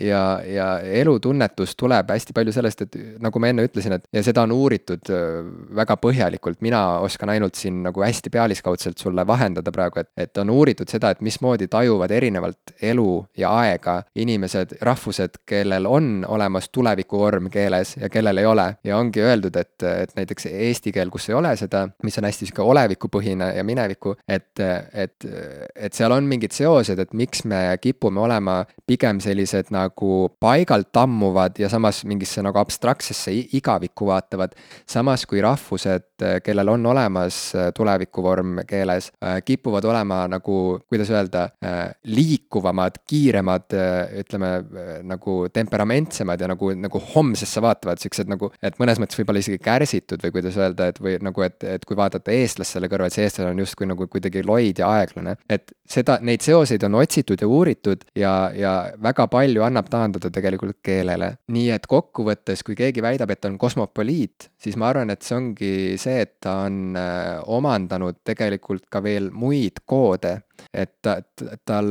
[0.01, 0.69] ja, ja
[1.03, 5.11] elutunnetus tuleb hästi palju sellest, et nagu ma enne ütlesin, et ja seda on uuritud
[5.75, 10.51] väga põhjalikult, mina oskan ainult siin nagu hästi pealiskaudselt sulle vahendada praegu, et, et on
[10.55, 13.09] uuritud seda, et mismoodi tajuvad erinevalt elu
[13.39, 18.69] ja aega inimesed, rahvused, kellel on olemas tulevikuvorm keeles ja kellel ei ole.
[18.85, 22.49] ja ongi öeldud, et, et näiteks eesti keel, kus ei ole seda, mis on hästi
[22.49, 25.27] sihuke olevikupõhine ja mineviku, et, et,
[25.77, 31.59] et seal on mingid seosed, et miks me kipume olema pigem sellised nagu paigalt tammuvad
[31.59, 34.55] ja samas mingisse nagu abstraktsesse igavikku vaatavad.
[34.87, 39.11] samas kui rahvused, kellel on olemas tulevikuvorm keeles,
[39.45, 41.49] kipuvad olema nagu, kuidas öelda,
[42.05, 43.75] liikuvamad, kiiremad,
[44.21, 44.53] ütleme
[45.03, 50.23] nagu temperamentsemad ja nagu, nagu homsesse vaatavad, siuksed nagu, et mõnes mõttes võib-olla isegi kärsitud
[50.25, 53.53] või kuidas öelda, et või nagu, et, et kui vaadata eestlast selle kõrval, siis eestlane
[53.53, 55.37] on justkui nagu kuidagi loid ja aeglane.
[55.49, 60.81] et seda, neid seoseid on otsitud ja uuritud ja, ja väga palju annab taandada tegelikult
[60.85, 61.35] keelele.
[61.55, 65.75] nii et kokkuvõttes, kui keegi väidab, et on kosmopoliit, siis ma arvan, et see ongi
[66.01, 70.39] see, et ta on äh, omandanud tegelikult ka veel muid koode
[70.75, 71.19] et ta,
[71.65, 71.91] tal,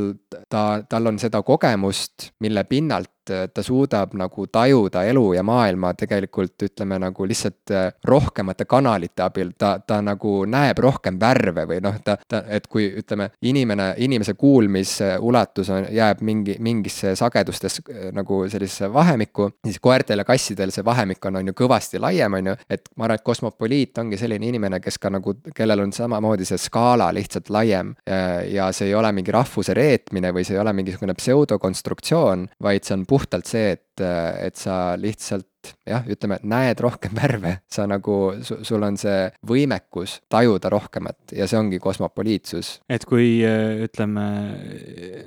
[0.49, 6.65] ta, tal on seda kogemust, mille pinnalt ta suudab nagu tajuda elu ja maailma tegelikult
[6.67, 12.01] ütleme nagu lihtsalt äh, rohkemate kanalite abil, ta, ta nagu näeb rohkem värve või noh,
[12.03, 18.43] ta, ta, et kui ütleme, inimene, inimese kuulmisulatus on, jääb mingi, mingisse sagedustes äh, nagu
[18.49, 22.57] sellisesse vahemikku, siis koertel ja kassidel see vahemik on, on ju kõvasti laiem, on ju,
[22.69, 26.61] et ma arvan, et kosmopoliit ongi selline inimene, kes ka nagu, kellel on samamoodi see
[26.61, 30.75] skaala lihtsalt laiem äh, ja see ei ole mingi rahvuse reetmine või see ei ole
[30.75, 34.05] mingisugune pseudokonstruktsioon, vaid see on puhtalt see, et,
[34.43, 35.47] et sa lihtsalt
[35.87, 41.59] jah, ütleme, näed rohkem värve, sa nagu, sul on see võimekus tajuda rohkemat ja see
[41.59, 42.73] ongi kosmopoliitsus.
[42.89, 43.41] et kui
[43.87, 44.25] ütleme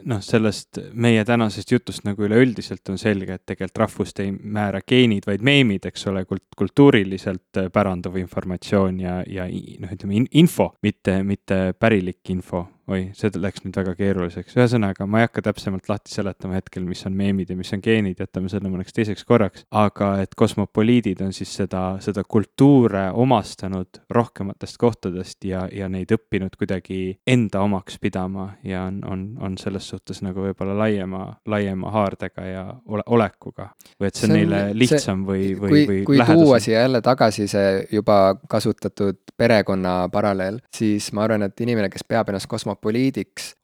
[0.07, 5.27] noh, sellest meie tänasest jutust nagu üleüldiselt on selge, et tegelikult rahvust ei määra geenid,
[5.27, 11.21] vaid meemid, eks ole, kult-, kultuuriliselt päranduv informatsioon ja, ja noh, ütleme in, info, mitte,
[11.27, 16.15] mitte pärilik info oi, see läks nüüd väga keeruliseks, ühesõnaga ma ei hakka täpsemalt lahti
[16.15, 20.13] seletama hetkel, mis on meemid ja mis on geenid, jätame selle mõneks teiseks korraks, aga
[20.23, 27.19] et kosmopoliidid on siis seda, seda kultuure omastanud rohkematest kohtadest ja, ja neid õppinud kuidagi
[27.27, 32.65] enda omaks pidama ja on, on, on selles suhtes nagu võib-olla laiema, laiema haardega ja
[32.87, 33.73] ole, olekuga.
[34.01, 36.45] või et see on neile lihtsam see, või, või, või kui lähedasem.
[36.47, 42.07] tuua siia jälle tagasi see juba kasutatud perekonna paralleel, siis ma arvan, et inimene, kes
[42.09, 42.76] peab ennast kosmopoliidiks,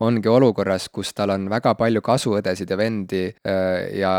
[0.00, 4.12] ongi olukorras, kus tal on väga palju kasuõdesid ja vendi äh, ja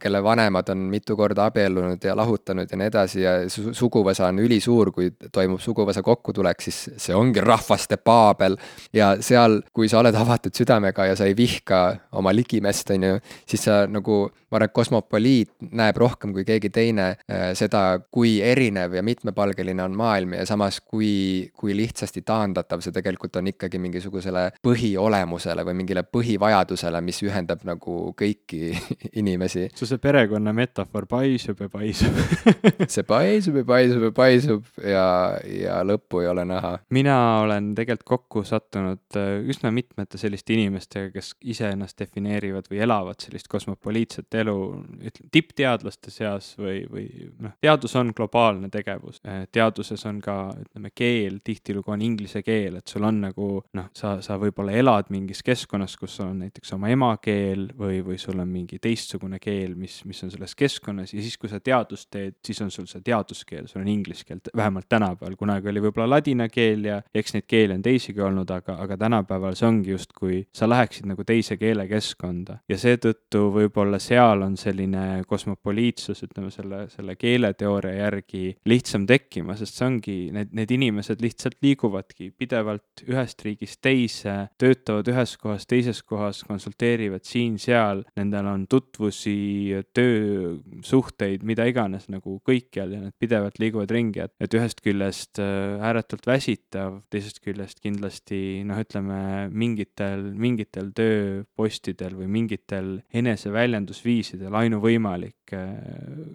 [0.00, 4.28] kelle vanemad on mitu korda abiellunud abiellunud ja lahutanud ja nii edasi ja su suguvõsa
[4.28, 8.56] on ülisuur, kui toimub suguvõsa kokkutulek, siis see ongi rahvaste paabel.
[8.92, 13.18] ja seal, kui sa oled avatud südamega ja sa ei vihka oma ligimest, on ju,
[13.46, 18.38] siis sa nagu, ma arvan, et kosmopoliit näeb rohkem kui keegi teine äh, seda, kui
[18.42, 23.80] erinev ja mitmepalgeline on maailm ja samas, kui, kui lihtsasti taandatav see tegelikult on ikkagi
[23.82, 28.72] mingisugusele põhiolemusele või mingile põhivajadusele, mis ühendab nagu kõiki
[29.20, 29.68] inimesi.
[29.74, 32.18] su see perekonna metafoor paisub ja paisub
[32.94, 35.06] see paisub ja paisub ja paisub ja,
[35.48, 36.78] ja lõppu ei ole näha.
[36.94, 43.20] mina olen tegelikult kokku sattunud äh, üsna mitmete selliste inimestega, kes iseennast defineerivad või elavad
[43.22, 44.56] sellist kosmopoliitset elu,
[44.98, 47.06] ütleme tippteadlaste seas või, või
[47.42, 49.20] noh, teadus on globaalne tegevus.
[49.26, 53.90] Äh, teaduses on ka, ütleme, keel tihtilugu on inglise keel, et sul on nagu noh,
[53.96, 58.50] sa, sa võib-olla elad mingis keskkonnas, kus on näiteks oma emakeel või, või sul on
[58.50, 62.60] mingi teistsugune keel, mis, mis on selles keskkonnas ja siis, kui sa teadust teed, siis
[62.64, 66.84] on sul see teaduskeel, sul on inglise keel, vähemalt tänapäeval, kunagi oli võib-olla ladina keel
[66.90, 71.08] ja eks neid keeli on teisigi olnud, aga, aga tänapäeval see ongi justkui sa läheksid
[71.08, 78.52] nagu teise keelekeskkonda ja seetõttu võib-olla seal on selline kosmopoliitsus, ütleme selle, selle keeleteooria järgi
[78.68, 84.48] lihtsam tekkima, sest see ongi, need, need inimesed lihtsalt liiguvadki pidevalt ühest riigist teist, äh,
[84.60, 92.94] töötavad ühes kohas, teises kohas, konsulteerivad siin-seal, nendel on tutvusi, töösuhteid, mida iganes nagu kõikjal
[92.96, 98.62] ja nad pidevalt liiguvad ringi, et, et ühest küljest äh, ääretult väsitav, teisest küljest kindlasti
[98.68, 105.72] noh, ütleme mingitel, mingitel tööpostidel või mingitel eneseväljendusviisidel ainuvõimalik äh,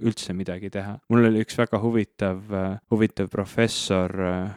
[0.03, 0.97] üldse midagi teha.
[1.09, 2.41] mul oli üks väga huvitav,
[2.91, 4.11] huvitav professor,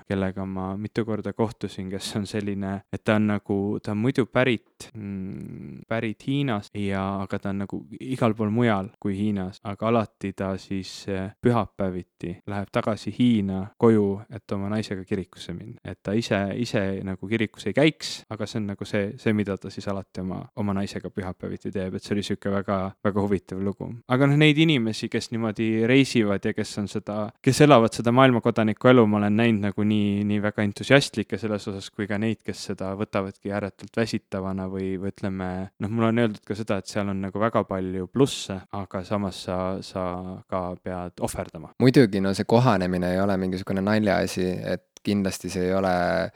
[0.09, 4.27] kellega ma mitu korda kohtusin, kes on selline, et ta on nagu, ta on muidu
[4.27, 9.91] pärit mm,, pärit Hiinast ja, aga ta on nagu igal pool mujal kui Hiinas, aga
[9.91, 11.07] alati ta siis
[11.43, 15.81] pühapäeviti läheb tagasi Hiina koju, et oma naisega kirikusse minna.
[15.85, 19.57] et ta ise, ise nagu kirikus ei käiks, aga see on nagu see, see, mida
[19.61, 23.63] ta siis alati oma, oma naisega pühapäeviti teeb, et see oli sihuke väga, väga huvitav
[23.63, 23.91] lugu.
[24.09, 28.91] aga noh, neid inimesi, kes niimoodi reisivad ja kes on seda, kes elavad seda maailmakodaniku
[28.93, 32.65] elu, ma olen näinud nagu nii, nii väga entusiastlikke selles osas kui ka neid, kes
[32.71, 35.51] seda võtavadki ääretult väsitavana või, või ütleme,
[35.83, 39.45] noh, mulle on öeldud ka seda, et seal on nagu väga palju plusse, aga samas
[39.47, 40.07] sa, sa
[40.51, 41.75] ka pead ohverdama.
[41.83, 45.93] muidugi, no see kohanemine ei ole mingisugune naljaasi, et kindlasti see ei ole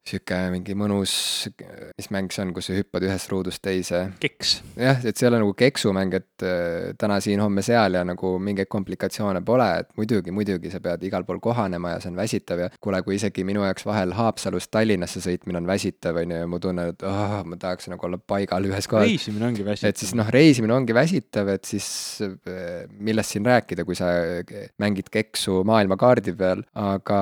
[0.06, 1.12] sihuke mingi mõnus,
[1.98, 4.02] mis mäng see on, kus sa hüppad ühest ruudust teise.
[4.22, 4.54] keks.
[4.78, 8.34] jah, et see ei ole nagu keksumäng, et äh, täna siin, homme seal ja nagu
[8.42, 12.64] mingeid komplikatsioone pole, et muidugi, muidugi sa pead igal pool kohanema ja see on väsitav
[12.64, 16.50] ja kuule, kui isegi minu jaoks vahel Haapsalust Tallinnasse sõitmine on väsitav, on ju, ja
[16.50, 19.08] ma tunnen, et oh, ma tahaks nagu olla paigal ühes kohas.
[19.08, 19.94] reisimine ongi väsitav.
[19.94, 21.90] et siis noh, reisimine ongi väsitav, et siis
[22.26, 24.10] äh, millest siin rääkida, kui sa
[24.80, 27.20] mängid keksu maailmakaardi peal, aga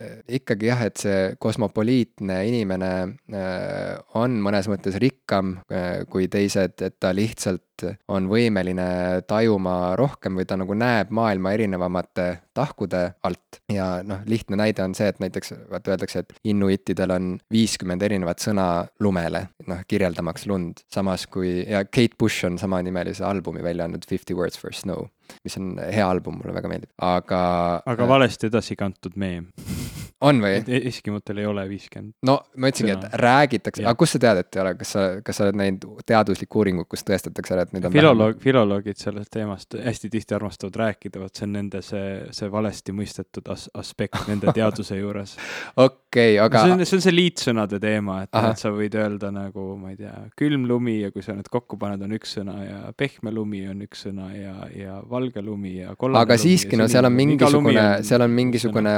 [0.00, 6.76] äh, ikkagi jah, et see kosmopoliitne inimene äh, on mõnes mõttes rikkam äh, kui teised,
[6.82, 7.64] et ta lihtsalt
[8.12, 12.26] on võimeline tajuma rohkem või ta nagu näeb maailma erinevamate
[12.56, 13.60] tahkude alt.
[13.72, 18.42] ja noh, lihtne näide on see, et näiteks vaata öeldakse, et inuitidel on viiskümmend erinevat
[18.42, 18.66] sõna
[19.00, 20.84] lumele, noh kirjeldamaks lund.
[20.92, 25.08] samas kui, ja Kate Bush on samanimelise albumi välja andnud Fifty Words for Snow,
[25.44, 27.42] mis on hea album, mulle väga meeldib, aga.
[27.86, 29.50] aga valesti edasi kantud meem
[30.26, 30.60] on või?
[30.90, 32.14] Eskimutel ei ole viiskümmend.
[32.26, 35.40] no ma ütlesingi, et räägitakse, aga kust sa tead, et ei ole, kas sa, kas
[35.40, 39.76] sa oled näinud teaduslikku uuringut, kus tõestatakse ära, et neid on filoloog, filoloogid sellest teemast
[39.80, 42.04] hästi tihti armastavad rääkida, vot see on nende see,
[42.36, 45.36] see valesti mõistetud as-, aspekt nende teaduse juures.
[45.80, 49.72] okei, aga see on, see on see liitsõnade teema, et, et sa võid öelda nagu,
[49.80, 52.80] ma ei tea, külm lumi ja kui sa need kokku paned, on üks sõna ja
[52.96, 57.08] pehme lumi on üks sõna ja, ja valge lumi ja kollane aga siiski, no seal
[57.08, 58.96] on mingisugune, seal on mingisugune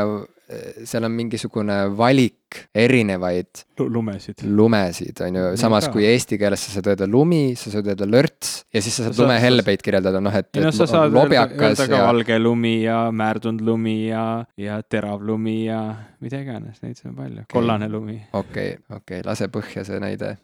[0.85, 2.42] seal on mingisugune valik
[2.75, 7.89] erinevaid lumesid, lumesid, on ju, samas kui eesti keeles sa saad öelda lumi, sa saad
[7.91, 11.83] öelda lörts ja siis sa saad lumehelbeid kirjeldada, noh et, et no, sa saad lobjakas
[11.83, 12.05] ka ja...
[12.07, 15.83] valge lumi ja määrdunud lumi ja, ja terav lumi ja
[16.23, 18.19] mida iganes, neid on palju okay., kollane lumi.
[18.33, 20.37] okei okay,, okei okay,, lase põhja see näide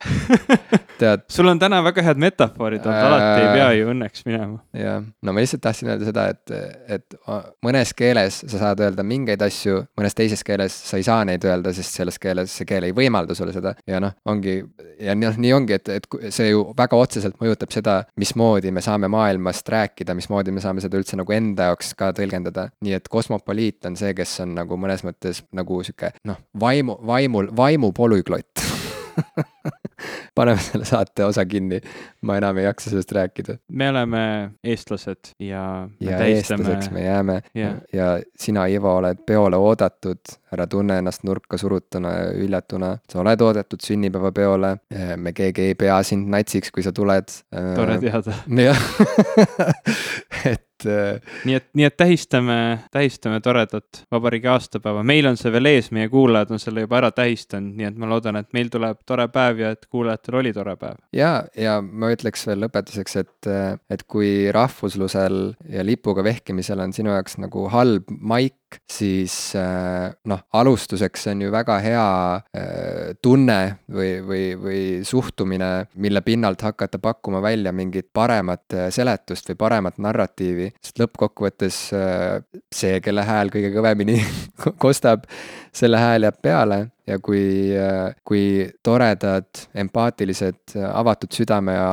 [1.01, 1.24] tead.
[1.30, 4.59] sul on täna väga head metafoorid olnud äh,, alati ei pea ju õnneks minema.
[4.76, 7.18] jah, no ma lihtsalt tahtsin öelda seda, et, et
[7.64, 11.72] mõnes keeles sa saad öelda mingeid asju, mõnes teises keeles sa ei saa neid öelda,
[11.76, 14.58] sest selles keeles see keel ei võimalda sulle seda ja noh, ongi
[15.02, 19.10] ja noh, nii ongi, et, et see ju väga otseselt mõjutab seda, mismoodi me saame
[19.12, 22.68] maailmast rääkida, mismoodi me saame seda üldse nagu enda jaoks ka tõlgendada.
[22.84, 27.52] nii et kosmopoliit on see, kes on nagu mõnes mõttes nagu sihuke noh, vaimu, vaimul,
[27.56, 28.66] vaimu polüglott
[30.36, 31.81] paneme selle saate osa kinni,
[32.23, 33.59] ma enam ei jaksa sellest rääkida.
[33.69, 34.23] me oleme
[34.65, 35.89] eestlased ja.
[36.01, 36.65] ja tähistame...
[36.65, 37.74] eestlaseks me jääme yeah.
[37.93, 42.95] ja sina, Ivo, oled peole oodatud, ära tunne ennast nurka surutuna ja hüljatuna.
[43.12, 44.77] sa oled oodatud sünnipäevapeole,
[45.16, 47.35] me keegi ei pea sind natsiks, kui sa tuled.
[47.77, 48.39] tore teada.
[48.62, 48.86] jah
[50.45, 50.47] et.
[50.47, 52.59] Äh, nii et, nii et tähistame,
[52.94, 57.10] tähistame toredat vabariigi aastapäeva, meil on see veel ees, meie kuulajad on selle juba ära
[57.14, 60.76] tähistanud, nii et ma loodan, et meil tuleb tore päev ja et kuulajatel oli tore
[60.80, 61.00] päev.
[61.16, 63.50] ja, ja ma ütleks veel lõpetuseks, et,
[63.90, 65.40] et kui rahvuslusel
[65.72, 71.53] ja lipuga vehkimisel on sinu jaoks nagu halb maik, siis äh, noh, alustuseks on ju
[71.53, 73.59] väga hea äh, tunne
[73.93, 80.70] või, või, või suhtumine, mille pinnalt hakata pakkuma välja mingit paremat seletust või paremat narratiivi.
[80.82, 82.39] Sest lõppkokkuvõttes äh,
[82.74, 84.20] see, kelle hääl kõige kõvemini
[84.85, 85.28] kostab,
[85.73, 89.48] selle hääl jääb peale ja kui, äh, kui toredad,
[89.78, 91.90] empaatilised, avatud südame ja,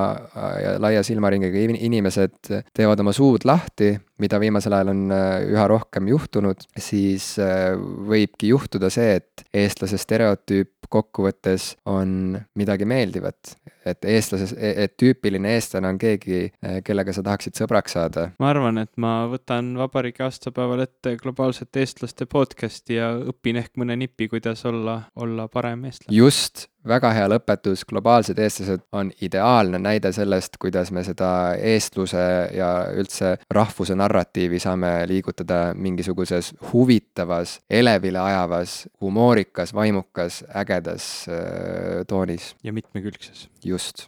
[0.61, 6.11] ja laia silmaringiga inimesed teevad oma suud lahti, mida viimasel ajal on äh, üha rohkem
[6.11, 13.55] juhtunud, siis võibki juhtuda see, et eestlase stereotüüp kokkuvõttes on midagi meeldivat
[13.85, 18.27] et eestlases, e-, et tüüpiline eestlane on keegi, e, kellega sa tahaksid sõbraks saada?
[18.41, 23.97] ma arvan, et ma võtan vabariigi aastapäeval ette globaalsete eestlaste podcast'i ja õpin ehk mõne
[23.99, 26.15] nipi, kuidas olla, olla parem eestlane.
[26.17, 32.25] just, väga hea lõpetus, globaalsed eestlased on ideaalne näide sellest, kuidas me seda eestluse
[32.55, 42.55] ja üldse rahvuse narratiivi saame liigutada mingisuguses huvitavas, elevile ajavas, humoorikas, vaimukas, ägedas äh, toonis.
[42.63, 43.49] ja mitmekülgses.
[43.63, 44.03] just